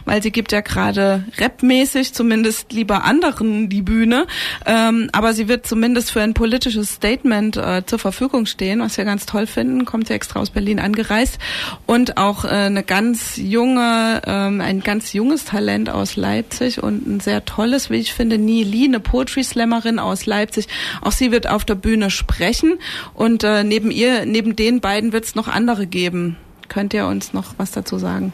weil 0.04 0.24
sie 0.24 0.32
gibt 0.32 0.50
ja 0.50 0.60
gerade 0.60 1.24
rapmäßig 1.38 2.12
zumindest 2.14 2.72
lieber 2.72 3.04
anderen 3.04 3.68
die 3.68 3.82
Bühne, 3.82 4.26
ähm, 4.66 5.08
aber 5.12 5.32
sie 5.32 5.46
wird 5.46 5.64
zumindest 5.64 6.10
für 6.10 6.20
ein 6.20 6.34
politisches 6.34 6.94
Statement 6.94 7.56
äh, 7.56 7.86
zur 7.86 8.00
Verfügung 8.00 8.46
stehen, 8.46 8.80
was 8.80 8.98
wir 8.98 9.04
ganz 9.04 9.24
toll 9.24 9.46
finden. 9.46 9.84
Kommt 9.84 10.08
sie 10.08 10.14
extra 10.14 10.40
aus 10.40 10.50
Berlin 10.50 10.80
angereist 10.80 11.38
und 11.86 12.16
auch 12.16 12.44
äh, 12.44 12.48
eine 12.48 12.82
ganz 12.82 13.36
junge, 13.36 14.20
ähm, 14.26 14.60
ein 14.60 14.80
ganz 14.80 15.12
junges 15.12 15.44
Talent 15.44 15.90
aus 15.90 16.16
Leipzig 16.16 16.82
und 16.82 17.06
ein 17.06 17.20
sehr 17.20 17.44
tolles 17.44 17.83
wie 17.90 17.96
ich 17.96 18.12
finde, 18.12 18.38
Nili, 18.38 18.84
eine 18.84 19.00
Poetry 19.00 19.44
Slammerin 19.44 19.98
aus 19.98 20.26
Leipzig. 20.26 20.66
Auch 21.00 21.12
sie 21.12 21.30
wird 21.30 21.48
auf 21.48 21.64
der 21.64 21.74
Bühne 21.74 22.10
sprechen 22.10 22.78
und 23.14 23.44
äh, 23.44 23.64
neben 23.64 23.90
ihr, 23.90 24.26
neben 24.26 24.56
den 24.56 24.80
beiden 24.80 25.12
wird 25.12 25.24
es 25.24 25.34
noch 25.34 25.48
andere 25.48 25.86
geben. 25.86 26.36
Könnt 26.68 26.94
ihr 26.94 27.06
uns 27.06 27.32
noch 27.32 27.54
was 27.58 27.70
dazu 27.72 27.98
sagen? 27.98 28.32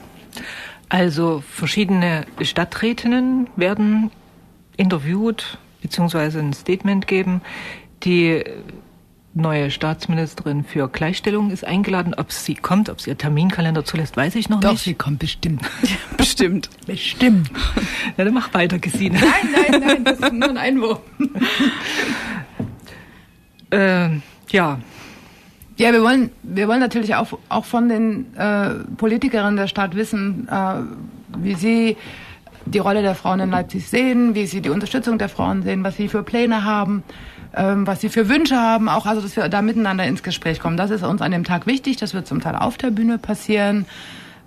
Also 0.89 1.43
verschiedene 1.49 2.27
Stadträtinnen 2.41 3.49
werden 3.57 4.11
interviewt 4.77 5.59
bzw. 5.83 6.39
ein 6.39 6.53
Statement 6.53 7.07
geben. 7.07 7.43
Die 8.05 8.43
neue 9.33 9.71
Staatsministerin 9.71 10.65
für 10.65 10.89
Gleichstellung 10.89 11.51
ist 11.51 11.65
eingeladen. 11.65 12.15
Ob 12.17 12.33
sie 12.33 12.55
kommt, 12.57 12.89
ob 12.91 13.01
sie 13.01 13.11
ihr 13.11 13.19
Terminkalender 13.19 13.85
zulässt, 13.85 14.17
weiß 14.17 14.35
ich 14.35 14.49
noch 14.49 14.61
Doch, 14.61 14.73
nicht. 14.73 14.83
sie 14.83 14.95
kommt 14.95 15.21
bestimmt. 15.21 15.63
Bestimmt. 16.17 16.69
Bestimmt. 16.87 17.51
Ja, 18.17 18.25
dann 18.25 18.35
mach 18.35 18.53
weiter, 18.53 18.79
Gesine. 18.79 19.19
Nein, 19.21 19.71
nein, 19.71 19.81
nein, 19.87 20.05
das 20.05 20.19
ist 20.19 20.33
nur 20.33 20.49
ein 20.51 20.59
Einwurf. 20.59 21.01
äh, 23.71 24.09
ja, 24.51 24.79
Ja, 25.79 25.93
wir 25.93 26.03
wollen, 26.03 26.31
wir 26.43 26.69
wollen 26.69 26.81
natürlich 26.81 27.15
auch, 27.15 27.39
auch 27.49 27.65
von 27.65 27.89
den 27.89 28.35
äh, 28.37 28.71
Politikerinnen 28.97 29.57
der 29.57 29.69
Stadt 29.69 29.95
wissen, 29.95 30.49
äh, 30.51 30.75
wie 31.39 31.55
sie 31.55 31.97
die 32.67 32.79
Rolle 32.79 33.03
der 33.03 33.15
Frauen 33.15 33.41
in 33.41 33.51
Leipzig 33.51 33.89
sehen, 33.89 34.35
wie 34.35 34.47
sie 34.47 34.61
die 34.61 34.69
Unterstützung 34.71 35.17
der 35.19 35.29
Frauen 35.31 35.63
sehen, 35.63 35.83
was 35.85 35.97
sie 35.97 36.09
für 36.09 36.23
Pläne 36.23 36.65
haben, 36.65 37.03
ähm, 37.55 37.87
was 37.87 38.01
sie 38.01 38.09
für 38.09 38.29
Wünsche 38.29 38.57
haben, 38.57 38.89
auch 38.89 39.07
also, 39.07 39.21
dass 39.21 39.37
wir 39.37 39.49
da 39.49 39.63
miteinander 39.63 40.05
ins 40.05 40.23
Gespräch 40.23 40.61
kommen. 40.61 40.77
Das 40.77 40.91
ist 40.91 41.03
uns 41.03 41.23
an 41.23 41.33
dem 41.33 41.45
Tag 41.45 41.67
wichtig. 41.67 41.97
Das 41.97 42.15
wird 42.15 42.27
zum 42.27 42.41
Teil 42.41 42.57
auf 42.57 42.77
der 42.77 42.91
Bühne 42.91 43.19
passieren. 43.19 43.87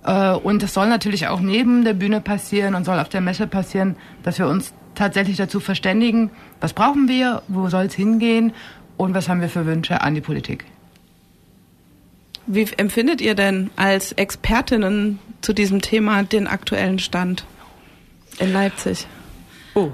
Äh, 0.04 0.32
und 0.32 0.62
es 0.62 0.74
soll 0.74 0.88
natürlich 0.88 1.28
auch 1.28 1.40
neben 1.40 1.84
der 1.84 1.94
Bühne 1.94 2.20
passieren 2.20 2.74
und 2.74 2.84
soll 2.84 2.98
auf 2.98 3.08
der 3.08 3.20
Messe 3.20 3.46
passieren, 3.46 3.96
dass 4.22 4.38
wir 4.38 4.48
uns 4.48 4.72
tatsächlich 4.94 5.36
dazu 5.36 5.60
verständigen, 5.60 6.30
was 6.60 6.72
brauchen 6.72 7.08
wir, 7.08 7.42
wo 7.48 7.68
soll 7.68 7.86
es 7.86 7.94
hingehen 7.94 8.52
und 8.96 9.14
was 9.14 9.28
haben 9.28 9.40
wir 9.40 9.48
für 9.48 9.66
Wünsche 9.66 10.00
an 10.00 10.14
die 10.14 10.20
Politik. 10.20 10.64
Wie 12.46 12.68
empfindet 12.76 13.20
ihr 13.20 13.34
denn 13.34 13.70
als 13.76 14.12
Expertinnen 14.12 15.18
zu 15.40 15.52
diesem 15.52 15.80
Thema 15.80 16.22
den 16.22 16.46
aktuellen 16.46 16.98
Stand 16.98 17.44
in 18.38 18.52
Leipzig? 18.52 19.06
Oh. 19.74 19.90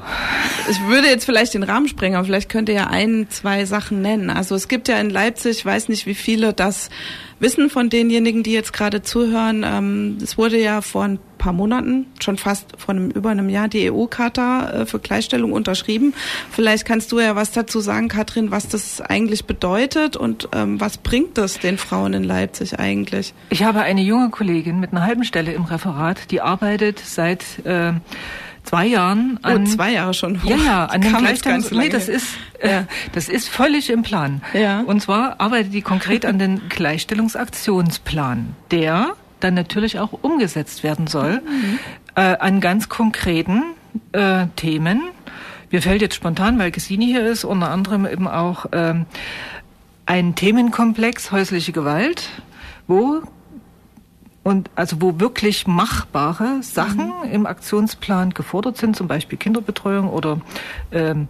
Ich 0.69 0.79
würde 0.87 1.09
jetzt 1.09 1.25
vielleicht 1.25 1.55
den 1.55 1.63
Rahmen 1.63 1.89
sprengen, 1.89 2.17
aber 2.17 2.27
vielleicht 2.27 2.51
könnt 2.51 2.69
ihr 2.69 2.75
ja 2.75 2.87
ein, 2.89 3.27
zwei 3.31 3.65
Sachen 3.65 4.03
nennen. 4.03 4.29
Also 4.29 4.55
es 4.55 4.69
gibt 4.69 4.89
ja 4.89 5.01
in 5.01 5.09
Leipzig, 5.09 5.59
ich 5.59 5.65
weiß 5.65 5.89
nicht, 5.89 6.07
wie 6.07 6.15
viele 6.15 6.53
das 6.53 6.91
wissen 7.39 7.71
von 7.71 7.89
denjenigen, 7.89 8.43
die 8.43 8.53
jetzt 8.53 8.75
gerade 8.75 9.03
zuhören. 9.03 9.65
Ähm, 9.67 10.19
es 10.23 10.37
wurde 10.37 10.61
ja 10.61 10.83
vor 10.83 11.05
ein 11.05 11.19
paar 11.39 11.55
Monaten, 11.55 12.05
schon 12.21 12.37
fast 12.37 12.67
vor 12.77 12.95
einem, 12.95 13.11
über 13.11 13.31
einem 13.31 13.49
Jahr, 13.49 13.69
die 13.69 13.91
EU-Charta 13.91 14.71
äh, 14.71 14.87
für 14.87 14.99
Gleichstellung 14.99 15.53
unterschrieben. 15.53 16.13
Vielleicht 16.51 16.85
kannst 16.85 17.11
du 17.13 17.19
ja 17.19 17.35
was 17.35 17.51
dazu 17.51 17.81
sagen, 17.81 18.09
Katrin, 18.09 18.51
was 18.51 18.69
das 18.69 19.01
eigentlich 19.01 19.47
bedeutet 19.47 20.17
und 20.17 20.51
ähm, 20.53 20.79
was 20.79 20.99
bringt 20.99 21.39
das 21.39 21.59
den 21.59 21.79
Frauen 21.79 22.13
in 22.13 22.25
Leipzig 22.25 22.79
eigentlich? 22.79 23.33
Ich 23.49 23.63
habe 23.63 23.81
eine 23.81 24.03
junge 24.03 24.29
Kollegin 24.29 24.79
mit 24.79 24.93
einer 24.93 25.07
halben 25.07 25.25
Stelle 25.25 25.53
im 25.53 25.65
Referat, 25.65 26.31
die 26.31 26.43
arbeitet 26.43 26.99
seit 26.99 27.65
äh, 27.65 27.95
zwei 28.65 28.87
Jahren 28.87 29.39
oh, 29.43 29.49
an. 29.49 29.63
Oh, 29.63 29.67
zwei 29.67 29.93
Jahre 29.93 30.15
schon. 30.15 30.41
Ja, 30.45 30.57
ja, 30.57 30.85
an 30.87 31.01
dem 31.01 31.17
Gleichstands. 31.17 31.71
Nee, 31.71 31.89
das 31.89 32.09
ist, 32.09 32.37
äh, 32.59 32.83
das 33.13 33.29
ist 33.29 33.49
völlig 33.49 33.91
im 33.91 34.03
Plan. 34.03 34.43
Ja. 34.53 34.81
Und 34.81 35.01
zwar 35.01 35.41
arbeitet 35.41 35.73
die 35.73 35.83
konkret 35.83 36.25
an 36.25 36.39
den 36.39 36.69
Gleichstellungsaktionsplan, 36.69 38.55
der 38.71 39.15
dann 39.41 39.55
natürlich 39.55 39.99
auch 39.99 40.13
umgesetzt 40.13 40.83
werden 40.83 41.07
soll, 41.07 41.41
mhm. 41.41 41.79
äh, 42.15 42.21
an 42.21 42.61
ganz 42.61 42.89
konkreten 42.89 43.63
äh, 44.13 44.47
Themen. 44.57 45.03
Mir 45.71 45.83
fällt 45.83 46.03
jetzt 46.03 46.15
spontan, 46.15 46.59
weil 46.59 46.71
Cassini 46.71 47.07
hier 47.07 47.25
ist, 47.27 47.45
unter 47.45 47.71
anderem 47.71 48.07
eben 48.07 48.29
auch 48.29 48.67
ähm, 48.73 49.07
ein 50.07 50.35
Themenkomplex 50.35 51.31
häusliche 51.31 51.73
Gewalt, 51.73 52.29
wo 52.87 53.23
und 54.43 54.71
also 54.75 55.01
wo 55.01 55.21
wirklich 55.21 55.67
machbare 55.67 56.63
Sachen 56.63 57.13
mhm. 57.25 57.33
im 57.33 57.47
Aktionsplan 57.47 58.31
gefordert 58.31 58.79
sind, 58.79 58.97
zum 58.97 59.07
Beispiel 59.09 59.39
Kinderbetreuung 59.39 60.09
oder 60.09 60.41
ähm, 60.93 61.29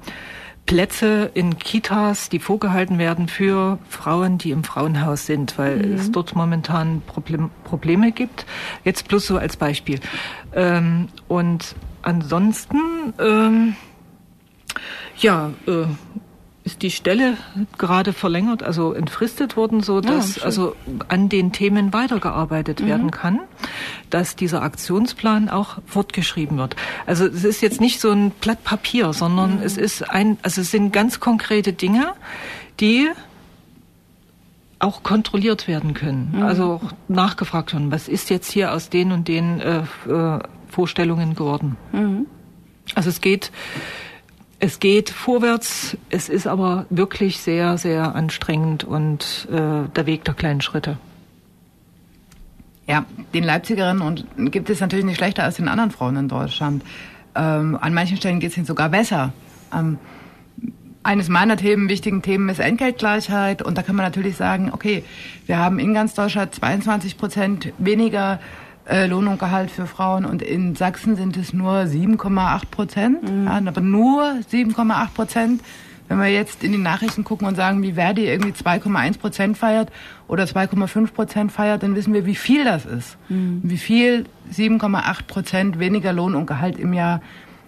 Plätze 0.67 1.31
in 1.35 1.59
Kitas, 1.59 2.29
die 2.29 2.39
vorgehalten 2.39 2.99
werden 2.99 3.27
für 3.27 3.79
Frauen, 3.89 4.39
die 4.39 4.53
im 4.53 4.63
Frauenhaus 4.63 5.27
sind, 5.27 5.59
weil 5.59 5.79
mhm. 5.79 5.95
es 5.95 6.13
dort 6.13 6.37
momentan 6.37 7.03
Problem, 7.03 7.51
Probleme 7.65 8.13
gibt. 8.13 8.47
Jetzt 8.85 9.09
plus 9.09 9.27
so 9.27 9.37
als 9.37 9.57
Beispiel. 9.57 9.99
Ähm, 10.55 11.09
und 11.27 11.75
ansonsten, 12.03 12.79
ähm, 13.19 13.75
ja, 15.19 15.51
äh, 15.67 15.87
ist 16.71 16.83
die 16.83 16.91
Stelle 16.91 17.37
gerade 17.79 18.13
verlängert, 18.13 18.63
also 18.63 18.93
entfristet 18.93 19.57
worden, 19.57 19.83
so 19.83 20.01
dass 20.01 20.37
ja, 20.37 20.45
also 20.45 20.77
an 21.09 21.29
den 21.29 21.53
Themen 21.53 21.93
weitergearbeitet 21.93 22.81
mhm. 22.81 22.87
werden 22.87 23.11
kann, 23.11 23.41
dass 24.09 24.37
dieser 24.37 24.63
Aktionsplan 24.63 25.49
auch 25.49 25.79
fortgeschrieben 25.87 26.59
wird. 26.59 26.77
Also 27.07 27.27
es 27.27 27.45
ist 27.45 27.61
jetzt 27.61 27.81
nicht 27.81 28.01
so 28.01 28.11
ein 28.11 28.31
Blatt 28.31 28.63
Papier, 28.63 29.13
sondern 29.13 29.57
mhm. 29.57 29.63
es 29.63 29.77
ist 29.77 30.09
ein, 30.09 30.39
also 30.43 30.61
es 30.61 30.71
sind 30.71 30.93
ganz 30.93 31.21
konkrete 31.21 31.73
Dinge, 31.73 32.13
die 32.79 33.09
auch 34.79 35.03
kontrolliert 35.03 35.69
werden 35.69 35.93
können, 35.93 36.33
mhm. 36.37 36.43
also 36.43 36.81
auch 36.83 36.93
nachgefragt 37.09 37.73
werden, 37.73 37.91
was 37.91 38.09
ist 38.09 38.31
jetzt 38.31 38.51
hier 38.51 38.73
aus 38.73 38.89
den 38.89 39.13
und 39.13 39.29
den 39.29 39.61
äh, 39.61 39.83
äh 40.09 40.39
Vorstellungen 40.69 41.35
geworden. 41.35 41.77
Mhm. 41.91 42.27
Also 42.95 43.09
es 43.09 43.21
geht 43.21 43.51
es 44.61 44.79
geht 44.79 45.09
vorwärts, 45.09 45.97
es 46.11 46.29
ist 46.29 46.47
aber 46.47 46.85
wirklich 46.91 47.41
sehr, 47.41 47.79
sehr 47.79 48.15
anstrengend 48.15 48.85
und 48.85 49.49
äh, 49.51 49.89
der 49.97 50.07
Weg 50.07 50.25
der 50.25 50.35
kleinen 50.35 50.61
Schritte. 50.61 50.99
Ja, 52.87 53.07
den 53.33 53.45
Leipzigerinnen 53.45 54.03
und 54.03 54.27
gibt 54.53 54.69
es 54.69 54.81
natürlich 54.81 55.05
nicht 55.05 55.17
schlechter 55.17 55.45
als 55.45 55.57
den 55.57 55.69
anderen 55.69 55.91
Frauen 55.91 56.17
in 56.17 56.29
Deutschland. 56.29 56.85
Ähm, 57.35 57.79
an 57.81 57.95
manchen 57.95 58.19
Stellen 58.19 58.41
geht 58.41 58.51
es 58.51 58.57
ihnen 58.57 58.67
sogar 58.67 58.91
besser. 58.91 59.33
Ähm, 59.75 59.99
eines 61.03 61.29
meiner 61.29 61.57
Themen, 61.57 61.89
wichtigen 61.89 62.21
Themen 62.21 62.49
ist 62.51 62.59
Entgeltgleichheit. 62.59 63.63
Und 63.63 63.79
da 63.79 63.83
kann 63.83 63.97
man 63.97 64.05
natürlich 64.05 64.37
sagen, 64.37 64.71
okay, 64.73 65.05
wir 65.47 65.59
haben 65.59 65.79
in 65.79 65.95
ganz 65.95 66.15
Deutschland 66.15 66.55
22 66.55 67.17
Prozent 67.17 67.73
weniger 67.79 68.41
äh, 68.91 69.07
Lohn 69.07 69.29
und 69.29 69.39
Gehalt 69.39 69.71
für 69.71 69.87
Frauen 69.87 70.25
und 70.25 70.43
in 70.43 70.75
Sachsen 70.75 71.17
sind 71.17 71.37
es 71.37 71.53
nur 71.53 71.73
7,8 71.83 72.63
Prozent, 72.71 73.23
mhm. 73.23 73.47
ja, 73.47 73.63
aber 73.65 73.81
nur 73.81 74.23
7,8 74.51 75.15
Prozent. 75.15 75.63
Wenn 76.09 76.19
wir 76.19 76.27
jetzt 76.27 76.65
in 76.65 76.73
die 76.73 76.79
Nachrichten 76.79 77.23
gucken 77.23 77.47
und 77.47 77.55
sagen, 77.55 77.85
wie 77.85 77.93
Verdi 77.93 78.27
irgendwie 78.27 78.51
2,1 78.51 79.19
Prozent 79.21 79.57
feiert 79.57 79.91
oder 80.27 80.43
2,5 80.43 81.13
Prozent 81.13 81.53
feiert, 81.53 81.85
dann 81.85 81.95
wissen 81.95 82.13
wir, 82.13 82.27
wie 82.27 82.35
viel 82.35 82.65
das 82.65 82.85
ist. 82.85 83.17
Mhm. 83.29 83.61
Wie 83.63 83.77
viel 83.77 84.25
7,8 84.53 85.27
Prozent 85.29 85.79
weniger 85.79 86.13
Lohn 86.13 86.35
und 86.35 86.47
Gehalt 86.47 86.81
im 86.81 86.95
Jahr 86.95 87.23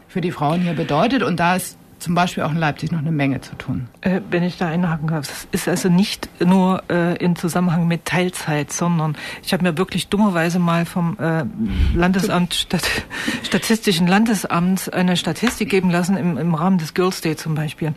für 0.09 0.21
die 0.21 0.33
Frauen 0.33 0.61
hier 0.61 0.75
bedeutet. 0.75 1.23
Und 1.23 1.39
da 1.39 1.55
ist 1.55 1.79
zum 2.03 2.15
Beispiel 2.15 2.43
auch 2.43 2.51
in 2.51 2.59
Leipzig 2.59 2.93
noch 2.93 2.99
eine 2.99 3.13
Menge 3.13 3.41
zu 3.41 3.57
tun. 3.57 3.89
Äh, 4.01 4.21
wenn 4.31 4.43
ich 4.43 4.59
da 4.59 4.69
einhaken 4.69 5.09
darf, 5.09 5.27
das 5.27 5.47
ist 5.53 5.69
also 5.69 5.89
nicht 5.89 6.29
nur 6.45 6.83
äh, 6.91 7.17
in 7.17 7.37
Zusammenhang 7.37 7.87
mit 7.87 8.05
Teilzeit, 8.05 8.73
sondern 8.73 9.17
ich 9.43 9.53
habe 9.53 9.63
mir 9.63 9.79
wirklich 9.79 10.09
dummerweise 10.09 10.59
mal 10.59 10.85
vom 10.85 11.17
äh, 11.19 11.45
Landesamt, 11.97 12.55
Stat 12.55 12.89
Statistischen 13.43 14.07
Landesamt 14.07 14.93
eine 14.93 15.17
Statistik 15.17 15.71
geben 15.71 15.91
lassen 15.91 16.17
im, 16.17 16.39
im 16.39 16.55
Rahmen 16.55 16.79
des 16.79 16.95
Girls 16.95 17.21
Day 17.21 17.37
zum 17.37 17.55
Beispiel, 17.55 17.95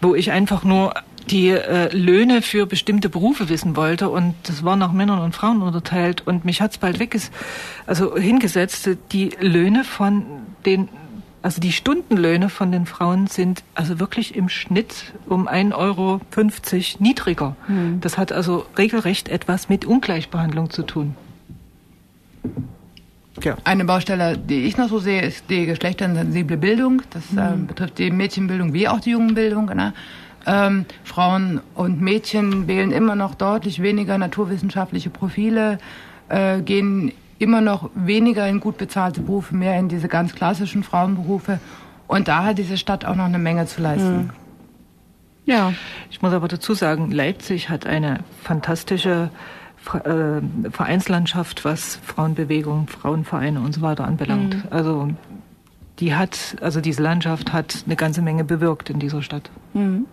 wo 0.00 0.14
ich 0.14 0.32
einfach 0.32 0.64
nur 0.64 0.94
die 1.30 1.50
äh, 1.50 1.94
Löhne 1.94 2.42
für 2.42 2.66
bestimmte 2.66 3.08
Berufe 3.08 3.48
wissen 3.48 3.76
wollte 3.76 4.08
und 4.08 4.34
das 4.44 4.64
war 4.64 4.76
nach 4.76 4.92
Männern 4.92 5.20
und 5.20 5.34
Frauen 5.34 5.62
unterteilt 5.62 6.26
und 6.26 6.44
mich 6.44 6.60
hat's 6.60 6.78
bald 6.78 6.98
weg 6.98 7.14
ist, 7.14 7.32
also 7.86 8.16
hingesetzt, 8.16 8.88
die 9.12 9.30
Löhne 9.40 9.84
von 9.84 10.24
den 10.64 10.88
also 11.46 11.60
die 11.60 11.70
Stundenlöhne 11.70 12.48
von 12.48 12.72
den 12.72 12.86
Frauen 12.86 13.28
sind 13.28 13.62
also 13.76 14.00
wirklich 14.00 14.34
im 14.34 14.48
Schnitt 14.48 15.12
um 15.28 15.46
1,50 15.46 15.74
Euro 15.76 16.20
niedriger. 16.98 17.54
Mhm. 17.68 18.00
Das 18.00 18.18
hat 18.18 18.32
also 18.32 18.66
regelrecht 18.76 19.28
etwas 19.28 19.68
mit 19.68 19.84
Ungleichbehandlung 19.84 20.70
zu 20.70 20.82
tun. 20.82 21.14
Ja. 23.44 23.56
Eine 23.62 23.84
Baustelle, 23.84 24.36
die 24.36 24.62
ich 24.62 24.76
noch 24.76 24.88
so 24.88 24.98
sehe, 24.98 25.22
ist 25.22 25.48
die 25.48 25.66
geschlechtersensible 25.66 26.56
Bildung. 26.56 27.02
Das 27.10 27.30
mhm. 27.30 27.38
äh, 27.38 27.66
betrifft 27.68 27.98
die 27.98 28.10
Mädchenbildung 28.10 28.72
wie 28.72 28.88
auch 28.88 28.98
die 28.98 29.10
Jungenbildung. 29.10 29.66
Ne? 29.66 29.94
Ähm, 30.46 30.84
Frauen 31.04 31.60
und 31.76 32.00
Mädchen 32.00 32.66
wählen 32.66 32.90
immer 32.90 33.14
noch 33.14 33.36
deutlich 33.36 33.80
weniger 33.80 34.18
naturwissenschaftliche 34.18 35.10
Profile, 35.10 35.78
äh, 36.28 36.60
gehen 36.60 37.12
immer 37.38 37.60
noch 37.60 37.90
weniger 37.94 38.48
in 38.48 38.60
gut 38.60 38.78
bezahlte 38.78 39.20
Berufe, 39.20 39.54
mehr 39.54 39.78
in 39.78 39.88
diese 39.88 40.08
ganz 40.08 40.34
klassischen 40.34 40.82
Frauenberufe. 40.82 41.60
Und 42.06 42.28
da 42.28 42.44
hat 42.44 42.58
diese 42.58 42.78
Stadt 42.78 43.04
auch 43.04 43.14
noch 43.16 43.24
eine 43.24 43.38
Menge 43.38 43.66
zu 43.66 43.82
leisten. 43.82 44.18
Hm. 44.18 44.30
Ja. 45.44 45.72
Ich 46.10 46.22
muss 46.22 46.32
aber 46.32 46.48
dazu 46.48 46.74
sagen, 46.74 47.10
Leipzig 47.10 47.68
hat 47.68 47.86
eine 47.86 48.20
fantastische 48.42 49.30
äh, 49.94 50.70
Vereinslandschaft, 50.70 51.64
was 51.64 51.96
Frauenbewegung, 52.04 52.88
Frauenvereine 52.88 53.60
und 53.60 53.72
so 53.74 53.82
weiter 53.82 54.04
anbelangt. 54.04 54.56
Mhm. 54.56 54.62
Also 54.70 55.08
die 56.00 56.14
hat, 56.14 56.56
also 56.60 56.80
diese 56.80 57.02
Landschaft 57.02 57.52
hat 57.52 57.84
eine 57.86 57.96
ganze 57.96 58.22
Menge 58.22 58.44
bewirkt 58.44 58.90
in 58.90 58.98
dieser 58.98 59.22
Stadt. 59.22 59.50
Mhm. 59.72 60.06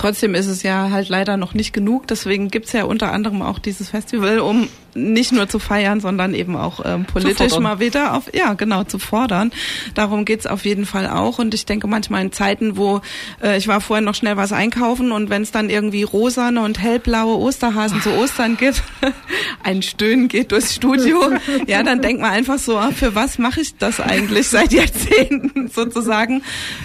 Trotzdem 0.00 0.34
ist 0.34 0.46
es 0.46 0.62
ja 0.62 0.88
halt 0.90 1.10
leider 1.10 1.36
noch 1.36 1.52
nicht 1.52 1.74
genug. 1.74 2.06
Deswegen 2.06 2.48
gibt's 2.48 2.72
ja 2.72 2.84
unter 2.84 3.12
anderem 3.12 3.42
auch 3.42 3.58
dieses 3.58 3.90
Festival, 3.90 4.38
um 4.38 4.66
nicht 4.94 5.30
nur 5.30 5.46
zu 5.46 5.58
feiern, 5.58 6.00
sondern 6.00 6.32
eben 6.32 6.56
auch 6.56 6.80
ähm, 6.86 7.04
politisch 7.04 7.58
mal 7.58 7.80
wieder 7.80 8.14
auf, 8.14 8.34
ja 8.34 8.54
genau, 8.54 8.84
zu 8.84 8.98
fordern. 8.98 9.52
Darum 9.92 10.24
geht's 10.24 10.46
auf 10.46 10.64
jeden 10.64 10.86
Fall 10.86 11.06
auch. 11.06 11.38
Und 11.38 11.52
ich 11.52 11.66
denke 11.66 11.86
manchmal 11.86 12.22
in 12.22 12.32
Zeiten, 12.32 12.78
wo 12.78 13.02
äh, 13.42 13.58
ich 13.58 13.68
war 13.68 13.82
vorhin 13.82 14.06
noch 14.06 14.14
schnell 14.14 14.38
was 14.38 14.54
einkaufen 14.54 15.12
und 15.12 15.28
wenn 15.28 15.42
es 15.42 15.50
dann 15.50 15.68
irgendwie 15.68 16.02
rosane 16.02 16.62
und 16.62 16.80
hellblaue 16.80 17.36
Osterhasen 17.36 18.00
zu 18.00 18.08
Ostern 18.12 18.56
gibt, 18.56 18.82
ein 19.62 19.82
Stöhnen 19.82 20.28
geht 20.28 20.50
durchs 20.50 20.76
Studio, 20.76 21.30
ja, 21.66 21.82
dann 21.82 22.00
denkt 22.00 22.22
man 22.22 22.30
einfach 22.30 22.58
so, 22.58 22.78
ah, 22.78 22.90
für 22.90 23.14
was 23.14 23.38
mache 23.38 23.60
ich 23.60 23.76
das 23.76 24.00
eigentlich 24.00 24.48
seit 24.48 24.72
Jahrzehnten 24.72 25.68
sozusagen. 25.74 26.42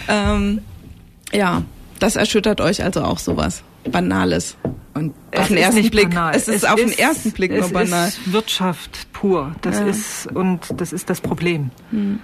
Ähm, 0.10 0.60
ja, 1.32 1.64
das 2.00 2.16
erschüttert 2.16 2.62
euch 2.62 2.84
also 2.84 3.04
auch 3.04 3.20
sowas 3.20 3.64
Banales. 3.92 4.58
Und 4.94 5.14
auf 5.36 5.48
den 5.50 5.58
ersten 5.58 5.90
Blick, 5.90 6.10
banal. 6.10 6.34
es 6.36 6.48
ist 6.48 6.64
es 6.64 6.66
auf 6.66 6.80
ist, 6.80 6.90
den 6.90 6.98
ersten 6.98 7.32
Blick 7.32 7.52
nur 7.52 7.70
banal. 7.70 8.08
Es 8.08 8.18
ist 8.18 8.32
Wirtschaft 8.32 9.12
pur. 9.12 9.54
Das 9.62 9.80
ja. 9.80 9.86
ist 9.86 10.28
und 10.28 10.80
das 10.80 10.94
ist 10.94 11.10
das 11.10 11.20
Problem. 11.20 11.72
Hm. 11.92 12.20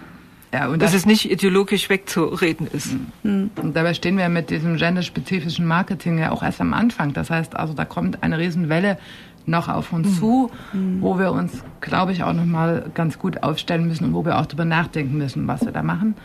Ja, 0.54 0.68
und 0.68 0.82
dass 0.82 0.92
das 0.92 1.02
es 1.02 1.06
nicht 1.06 1.32
ideologisch 1.32 1.90
wegzureden 1.90 2.68
ist. 2.68 2.98
Mhm. 3.24 3.52
Und 3.56 3.76
dabei 3.76 3.94
stehen 3.94 4.18
wir 4.18 4.28
mit 4.28 4.50
diesem 4.50 4.76
genderspezifischen 4.76 5.66
Marketing 5.66 6.18
ja 6.18 6.32
auch 6.32 6.44
erst 6.44 6.60
am 6.60 6.74
Anfang. 6.74 7.14
Das 7.14 7.30
heißt 7.30 7.56
also, 7.56 7.74
da 7.74 7.86
kommt 7.86 8.22
eine 8.22 8.38
Riesenwelle 8.38 8.98
noch 9.46 9.70
auf 9.70 9.94
uns 9.94 10.08
mhm. 10.08 10.14
zu, 10.14 10.52
mhm. 10.74 11.02
wo 11.02 11.18
wir 11.18 11.32
uns, 11.32 11.64
glaube 11.80 12.12
ich, 12.12 12.24
auch 12.24 12.34
noch 12.34 12.46
mal 12.46 12.92
ganz 12.94 13.18
gut 13.18 13.44
aufstellen 13.44 13.88
müssen 13.88 14.06
und 14.06 14.14
wo 14.14 14.26
wir 14.26 14.40
auch 14.40 14.46
darüber 14.46 14.66
nachdenken 14.66 15.18
müssen, 15.18 15.48
was 15.48 15.62
wir 15.62 15.72
da 15.72 15.84
machen. 15.84 16.16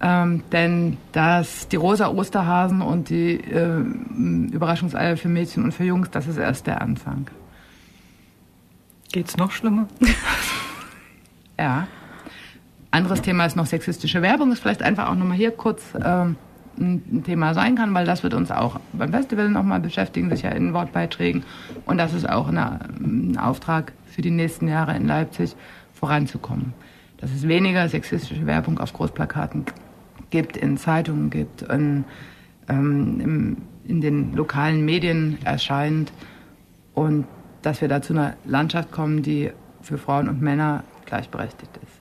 Ähm, 0.00 0.44
denn 0.52 0.96
das, 1.12 1.66
die 1.68 1.76
rosa 1.76 2.08
Osterhasen 2.08 2.82
und 2.82 3.08
die 3.08 3.34
äh, 3.34 3.80
Überraschungseier 4.52 5.16
für 5.16 5.28
Mädchen 5.28 5.64
und 5.64 5.72
für 5.72 5.84
Jungs, 5.84 6.10
das 6.10 6.28
ist 6.28 6.36
erst 6.36 6.68
der 6.68 6.80
Anfang. 6.80 7.28
Geht's 9.10 9.36
noch 9.36 9.50
schlimmer? 9.50 9.88
ja. 11.58 11.88
Anderes 12.90 13.22
Thema 13.22 13.44
ist 13.44 13.56
noch 13.56 13.66
sexistische 13.66 14.22
Werbung, 14.22 14.52
ist 14.52 14.60
vielleicht 14.60 14.82
einfach 14.82 15.08
auch 15.08 15.14
nochmal 15.14 15.36
hier 15.36 15.50
kurz 15.50 15.82
ähm, 16.02 16.36
ein 16.78 17.24
Thema 17.24 17.52
sein 17.54 17.74
kann, 17.74 17.92
weil 17.92 18.06
das 18.06 18.22
wird 18.22 18.34
uns 18.34 18.50
auch 18.50 18.78
beim 18.92 19.10
Festival 19.10 19.48
nochmal 19.50 19.80
beschäftigen, 19.80 20.30
sicher 20.30 20.54
in 20.54 20.72
Wortbeiträgen. 20.72 21.42
Und 21.86 21.98
das 21.98 22.14
ist 22.14 22.28
auch 22.28 22.48
eine, 22.48 22.80
ein 23.00 23.36
Auftrag 23.36 23.92
für 24.06 24.22
die 24.22 24.30
nächsten 24.30 24.68
Jahre 24.68 24.96
in 24.96 25.06
Leipzig, 25.06 25.56
voranzukommen. 25.92 26.72
Dass 27.18 27.32
es 27.32 27.48
weniger 27.48 27.88
sexistische 27.88 28.46
Werbung 28.46 28.78
auf 28.78 28.92
Großplakaten 28.92 29.64
gibt, 29.64 29.87
in 30.32 30.76
Zeitungen 30.76 31.30
gibt, 31.30 31.62
in, 31.62 32.04
ähm, 32.68 33.20
im, 33.20 33.56
in 33.84 34.00
den 34.00 34.34
lokalen 34.34 34.84
Medien 34.84 35.38
erscheint 35.44 36.12
und 36.94 37.26
dass 37.62 37.80
wir 37.80 37.88
da 37.88 38.02
zu 38.02 38.12
einer 38.12 38.36
Landschaft 38.44 38.92
kommen, 38.92 39.22
die 39.22 39.50
für 39.82 39.98
Frauen 39.98 40.28
und 40.28 40.40
Männer 40.40 40.84
gleichberechtigt 41.06 41.76
ist. 41.76 41.98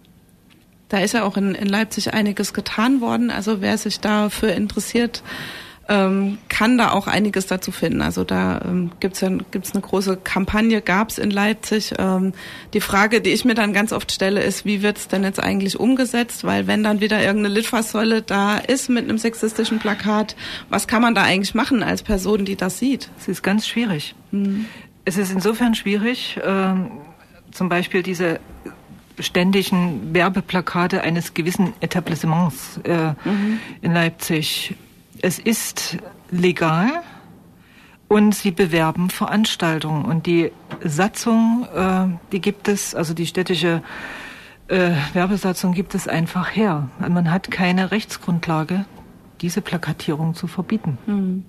Da 0.90 0.99
ist 0.99 1.14
ja 1.14 1.24
auch 1.24 1.38
in, 1.38 1.54
in 1.56 1.68
Leipzig 1.68 2.14
einiges 2.14 2.54
getan 2.54 3.02
worden. 3.02 3.30
Also 3.30 3.62
wer 3.62 3.78
sich 3.78 3.99
dafür 3.99 4.54
interessiert, 4.54 5.24
ähm, 5.89 6.38
kann 6.49 6.77
da 6.77 6.91
auch 6.91 7.07
einiges 7.07 7.47
dazu 7.47 7.72
finden. 7.72 8.01
Also 8.01 8.23
da 8.23 8.61
ähm, 8.65 8.91
gibt's 8.99 9.22
ja 9.22 9.30
gibt's 9.51 9.73
eine 9.73 9.81
große 9.81 10.18
Kampagne, 10.18 10.81
gab's 10.81 11.18
in 11.18 11.31
Leipzig. 11.31 11.93
Ähm, 11.97 12.34
die 12.73 12.81
Frage, 12.81 13.22
die 13.22 13.30
ich 13.30 13.45
mir 13.45 13.53
dann 13.53 13.73
ganz 13.73 13.93
oft 13.93 14.11
stelle, 14.11 14.41
ist, 14.41 14.65
wie 14.65 14.81
wird's 14.81 15.07
denn 15.07 15.23
jetzt 15.23 15.41
eigentlich 15.41 15.80
umgesetzt? 15.80 16.43
Weil 16.43 16.68
wenn 16.68 16.84
dann 16.84 16.99
wieder 16.99 17.22
irgendeine 17.22 17.55
Litfaßsäule 17.55 18.22
da 18.22 18.57
ist 18.57 18.89
mit 18.89 19.05
einem 19.05 19.18
sexistischen 19.18 19.80
Plakat, 19.80 20.35
was 20.69 20.88
kann 20.88 21.01
man 21.01 21.15
da 21.15 21.23
eigentlich 21.23 21.55
machen 21.55 21.84
als 21.84 22.03
Person, 22.03 22.43
die 22.43 22.55
das 22.55 22.80
sieht? 22.80 23.09
Es 23.19 23.27
ist 23.27 23.43
ganz 23.43 23.68
schwierig. 23.68 24.15
Mhm. 24.31 24.65
Es 25.05 25.18
ist 25.18 25.31
insofern 25.31 25.73
schwierig, 25.73 26.38
ähm, 26.43 26.91
zum 27.51 27.69
Beispiel 27.69 28.03
diese 28.03 28.41
ständigen 29.19 30.14
Werbeplakate 30.14 31.01
eines 31.01 31.34
gewissen 31.34 31.73
Etablissements 31.80 32.80
äh, 32.84 33.14
mhm. 33.23 33.59
in 33.81 33.93
Leipzig. 33.93 34.76
Es 35.22 35.39
ist 35.39 35.98
legal 36.31 36.89
und 38.07 38.35
sie 38.35 38.52
bewerben 38.52 39.10
Veranstaltungen 39.10 40.06
und 40.06 40.26
die 40.26 40.52
Satzung, 40.84 41.68
äh, 41.76 42.06
die 42.31 42.41
gibt 42.41 42.68
es, 42.68 42.95
also 42.95 43.14
die 43.14 43.26
städtische 43.26 43.81
äh, 44.68 44.91
Werbesatzung 45.14 45.73
gibt 45.73 45.95
es 45.95 46.07
einfach 46.07 46.56
her. 46.56 46.89
Man 46.99 47.31
hat 47.31 47.52
keine 47.52 47.91
Rechtsgrundlage, 47.91 48.85
diese 49.41 49.61
Plakatierung 49.61 50.35
zu 50.35 50.48
verbieten. 50.48 50.98
Mhm. 51.06 51.45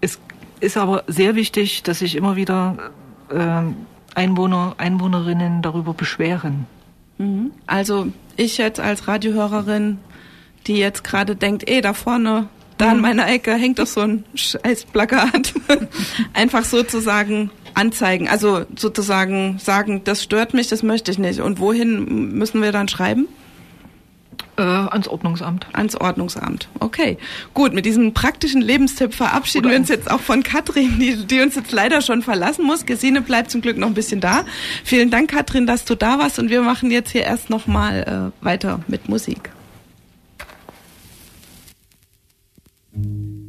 Es 0.00 0.18
ist 0.60 0.76
aber 0.76 1.04
sehr 1.06 1.34
wichtig, 1.34 1.82
dass 1.82 2.00
sich 2.00 2.16
immer 2.16 2.36
wieder 2.36 2.90
äh, 3.30 3.62
Einwohner, 4.14 4.74
Einwohnerinnen 4.78 5.62
darüber 5.62 5.94
beschweren. 5.94 6.66
Mhm. 7.18 7.52
Also 7.66 8.08
ich 8.36 8.58
jetzt 8.58 8.80
als 8.80 9.08
Radiohörerin, 9.08 9.98
die 10.66 10.76
jetzt 10.76 11.04
gerade 11.04 11.36
denkt, 11.36 11.68
eh, 11.70 11.80
da 11.80 11.94
vorne, 11.94 12.48
da 12.80 12.90
in 12.90 12.96
mhm. 12.96 13.02
meiner 13.02 13.28
Ecke 13.28 13.54
hängt 13.54 13.78
doch 13.78 13.86
so 13.86 14.00
ein 14.00 14.24
scheiß 14.34 14.86
Plakat. 14.86 15.54
Einfach 16.32 16.64
sozusagen 16.64 17.50
anzeigen, 17.74 18.28
also 18.28 18.64
sozusagen 18.76 19.58
sagen, 19.58 20.02
das 20.04 20.22
stört 20.22 20.54
mich, 20.54 20.68
das 20.68 20.82
möchte 20.82 21.10
ich 21.10 21.18
nicht. 21.18 21.40
Und 21.40 21.60
wohin 21.60 22.32
müssen 22.36 22.62
wir 22.62 22.72
dann 22.72 22.88
schreiben? 22.88 23.28
Äh, 24.56 24.62
ans 24.62 25.08
Ordnungsamt. 25.08 25.66
Ans 25.72 25.96
Ordnungsamt. 25.96 26.68
Okay. 26.80 27.18
Gut, 27.54 27.72
mit 27.72 27.86
diesem 27.86 28.12
praktischen 28.12 28.60
Lebenstipp 28.60 29.14
verabschieden 29.14 29.66
Oder 29.66 29.74
wir 29.74 29.80
uns 29.80 29.88
jetzt 29.88 30.10
auch 30.10 30.20
von 30.20 30.42
Katrin, 30.42 30.98
die, 30.98 31.26
die 31.26 31.40
uns 31.40 31.54
jetzt 31.54 31.72
leider 31.72 32.02
schon 32.02 32.22
verlassen 32.22 32.66
muss. 32.66 32.84
Gesine 32.84 33.22
bleibt 33.22 33.50
zum 33.50 33.60
Glück 33.60 33.78
noch 33.78 33.88
ein 33.88 33.94
bisschen 33.94 34.20
da. 34.20 34.44
Vielen 34.84 35.10
Dank, 35.10 35.30
Katrin, 35.30 35.66
dass 35.66 35.84
du 35.84 35.94
da 35.94 36.18
warst 36.18 36.38
und 36.38 36.50
wir 36.50 36.62
machen 36.62 36.90
jetzt 36.90 37.10
hier 37.10 37.22
erst 37.22 37.50
nochmal 37.50 38.32
äh, 38.42 38.44
weiter 38.44 38.80
mit 38.88 39.08
Musik. 39.08 39.50
thank 42.92 43.06
you 43.06 43.39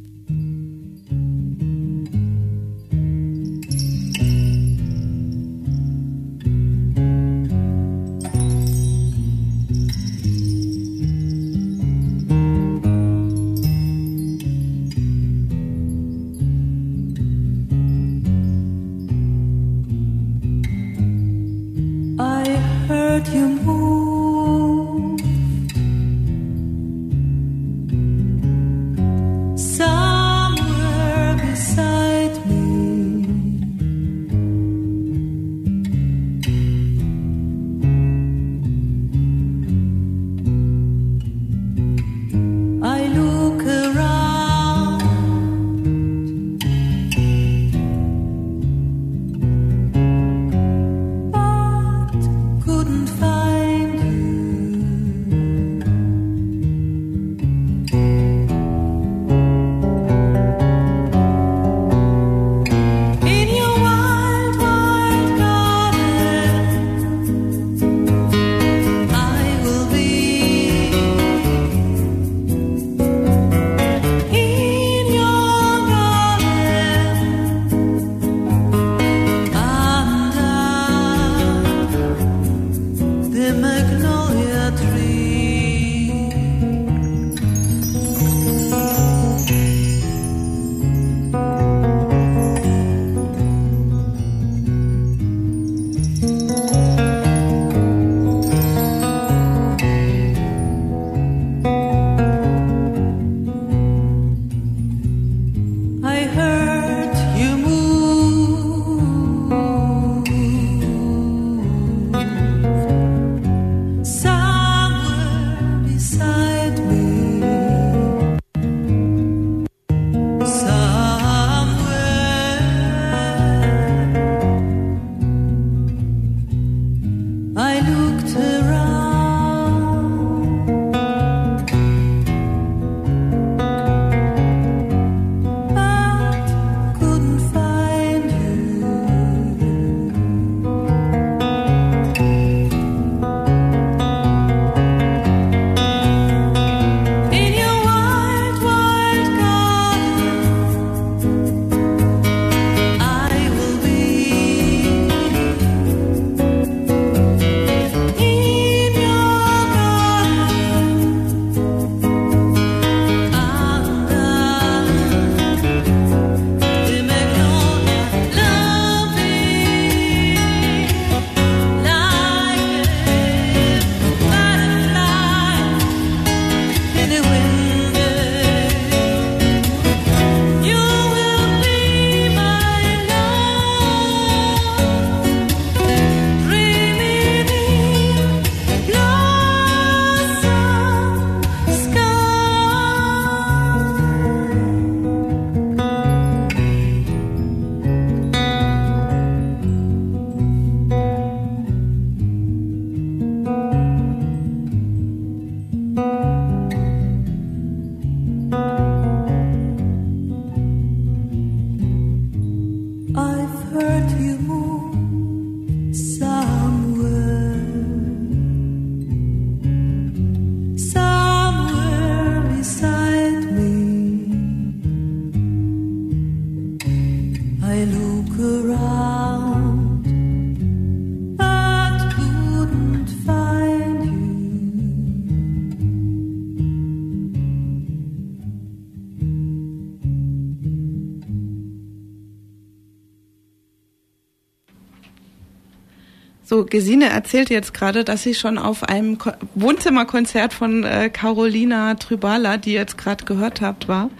Gesine 246.66 247.10
erzählt 247.10 247.50
jetzt 247.50 247.74
gerade, 247.74 248.04
dass 248.04 248.22
sie 248.22 248.34
schon 248.34 248.58
auf 248.58 248.84
einem 248.84 249.18
Ko 249.18 249.30
Wohnzimmerkonzert 249.54 250.52
von 250.52 250.84
äh, 250.84 251.10
Carolina 251.10 251.94
Trybala, 251.94 252.56
die 252.56 252.74
ihr 252.74 252.80
jetzt 252.80 252.98
gerade 252.98 253.24
gehört 253.24 253.60
habt, 253.60 253.88
war. 253.88 254.10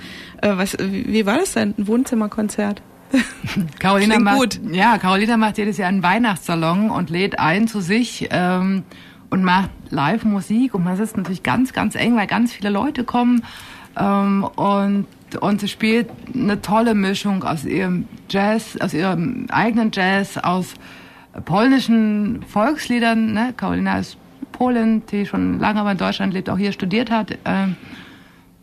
Äh, 0.41 0.57
was, 0.57 0.77
wie, 0.79 1.07
wie 1.09 1.27
war 1.27 1.39
das 1.39 1.53
denn, 1.53 1.75
ein 1.79 1.87
Wohnzimmerkonzert? 1.87 2.83
Carolina 3.79 4.15
Klingt 4.15 4.25
macht, 4.25 4.39
gut. 4.39 4.61
Ja, 4.73 4.99
Carolina 4.99 5.37
macht 5.37 5.59
jedes 5.59 5.77
Jahr 5.77 5.89
einen 5.89 6.03
Weihnachtssalon 6.03 6.91
und 6.91 7.11
lädt 7.11 7.39
ein 7.39 7.69
zu 7.69 7.81
sich 7.81 8.29
ähm, 8.31 8.85
und 9.31 9.45
macht 9.45 9.71
Live-Musik. 9.91 10.75
Und 10.75 10.85
man 10.85 10.97
sitzt 10.97 11.17
natürlich 11.17 11.43
ganz, 11.43 11.73
ganz 11.73 11.95
eng, 11.95 12.17
weil 12.17 12.27
ganz 12.27 12.53
viele 12.53 12.71
Leute 12.71 13.05
kommen. 13.05 13.43
Ähm, 13.99 14.45
und, 14.57 15.07
und 15.41 15.61
sie 15.61 15.69
spielt 15.69 16.09
eine 16.35 16.61
tolle 16.63 16.95
Mischung 16.95 17.45
aus 17.45 17.65
ihrem 17.65 18.07
Jazz, 18.29 18.79
aus 18.81 18.95
ihrem 18.95 19.47
eigenen 19.51 19.91
Jazz, 19.93 20.39
aus 20.39 20.75
polnischen 21.45 22.43
Volksliedern. 22.43 23.33
Ne? 23.33 23.55
Carolina 23.57 23.99
ist 23.99 24.17
Polin, 24.53 25.03
die 25.11 25.27
schon 25.27 25.59
lange 25.59 25.81
aber 25.81 25.93
in 25.93 25.99
Deutschland 25.99 26.35
lebt, 26.35 26.51
auch 26.51 26.59
hier 26.59 26.73
studiert 26.73 27.11
hat. 27.11 27.37
Ähm, 27.45 27.77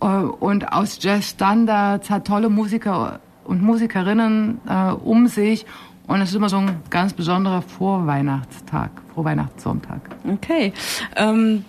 äh, 0.02 0.06
und 0.06 0.72
aus 0.72 1.00
Jazz-Standards, 1.02 2.10
hat 2.10 2.28
tolle 2.28 2.50
Musiker 2.50 3.20
und 3.44 3.62
Musikerinnen 3.62 4.62
äh, 4.68 4.92
um 4.92 5.28
sich. 5.28 5.66
Und 6.08 6.22
es 6.22 6.30
ist 6.30 6.36
immer 6.36 6.50
so 6.50 6.58
ein 6.58 6.78
ganz 6.90 7.14
besonderer 7.14 7.62
Vorweihnachtstag, 7.62 8.90
Vorweihnachtssonntag. 9.14 10.02
Okay. 10.28 10.74
Ähm, 11.16 11.66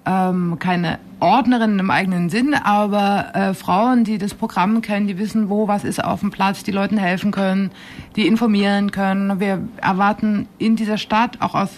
ähm, 0.06 0.58
keine 0.58 0.98
Ordnerin 1.20 1.78
im 1.78 1.90
eigenen 1.90 2.28
Sinn, 2.28 2.54
aber 2.54 3.34
äh, 3.34 3.54
Frauen, 3.54 4.04
die 4.04 4.18
das 4.18 4.34
Programm 4.34 4.82
kennen, 4.82 5.06
die 5.06 5.18
wissen, 5.18 5.48
wo 5.48 5.68
was 5.68 5.84
ist 5.84 6.04
auf 6.04 6.20
dem 6.20 6.30
Platz, 6.30 6.62
die 6.62 6.72
Leuten 6.72 6.98
helfen 6.98 7.30
können, 7.30 7.70
die 8.16 8.26
informieren 8.26 8.90
können. 8.90 9.40
Wir 9.40 9.66
erwarten 9.80 10.46
in 10.58 10.76
dieser 10.76 10.98
Stadt 10.98 11.40
auch 11.40 11.54
aus 11.54 11.70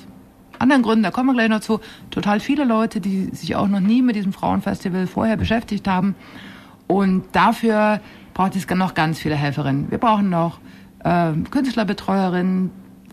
anderen 0.59 0.83
Gründen, 0.83 1.05
da 1.05 1.11
kommen 1.11 1.29
wir 1.29 1.35
gleich 1.35 1.49
noch 1.49 1.61
zu, 1.61 1.81
total 2.11 2.41
viele 2.41 2.65
Leute, 2.65 3.01
die 3.01 3.31
sich 3.33 3.55
auch 3.55 3.69
noch 3.69 3.81
nie 3.81 4.03
mit 4.03 4.17
diesem 4.17 4.33
Frauenfestival 4.33 5.07
vorher 5.07 5.37
beschäftigt 5.37 5.87
haben. 5.87 6.15
Und 6.89 7.25
dafür 7.33 8.01
braucht 8.35 8.57
es 8.57 8.69
noch 8.69 8.95
ganz 8.95 9.19
viele 9.19 9.35
Helferinnen. 9.35 9.91
Wir 9.91 9.99
brauchen 9.99 10.31
noch 10.31 10.59
äh, 11.05 11.33
Künstlerbetreuerinnen, 11.51 12.71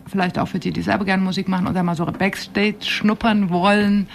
vielleicht 0.08 0.40
auch 0.40 0.48
für 0.48 0.60
die, 0.60 0.72
die 0.72 0.82
selber 0.82 1.06
gerne 1.06 1.22
Musik 1.22 1.48
machen 1.48 1.68
oder 1.68 1.84
mal 1.84 1.96
so 1.96 2.06
Backstage 2.06 2.86
schnuppern 2.86 3.50
wollen 3.50 4.08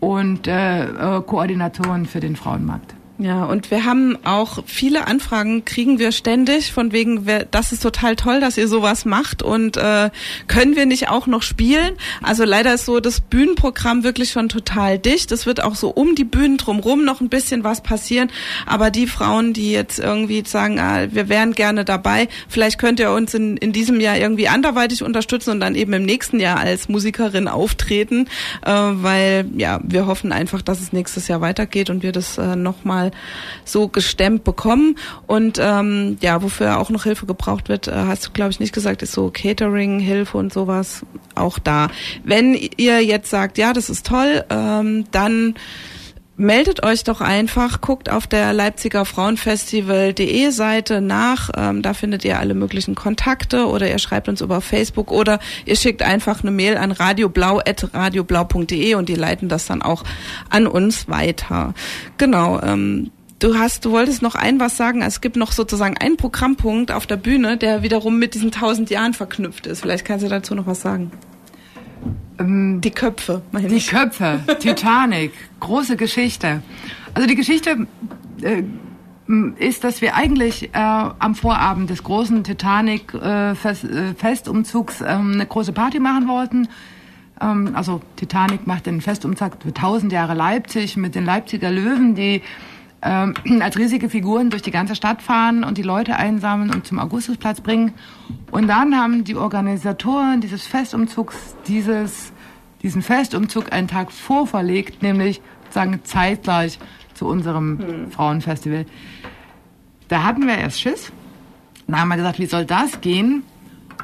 und 0.00 0.46
äh, 0.46 0.84
äh, 0.84 1.22
Koordinatoren 1.22 2.06
für 2.06 2.20
den 2.20 2.36
Frauenmarkt. 2.36 2.95
Ja, 3.18 3.46
und 3.46 3.70
wir 3.70 3.86
haben 3.86 4.18
auch 4.24 4.58
viele 4.66 5.06
Anfragen, 5.06 5.64
kriegen 5.64 5.98
wir 5.98 6.12
ständig, 6.12 6.70
von 6.70 6.92
wegen, 6.92 7.26
das 7.50 7.72
ist 7.72 7.82
total 7.82 8.14
toll, 8.14 8.40
dass 8.40 8.58
ihr 8.58 8.68
sowas 8.68 9.06
macht 9.06 9.42
und 9.42 9.78
äh, 9.78 10.10
können 10.48 10.76
wir 10.76 10.84
nicht 10.84 11.08
auch 11.08 11.26
noch 11.26 11.40
spielen? 11.40 11.94
Also 12.22 12.44
leider 12.44 12.74
ist 12.74 12.84
so 12.84 13.00
das 13.00 13.22
Bühnenprogramm 13.22 14.04
wirklich 14.04 14.32
schon 14.32 14.50
total 14.50 14.98
dicht. 14.98 15.32
Es 15.32 15.46
wird 15.46 15.62
auch 15.62 15.76
so 15.76 15.88
um 15.88 16.14
die 16.14 16.24
Bühnen 16.24 16.58
drumherum 16.58 17.06
noch 17.06 17.22
ein 17.22 17.30
bisschen 17.30 17.64
was 17.64 17.82
passieren, 17.82 18.30
aber 18.66 18.90
die 18.90 19.06
Frauen, 19.06 19.54
die 19.54 19.72
jetzt 19.72 19.98
irgendwie 19.98 20.42
sagen, 20.44 20.78
ah, 20.78 21.06
wir 21.10 21.30
wären 21.30 21.52
gerne 21.52 21.86
dabei, 21.86 22.28
vielleicht 22.48 22.78
könnt 22.78 23.00
ihr 23.00 23.12
uns 23.12 23.32
in, 23.32 23.56
in 23.56 23.72
diesem 23.72 23.98
Jahr 23.98 24.18
irgendwie 24.18 24.48
anderweitig 24.48 25.02
unterstützen 25.02 25.52
und 25.52 25.60
dann 25.60 25.74
eben 25.74 25.94
im 25.94 26.02
nächsten 26.02 26.38
Jahr 26.38 26.58
als 26.58 26.90
Musikerin 26.90 27.48
auftreten, 27.48 28.28
äh, 28.62 28.70
weil 28.72 29.46
ja, 29.56 29.80
wir 29.82 30.06
hoffen 30.06 30.32
einfach, 30.32 30.60
dass 30.60 30.82
es 30.82 30.92
nächstes 30.92 31.28
Jahr 31.28 31.40
weitergeht 31.40 31.88
und 31.88 32.02
wir 32.02 32.12
das 32.12 32.36
äh, 32.36 32.56
nochmal 32.56 33.05
so 33.64 33.88
gestemmt 33.88 34.44
bekommen. 34.44 34.96
Und 35.26 35.58
ähm, 35.60 36.18
ja, 36.20 36.42
wofür 36.42 36.78
auch 36.78 36.90
noch 36.90 37.04
Hilfe 37.04 37.26
gebraucht 37.26 37.68
wird, 37.68 37.88
äh, 37.88 37.92
hast 37.92 38.26
du, 38.26 38.30
glaube 38.32 38.50
ich, 38.50 38.60
nicht 38.60 38.72
gesagt, 38.74 39.02
ist 39.02 39.12
so 39.12 39.30
Catering, 39.32 39.98
Hilfe 39.98 40.38
und 40.38 40.52
sowas 40.52 41.04
auch 41.34 41.58
da. 41.58 41.88
Wenn 42.24 42.54
ihr 42.76 43.02
jetzt 43.04 43.30
sagt, 43.30 43.58
ja, 43.58 43.72
das 43.72 43.90
ist 43.90 44.06
toll, 44.06 44.44
ähm, 44.50 45.04
dann 45.10 45.54
meldet 46.36 46.84
euch 46.84 47.04
doch 47.04 47.20
einfach, 47.20 47.80
guckt 47.80 48.10
auf 48.10 48.26
der 48.26 48.52
Leipziger 48.52 49.04
Frauenfestival.de 49.04 50.50
Seite 50.50 51.00
nach, 51.00 51.50
ähm, 51.56 51.82
da 51.82 51.94
findet 51.94 52.24
ihr 52.24 52.38
alle 52.38 52.54
möglichen 52.54 52.94
Kontakte 52.94 53.66
oder 53.66 53.88
ihr 53.88 53.98
schreibt 53.98 54.28
uns 54.28 54.40
über 54.40 54.60
Facebook 54.60 55.10
oder 55.10 55.38
ihr 55.64 55.76
schickt 55.76 56.02
einfach 56.02 56.42
eine 56.42 56.50
Mail 56.50 56.76
an 56.76 56.92
radioblau.radioblau.de 56.92 58.94
und 58.94 59.08
die 59.08 59.14
leiten 59.14 59.48
das 59.48 59.66
dann 59.66 59.82
auch 59.82 60.04
an 60.50 60.66
uns 60.66 61.08
weiter. 61.08 61.74
Genau, 62.18 62.60
ähm, 62.60 63.10
Du 63.38 63.58
hast, 63.58 63.84
du 63.84 63.90
wolltest 63.90 64.22
noch 64.22 64.34
ein 64.34 64.60
was 64.60 64.78
sagen. 64.78 65.02
Es 65.02 65.20
gibt 65.20 65.36
noch 65.36 65.52
sozusagen 65.52 65.98
einen 65.98 66.16
Programmpunkt 66.16 66.90
auf 66.90 67.06
der 67.06 67.18
Bühne, 67.18 67.58
der 67.58 67.82
wiederum 67.82 68.18
mit 68.18 68.32
diesen 68.32 68.50
tausend 68.50 68.88
Jahren 68.88 69.12
verknüpft 69.12 69.66
ist. 69.66 69.82
Vielleicht 69.82 70.06
kannst 70.06 70.24
du 70.24 70.30
dazu 70.30 70.54
noch 70.54 70.66
was 70.66 70.80
sagen. 70.80 71.10
Die 72.38 72.90
Köpfe, 72.90 73.40
meine 73.52 73.68
Die 73.68 73.76
ich. 73.76 73.88
Köpfe, 73.88 74.40
Titanic, 74.60 75.32
große 75.60 75.96
Geschichte. 75.96 76.60
Also 77.14 77.26
die 77.26 77.34
Geschichte 77.34 77.86
äh, 78.42 78.62
ist, 79.58 79.84
dass 79.84 80.02
wir 80.02 80.14
eigentlich 80.14 80.74
äh, 80.74 80.78
am 80.78 81.34
Vorabend 81.34 81.88
des 81.90 82.04
großen 82.04 82.44
Titanic-Festumzugs 82.44 85.00
äh, 85.00 85.06
ähm, 85.06 85.32
eine 85.32 85.46
große 85.46 85.72
Party 85.72 85.98
machen 85.98 86.28
wollten. 86.28 86.68
Ähm, 87.40 87.70
also 87.74 88.02
Titanic 88.16 88.66
macht 88.66 88.84
den 88.86 89.00
Festumzug 89.00 89.52
für 89.60 89.68
1000 89.68 90.12
Jahre 90.12 90.34
Leipzig 90.34 90.98
mit 90.98 91.14
den 91.14 91.24
Leipziger 91.24 91.70
Löwen, 91.70 92.14
die 92.14 92.42
ähm, 93.02 93.34
als 93.60 93.76
riesige 93.78 94.08
Figuren 94.08 94.50
durch 94.50 94.62
die 94.62 94.70
ganze 94.70 94.94
Stadt 94.94 95.22
fahren 95.22 95.64
und 95.64 95.78
die 95.78 95.82
Leute 95.82 96.16
einsammeln 96.16 96.70
und 96.72 96.86
zum 96.86 96.98
Augustusplatz 96.98 97.60
bringen. 97.60 97.92
Und 98.50 98.68
dann 98.68 98.96
haben 98.96 99.24
die 99.24 99.36
Organisatoren 99.36 100.40
dieses 100.40 100.66
Festumzugs 100.66 101.56
dieses, 101.66 102.32
diesen 102.82 103.02
Festumzug 103.02 103.72
einen 103.72 103.88
Tag 103.88 104.12
vorverlegt, 104.12 105.02
nämlich 105.02 105.40
sozusagen 105.64 106.00
zeitgleich 106.04 106.78
zu 107.14 107.26
unserem 107.26 108.10
Frauenfestival. 108.10 108.86
Da 110.08 110.22
hatten 110.22 110.46
wir 110.46 110.56
erst 110.56 110.80
Schiss. 110.80 111.12
Dann 111.86 112.00
haben 112.00 112.08
wir 112.08 112.16
gesagt, 112.16 112.38
wie 112.38 112.46
soll 112.46 112.64
das 112.64 113.00
gehen? 113.00 113.42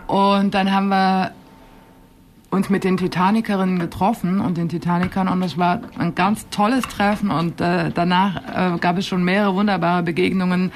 Und 0.06 0.55
dann 0.55 0.73
haben 0.73 0.89
wir 0.89 1.32
uns 2.52 2.68
mit 2.68 2.84
den 2.84 2.98
Titanikerinnen 2.98 3.78
getroffen 3.78 4.38
und 4.40 4.58
den 4.58 4.68
Titanikern 4.68 5.26
und 5.26 5.42
es 5.42 5.56
war 5.56 5.80
ein 5.98 6.14
ganz 6.14 6.46
tolles 6.50 6.84
Treffen 6.84 7.30
und 7.30 7.62
äh, 7.62 7.90
danach 7.90 8.74
äh, 8.74 8.78
gab 8.78 8.98
es 8.98 9.06
schon 9.06 9.24
mehrere 9.24 9.54
wunderbare 9.54 10.02
Begegnungen, 10.02 10.70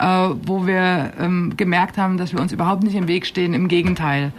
äh, 0.00 0.04
wo 0.04 0.66
wir 0.66 1.12
ähm, 1.20 1.54
gemerkt 1.56 1.98
haben, 1.98 2.18
dass 2.18 2.32
wir 2.32 2.40
uns 2.40 2.52
überhaupt 2.52 2.82
nicht 2.82 2.96
im 2.96 3.06
Weg 3.06 3.26
stehen, 3.26 3.54
im 3.54 3.68
Gegenteil. 3.68 4.32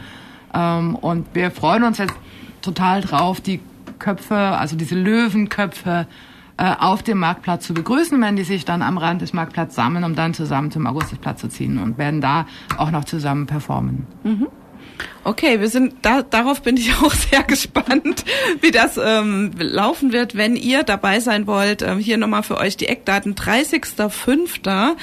Ähm, 0.54 0.96
und 0.96 1.28
wir 1.34 1.50
freuen 1.52 1.86
uns 1.86 1.98
jetzt 1.98 2.14
total 2.62 3.00
drauf, 3.00 3.40
die 3.40 3.62
Köpfe, 3.98 4.36
also 4.36 4.76
diese 4.76 4.96
Löwenköpfe 4.96 6.08
äh, 6.58 6.76
auf 6.78 7.04
dem 7.04 7.20
Marktplatz 7.20 7.68
zu 7.68 7.74
begrüßen, 7.74 8.22
wenn 8.22 8.36
die 8.36 8.44
sich 8.44 8.66
dann 8.66 8.82
am 8.82 8.98
Rand 8.98 9.22
des 9.22 9.32
Marktplatzes 9.32 9.78
sammeln, 9.78 10.04
um 10.04 10.16
dann 10.16 10.34
zusammen 10.34 10.72
zum 10.72 10.86
Augustusplatz 10.88 11.40
zu 11.40 11.48
ziehen 11.48 11.78
und 11.78 11.98
werden 11.98 12.20
da 12.20 12.48
auch 12.78 12.92
noch 12.92 13.06
zusammen 13.06 13.46
performen. 13.46 14.08
Okay, 15.24 15.60
wir 15.60 15.70
sind 15.70 15.94
da, 16.02 16.24
darauf 16.24 16.64
bin 16.64 16.78
ich 16.78 16.92
auch 17.04 17.14
sehr 17.14 17.44
gespannt, 17.44 18.26
wie 18.60 18.72
das 18.72 18.98
ähm, 18.98 19.52
laufen 19.60 20.14
wird, 20.14 20.36
wenn 20.36 20.56
ihr 20.56 20.82
dabei 20.82 21.20
sein 21.20 21.46
wollt. 21.46 21.84
Ähm, 21.84 22.00
hier 22.00 22.18
nochmal 22.18 22.42
für 22.42 22.58
euch 22.58 22.76
die 22.76 22.88
Eckdaten. 22.88 23.36
30.05. 23.36 24.96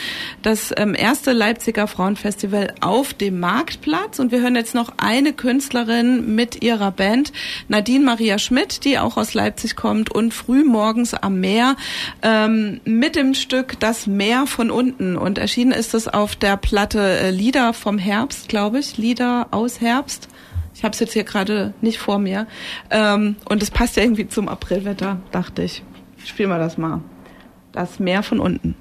das 0.43 0.75
ähm, 0.77 0.97
erste 0.97 1.33
Leipziger 1.33 1.87
Frauenfestival 1.87 2.75
auf 2.81 3.15
dem 3.15 3.39
Marktplatz. 3.39 4.19
Und 4.19 4.33
wir 4.33 4.41
hören 4.41 4.57
jetzt 4.57 4.75
noch 4.75 4.93
eine 4.97 5.33
Künstlerin 5.33 6.35
mit 6.35 6.65
ihrer 6.65 6.91
Band, 6.91 7.33
Nadine 7.69 8.05
Maria 8.05 8.39
Schmidt, 8.39 8.85
die 8.85 8.99
auch 8.99 9.17
aus 9.17 9.35
Leipzig 9.35 9.77
kommt 9.77 10.11
und 10.11 10.35
früh 10.35 10.65
morgens 10.65 11.15
am 11.15 11.39
Meer 11.39 11.77
ähm, 12.23 12.81
mit 12.85 13.15
dem 13.15 13.35
Stück 13.35 13.79
Das 13.79 14.09
Meer 14.09 14.49
von 14.49 14.73
unten. 14.73 15.17
Und 15.17 15.39
erschienen 15.39 15.71
ist 15.71 15.95
es 15.95 16.09
auf 16.09 16.35
der 16.35 16.57
Platte 16.57 17.01
äh, 17.01 17.31
Lieder 17.31 17.73
vom 17.73 17.99
Herbst, 17.99 18.49
glaube 18.49 18.81
ich. 18.81 18.97
Lieder 18.97 19.47
aus 19.53 19.81
Herbst. 19.81 20.08
Ich 20.79 20.85
habe 20.85 20.93
es 20.93 21.01
jetzt 21.01 21.13
hier 21.13 21.25
gerade 21.25 21.75
nicht 21.81 21.99
vor 21.99 22.21
mir. 22.21 22.47
Ähm, 22.91 23.35
und 23.49 23.65
es 23.65 23.71
passt 23.73 23.97
ja 23.97 24.05
irgendwie 24.05 24.29
zum 24.29 24.49
Aprilwetter, 24.49 25.19
dachte 25.33 25.65
ich. 25.65 25.83
Spielen 26.25 26.51
wir 26.51 26.59
das 26.59 26.79
mal. 26.79 27.01
Das 27.73 27.99
Meer 27.99 28.23
von 28.23 28.39
unten. 28.39 28.77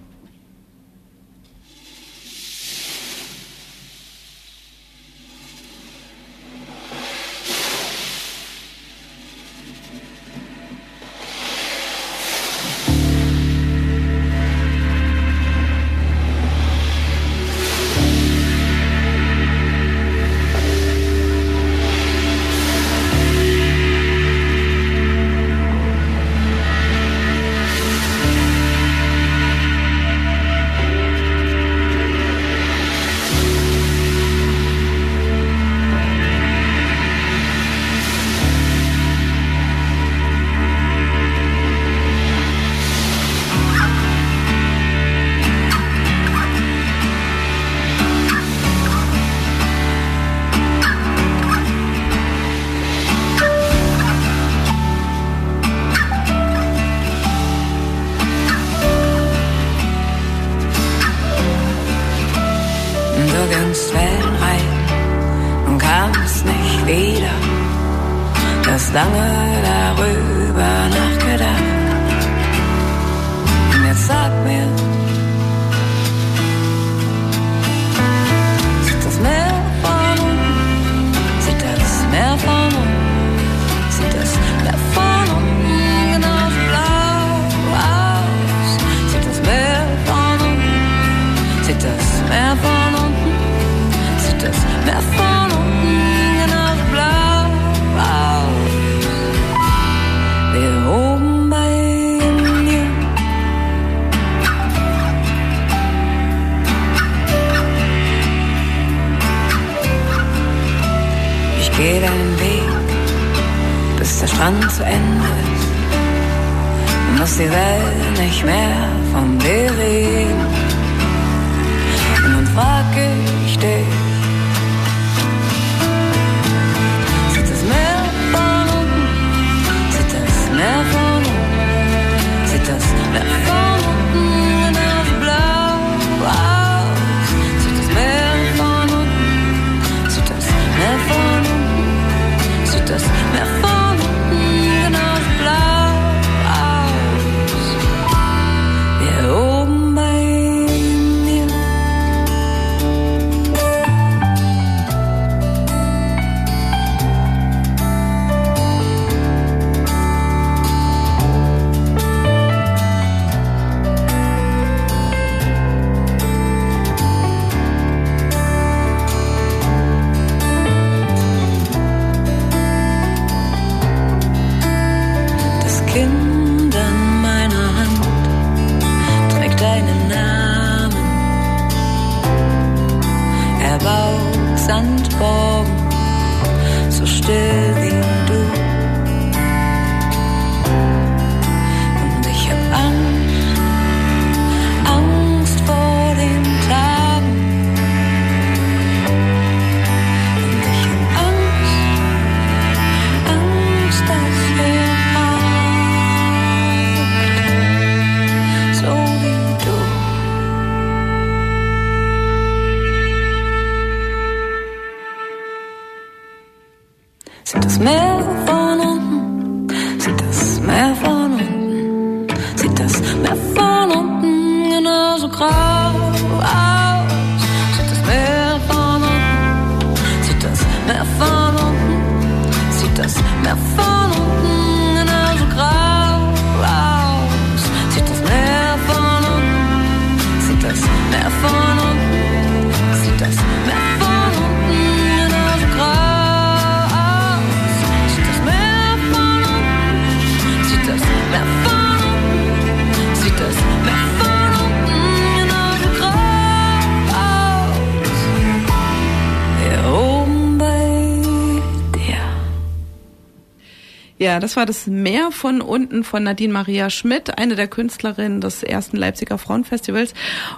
Ja, 264.28 264.42
das 264.42 264.58
war 264.58 264.66
das 264.66 264.88
Meer 264.88 265.32
von 265.32 265.62
unten 265.62 266.04
von 266.04 266.22
Nadine 266.22 266.52
Maria 266.52 266.90
Schmidt, 266.90 267.38
eine 267.38 267.56
der 267.56 267.70
Künstlerinnen 267.70 268.42
des 268.42 268.62
ersten 268.62 268.98
Leipziger 268.98 269.38
Frauenfestivals. 269.38 270.14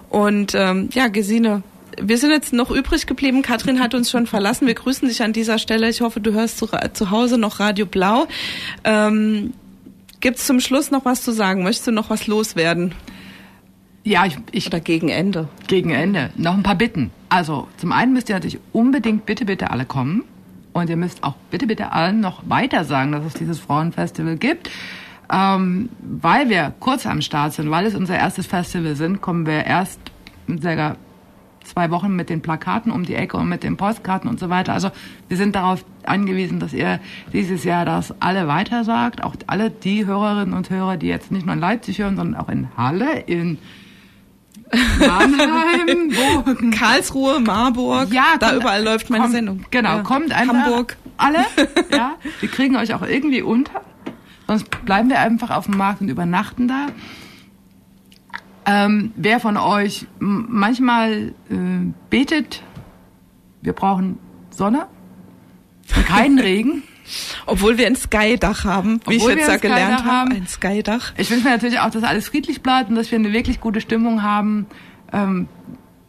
Und 0.09 0.55
ähm, 0.55 0.89
ja, 0.91 1.07
Gesine, 1.07 1.61
wir 2.01 2.17
sind 2.17 2.31
jetzt 2.31 2.51
noch 2.51 2.71
übrig 2.71 3.05
geblieben. 3.05 3.43
Katrin 3.43 3.79
hat 3.79 3.93
uns 3.93 4.09
schon 4.09 4.25
verlassen. 4.25 4.65
Wir 4.65 4.73
grüßen 4.73 5.07
dich 5.07 5.21
an 5.21 5.33
dieser 5.33 5.59
Stelle. 5.59 5.87
Ich 5.87 6.01
hoffe, 6.01 6.19
du 6.19 6.33
hörst 6.33 6.57
zu, 6.57 6.67
zu 6.93 7.11
Hause 7.11 7.37
noch 7.37 7.59
Radio 7.59 7.85
Blau. 7.85 8.25
Ähm, 8.85 9.53
Gibt 10.19 10.39
es 10.39 10.47
zum 10.47 10.61
Schluss 10.61 10.89
noch 10.89 11.05
was 11.05 11.21
zu 11.21 11.31
sagen? 11.31 11.61
Möchtest 11.61 11.85
du 11.85 11.91
noch 11.91 12.09
was 12.09 12.25
loswerden? 12.25 12.95
Ja, 14.03 14.25
ich, 14.25 14.35
ich 14.51 14.65
Oder 14.65 14.79
gegen 14.79 15.09
Ende? 15.09 15.47
gegen 15.67 15.91
Ende 15.91 16.31
noch 16.37 16.55
ein 16.55 16.63
paar 16.63 16.73
Bitten. 16.73 17.11
Also 17.29 17.67
zum 17.77 17.91
einen 17.91 18.13
müsst 18.13 18.29
ihr 18.29 18.35
natürlich 18.35 18.57
unbedingt 18.73 19.27
bitte 19.27 19.45
bitte 19.45 19.69
alle 19.69 19.85
kommen 19.85 20.23
und 20.73 20.89
ihr 20.89 20.97
müsst 20.97 21.23
auch 21.23 21.35
bitte 21.51 21.67
bitte 21.67 21.91
allen 21.91 22.19
noch 22.19 22.43
weiter 22.47 22.83
sagen, 22.83 23.11
dass 23.11 23.25
es 23.25 23.33
dieses 23.33 23.59
Frauenfestival 23.59 24.37
gibt. 24.37 24.69
Ähm, 25.31 25.89
weil 25.99 26.49
wir 26.49 26.73
kurz 26.79 27.05
am 27.05 27.21
Start 27.21 27.53
sind, 27.53 27.69
weil 27.69 27.85
es 27.85 27.95
unser 27.95 28.17
erstes 28.17 28.47
Festival 28.47 28.95
sind, 28.95 29.21
kommen 29.21 29.45
wir 29.45 29.65
erst 29.65 29.99
circa 30.59 30.95
zwei 31.63 31.91
Wochen 31.91 32.15
mit 32.15 32.29
den 32.29 32.41
Plakaten 32.41 32.91
um 32.91 33.05
die 33.05 33.13
Ecke 33.13 33.37
und 33.37 33.47
mit 33.47 33.63
den 33.63 33.77
Postkarten 33.77 34.29
und 34.29 34.39
so 34.39 34.49
weiter. 34.49 34.73
Also 34.73 34.89
wir 35.27 35.37
sind 35.37 35.55
darauf 35.55 35.85
angewiesen, 36.03 36.59
dass 36.59 36.73
ihr 36.73 36.99
dieses 37.31 37.63
Jahr 37.63 37.85
das 37.85 38.13
alle 38.19 38.47
weitersagt, 38.47 39.23
auch 39.23 39.35
alle 39.45 39.69
die 39.69 40.05
Hörerinnen 40.05 40.53
und 40.53 40.69
Hörer, 40.69 40.97
die 40.97 41.07
jetzt 41.07 41.31
nicht 41.31 41.45
nur 41.45 41.53
in 41.53 41.61
Leipzig 41.61 41.99
hören, 41.99 42.17
sondern 42.17 42.41
auch 42.41 42.49
in 42.49 42.67
Halle, 42.75 43.19
in 43.19 43.59
Mannheim, 44.99 46.11
wo 46.11 46.69
Karlsruhe, 46.77 47.39
Marburg, 47.39 48.13
ja, 48.13 48.35
da 48.39 48.55
überall 48.55 48.83
läuft 48.83 49.09
meine 49.09 49.23
kommt, 49.23 49.33
Sendung. 49.33 49.65
Genau, 49.71 49.97
Ja. 49.97 50.03
kommt 50.03 50.31
einfach. 50.31 50.53
Hamburg. 50.55 50.97
Alle, 51.17 51.45
ja. 51.91 52.15
Wir 52.39 52.49
kriegen 52.49 52.75
euch 52.77 52.93
auch 52.93 53.01
irgendwie 53.01 53.41
unter. 53.41 53.81
Sonst 54.47 54.69
bleiben 54.85 55.09
wir 55.09 55.19
einfach 55.19 55.49
auf 55.51 55.65
dem 55.65 55.77
Markt 55.77 56.01
und 56.01 56.09
übernachten 56.09 56.67
da. 56.67 56.87
Ähm, 58.65 59.11
wer 59.15 59.39
von 59.39 59.57
euch 59.57 60.05
manchmal 60.19 61.33
äh, 61.49 61.55
betet, 62.09 62.61
wir 63.61 63.73
brauchen 63.73 64.19
Sonne 64.51 64.87
und 65.95 66.05
keinen 66.07 66.39
Regen. 66.39 66.83
Obwohl 67.45 67.77
wir 67.77 67.87
ein 67.87 67.95
Skydach 67.95 68.65
haben, 68.65 69.01
wie 69.07 69.17
Obwohl 69.17 69.31
ich 69.31 69.37
jetzt 69.37 69.49
da 69.49 69.57
gelernt 69.57 70.05
habe. 70.05 70.35
Ein 70.35 70.47
Skydach. 70.47 71.13
Ich 71.17 71.29
wünsche 71.29 71.43
mir 71.43 71.51
natürlich 71.51 71.79
auch, 71.79 71.89
dass 71.89 72.03
alles 72.03 72.27
friedlich 72.27 72.61
bleibt 72.61 72.89
und 72.89 72.95
dass 72.95 73.11
wir 73.11 73.17
eine 73.17 73.33
wirklich 73.33 73.59
gute 73.59 73.81
Stimmung 73.81 74.23
haben. 74.23 74.67
Ähm, 75.11 75.47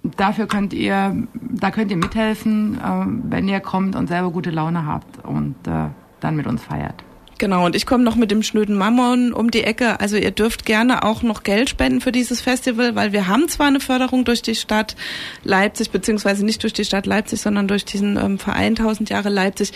dafür 0.03 0.47
könnt 0.47 0.73
ihr, 0.73 1.17
da 1.35 1.71
könnt 1.71 1.91
ihr 1.91 1.97
mithelfen, 1.97 2.79
ähm, 2.85 3.23
wenn 3.29 3.49
ihr 3.49 3.61
kommt 3.61 3.97
und 3.97 4.09
selber 4.09 4.31
gute 4.31 4.51
Laune 4.51 4.87
habt 4.87 5.25
und 5.25 5.55
äh, 5.67 5.89
dann 6.21 6.37
mit 6.37 6.47
uns 6.47 6.63
feiert. 6.63 7.05
Genau, 7.41 7.65
und 7.65 7.75
ich 7.75 7.87
komme 7.87 8.05
noch 8.05 8.17
mit 8.17 8.31
dem 8.31 8.43
schnöden 8.43 8.77
Mammon 8.77 9.33
um 9.33 9.51
die 9.51 9.65
Ecke. 9.65 9.99
Also 9.99 10.19
ihr 10.19 10.31
dürft 10.31 10.67
gerne 10.67 11.03
auch 11.05 11.23
noch 11.23 11.43
Geld 11.43 11.71
spenden 11.71 12.03
für 12.03 12.13
dieses 12.13 12.43
Festival, 12.43 12.97
weil 12.97 13.13
wir 13.13 13.29
haben 13.29 13.49
zwar 13.49 13.69
eine 13.69 13.81
Förderung 13.81 14.27
durch 14.27 14.43
die 14.43 14.55
Stadt 14.55 14.95
Leipzig, 15.43 15.91
beziehungsweise 15.91 16.45
nicht 16.45 16.63
durch 16.63 16.75
die 16.75 16.85
Stadt 16.85 17.07
Leipzig, 17.07 17.41
sondern 17.41 17.67
durch 17.67 17.87
diesen 17.87 18.19
ähm, 18.19 18.39
Verein 18.39 18.77
1000 18.77 19.09
Jahre 19.09 19.31
Leipzig, 19.31 19.73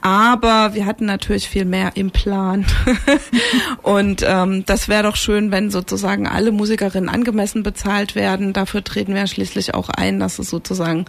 aber 0.00 0.74
wir 0.74 0.86
hatten 0.86 1.06
natürlich 1.06 1.48
viel 1.48 1.64
mehr 1.64 1.90
im 1.96 2.12
Plan. 2.12 2.66
und 3.82 4.24
ähm, 4.24 4.62
das 4.66 4.86
wäre 4.86 5.02
doch 5.02 5.16
schön, 5.16 5.50
wenn 5.50 5.72
sozusagen 5.72 6.28
alle 6.28 6.52
Musikerinnen 6.52 7.08
angemessen 7.08 7.64
bezahlt 7.64 8.14
werden. 8.14 8.52
Dafür 8.52 8.84
treten 8.84 9.12
wir 9.16 9.26
schließlich 9.26 9.74
auch 9.74 9.88
ein, 9.88 10.20
dass 10.20 10.38
es 10.38 10.50
sozusagen 10.50 11.06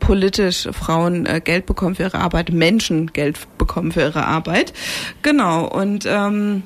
politisch 0.00 0.68
Frauen 0.72 1.26
äh, 1.26 1.40
Geld 1.42 1.66
bekommen 1.66 1.94
für 1.94 2.04
ihre 2.04 2.18
Arbeit, 2.18 2.52
Menschen 2.52 3.12
Geld 3.12 3.38
bekommen 3.58 3.92
für 3.92 4.00
ihre 4.00 4.26
Arbeit. 4.26 4.72
Genau, 5.22 5.66
und 5.66 6.04
ähm, 6.06 6.62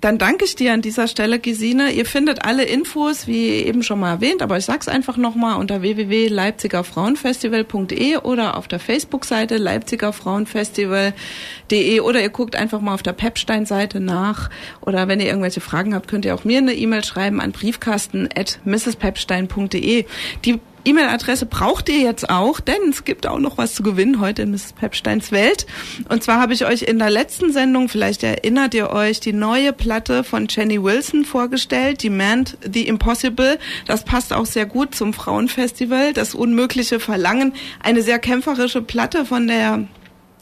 dann 0.00 0.18
danke 0.18 0.44
ich 0.46 0.56
dir 0.56 0.72
an 0.72 0.80
dieser 0.80 1.06
Stelle, 1.08 1.38
Gesine. 1.38 1.92
Ihr 1.92 2.06
findet 2.06 2.42
alle 2.44 2.64
Infos, 2.64 3.26
wie 3.26 3.50
eben 3.50 3.82
schon 3.82 4.00
mal 4.00 4.12
erwähnt, 4.12 4.40
aber 4.40 4.56
ich 4.56 4.64
sag's 4.64 4.88
einfach 4.88 5.18
nochmal 5.18 5.58
unter 5.58 5.82
www.leipzigerfrauenfestival.de 5.82 8.16
oder 8.18 8.56
auf 8.56 8.66
der 8.66 8.80
Facebook-Seite 8.80 9.58
leipzigerfrauenfestival.de 9.58 12.00
oder 12.00 12.22
ihr 12.22 12.30
guckt 12.30 12.56
einfach 12.56 12.80
mal 12.80 12.94
auf 12.94 13.02
der 13.02 13.12
Pepstein-Seite 13.12 14.00
nach 14.00 14.48
oder 14.80 15.06
wenn 15.06 15.20
ihr 15.20 15.26
irgendwelche 15.26 15.60
Fragen 15.60 15.94
habt, 15.94 16.08
könnt 16.08 16.24
ihr 16.24 16.34
auch 16.34 16.44
mir 16.44 16.56
eine 16.58 16.74
E-Mail 16.74 17.04
schreiben 17.04 17.38
an 17.40 17.52
briefkasten 17.52 18.26
at 18.34 18.58
mrspepstein.de. 18.64 20.06
Die 20.46 20.60
E-Mail-Adresse 20.84 21.46
braucht 21.46 21.88
ihr 21.88 21.98
jetzt 21.98 22.30
auch, 22.30 22.60
denn 22.60 22.88
es 22.88 23.04
gibt 23.04 23.26
auch 23.26 23.38
noch 23.38 23.58
was 23.58 23.74
zu 23.74 23.82
gewinnen 23.82 24.20
heute 24.20 24.42
in 24.42 24.50
Mrs. 24.50 24.72
Pepsteins 24.72 25.30
Welt. 25.30 25.66
Und 26.08 26.22
zwar 26.22 26.40
habe 26.40 26.54
ich 26.54 26.64
euch 26.64 26.82
in 26.82 26.98
der 26.98 27.10
letzten 27.10 27.52
Sendung, 27.52 27.88
vielleicht 27.88 28.22
erinnert 28.22 28.74
ihr 28.74 28.90
euch, 28.90 29.20
die 29.20 29.32
neue 29.32 29.72
Platte 29.72 30.24
von 30.24 30.46
Jenny 30.48 30.82
Wilson 30.82 31.24
vorgestellt, 31.24 32.02
Demand 32.02 32.56
the 32.62 32.86
Impossible. 32.86 33.58
Das 33.86 34.04
passt 34.04 34.32
auch 34.32 34.46
sehr 34.46 34.66
gut 34.66 34.94
zum 34.94 35.12
Frauenfestival, 35.12 36.12
das 36.12 36.34
unmögliche 36.34 37.00
Verlangen. 37.00 37.52
Eine 37.82 38.02
sehr 38.02 38.18
kämpferische 38.18 38.82
Platte 38.82 39.24
von 39.24 39.46
der 39.46 39.86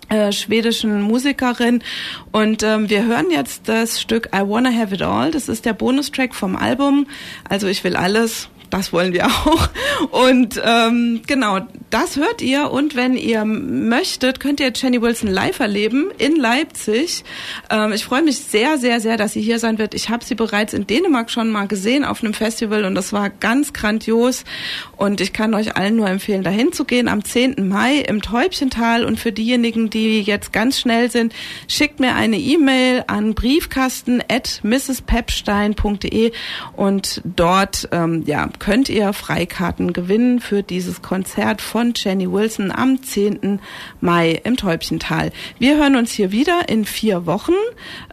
äh, 0.09 0.33
schwedischen 0.33 1.03
Musikerin 1.03 1.83
und 2.33 2.63
ähm, 2.63 2.89
wir 2.89 3.05
hören 3.05 3.27
jetzt 3.31 3.69
das 3.69 4.01
Stück 4.01 4.31
I 4.35 4.41
Wanna 4.41 4.71
Have 4.73 4.95
It 4.95 5.03
All. 5.03 5.31
Das 5.31 5.49
ist 5.49 5.67
der 5.67 5.75
Bonustrack 5.75 6.35
vom 6.35 6.57
Album. 6.57 7.07
Also 7.49 7.67
ich 7.67 7.85
will 7.85 7.95
alles. 7.95 8.49
Das 8.71 8.93
wollen 8.93 9.13
wir 9.13 9.27
auch. 9.27 9.69
Und 10.11 10.61
ähm, 10.65 11.23
genau, 11.27 11.61
das 11.91 12.17
hört 12.17 12.43
ihr. 12.43 12.71
Und 12.71 12.97
wenn 12.97 13.17
ihr 13.17 13.45
möchtet, 13.45 14.41
könnt 14.41 14.61
ihr 14.61 14.73
Jenny 14.75 15.01
Wilson 15.01 15.31
live 15.31 15.61
erleben 15.61 16.11
in 16.19 16.37
Leipzig. 16.37 17.25
Ähm, 17.71 17.93
ich 17.93 18.05
freue 18.05 18.23
mich 18.23 18.39
sehr, 18.39 18.79
sehr, 18.79 19.01
sehr, 19.01 19.17
dass 19.17 19.33
sie 19.33 19.41
hier 19.41 19.59
sein 19.59 19.79
wird. 19.79 19.95
Ich 19.95 20.11
habe 20.11 20.25
sie 20.25 20.35
bereits 20.35 20.75
in 20.75 20.87
Dänemark 20.87 21.31
schon 21.31 21.51
mal 21.51 21.67
gesehen 21.67 22.05
auf 22.05 22.23
einem 22.23 22.35
Festival 22.35 22.85
und 22.85 22.95
das 22.95 23.13
war 23.13 23.31
ganz 23.31 23.73
grandios. 23.73 24.45
Und 24.97 25.21
ich 25.21 25.33
kann 25.33 25.55
euch 25.55 25.77
allen 25.77 25.97
nur 25.97 26.09
empfehlen, 26.09 26.43
dahin 26.43 26.73
zu 26.73 26.85
gehen 26.85 27.09
am 27.09 27.25
10. 27.25 27.69
Mai 27.69 27.97
im 27.97 28.21
Täubchental. 28.21 29.05
Und 29.05 29.19
für 29.19 29.33
diejenigen, 29.33 29.91
die 29.91 30.21
jetzt 30.21 30.53
ganz 30.53 30.79
schnell 30.79 31.11
sind, 31.11 31.35
schickt 31.69 32.01
mir 32.01 32.15
eine 32.15 32.39
E-Mail 32.39 33.05
an 33.07 33.35
briefkasten 33.35 34.23
at 34.29 34.61
mrspepstein.de 34.63 36.33
und 36.77 37.23
dort 37.25 37.89
ähm, 37.93 38.25
ja, 38.27 38.49
könnt 38.59 38.89
ihr 38.89 39.13
Freikarten 39.13 39.93
gewinnen 39.93 40.41
für 40.41 40.63
dieses 40.63 41.03
Konzert 41.03 41.61
von 41.61 41.93
Jenny 41.97 42.31
Wilson 42.31 42.71
am 42.71 43.03
10. 43.03 43.61
Mai 44.01 44.41
im 44.45 44.57
Täubchental. 44.57 45.33
Wir 45.59 45.77
hören 45.77 45.97
uns 45.97 46.13
hier 46.13 46.33
wieder 46.33 46.69
in 46.69 46.85
vier 46.85 47.27
Wochen. 47.27 47.53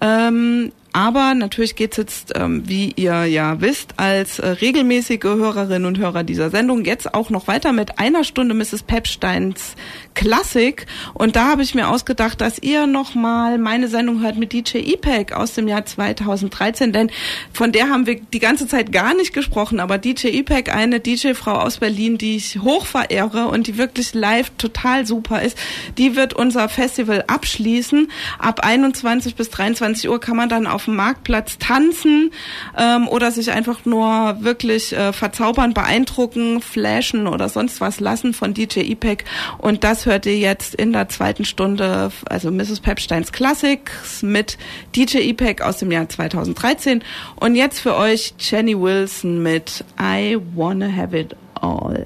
Ähm, 0.01 0.71
aber 0.95 1.33
natürlich 1.33 1.75
geht's 1.75 1.97
jetzt, 1.97 2.31
ähm, 2.35 2.69
wie 2.69 2.93
ihr 2.95 3.25
ja 3.25 3.59
wisst, 3.59 3.95
als 3.99 4.39
äh, 4.39 4.47
regelmäßige 4.47 5.25
Hörerinnen 5.25 5.85
und 5.85 5.97
Hörer 5.97 6.23
dieser 6.23 6.49
Sendung 6.49 6.85
jetzt 6.85 7.13
auch 7.13 7.29
noch 7.29 7.49
weiter 7.49 7.73
mit 7.73 7.99
einer 7.99 8.23
Stunde 8.23 8.55
Mrs. 8.55 8.83
Pepsteins 8.83 9.75
Klassik. 10.15 10.87
Und 11.13 11.35
da 11.35 11.49
habe 11.49 11.61
ich 11.61 11.75
mir 11.75 11.89
ausgedacht, 11.89 12.41
dass 12.41 12.57
ihr 12.57 12.87
nochmal 12.87 13.57
meine 13.57 13.87
Sendung 13.87 14.21
hört 14.21 14.37
mit 14.37 14.53
DJ 14.53 14.77
EPEC 14.77 15.33
aus 15.33 15.53
dem 15.53 15.67
Jahr 15.67 15.85
2013, 15.85 16.91
denn 16.91 17.11
von 17.53 17.71
der 17.71 17.89
haben 17.89 18.07
wir 18.07 18.19
die 18.19 18.39
ganze 18.39 18.67
Zeit 18.67 18.91
gar 18.91 19.13
nicht 19.13 19.33
gesprochen. 19.33 19.79
Aber 19.79 19.97
DJ 19.97 20.27
EPEC, 20.29 20.73
eine 20.73 20.99
DJ-Frau 20.99 21.53
aus 21.53 21.77
Berlin, 21.77 22.17
die 22.17 22.37
ich 22.37 22.59
hoch 22.61 22.85
verehre 22.85 23.47
und 23.49 23.67
die 23.67 23.77
wirklich 23.77 24.13
live 24.13 24.51
total 24.57 25.05
super 25.05 25.41
ist, 25.41 25.57
die 25.97 26.15
wird 26.15 26.33
unser 26.33 26.69
Festival 26.69 27.25
abschließen. 27.27 28.09
Ab 28.39 28.61
21 28.61 29.35
bis 29.35 29.49
23 29.49 30.09
Uhr 30.09 30.19
kann 30.19 30.37
man 30.37 30.49
dann 30.49 30.65
auf 30.65 30.85
dem 30.85 30.95
Marktplatz 30.95 31.57
tanzen 31.57 32.31
ähm, 32.77 33.07
oder 33.07 33.31
sich 33.31 33.51
einfach 33.51 33.85
nur 33.85 34.37
wirklich 34.39 34.93
äh, 34.93 35.11
verzaubern, 35.11 35.73
beeindrucken, 35.73 36.61
flashen 36.61 37.27
oder 37.27 37.49
sonst 37.49 37.81
was 37.81 37.99
lassen 37.99 38.33
von 38.33 38.53
DJ 38.53 38.79
EPEC. 38.79 39.25
Und 39.57 39.83
das 39.83 40.04
Hört 40.05 40.27
ihr 40.27 40.37
jetzt 40.37 40.75
in 40.75 40.93
der 40.93 41.09
zweiten 41.09 41.45
Stunde, 41.45 42.11
also 42.25 42.51
Mrs. 42.51 42.79
Pepsteins 42.79 43.31
Classics 43.31 44.21
mit 44.21 44.57
DJ 44.95 45.29
Epek 45.29 45.61
aus 45.61 45.77
dem 45.77 45.91
Jahr 45.91 46.07
2013. 46.07 47.03
Und 47.37 47.55
jetzt 47.55 47.79
für 47.79 47.95
euch 47.95 48.35
Jenny 48.37 48.79
Wilson 48.79 49.41
mit 49.41 49.83
I 49.99 50.37
Wanna 50.53 50.95
Have 50.95 51.17
It 51.17 51.35
All. 51.55 52.05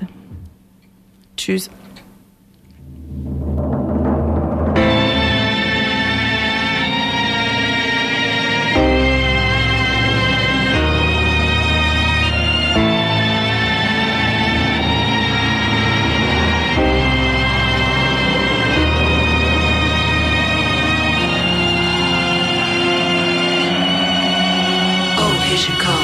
Tschüss. 1.35 1.69
should 25.59 25.77
call. 25.77 25.98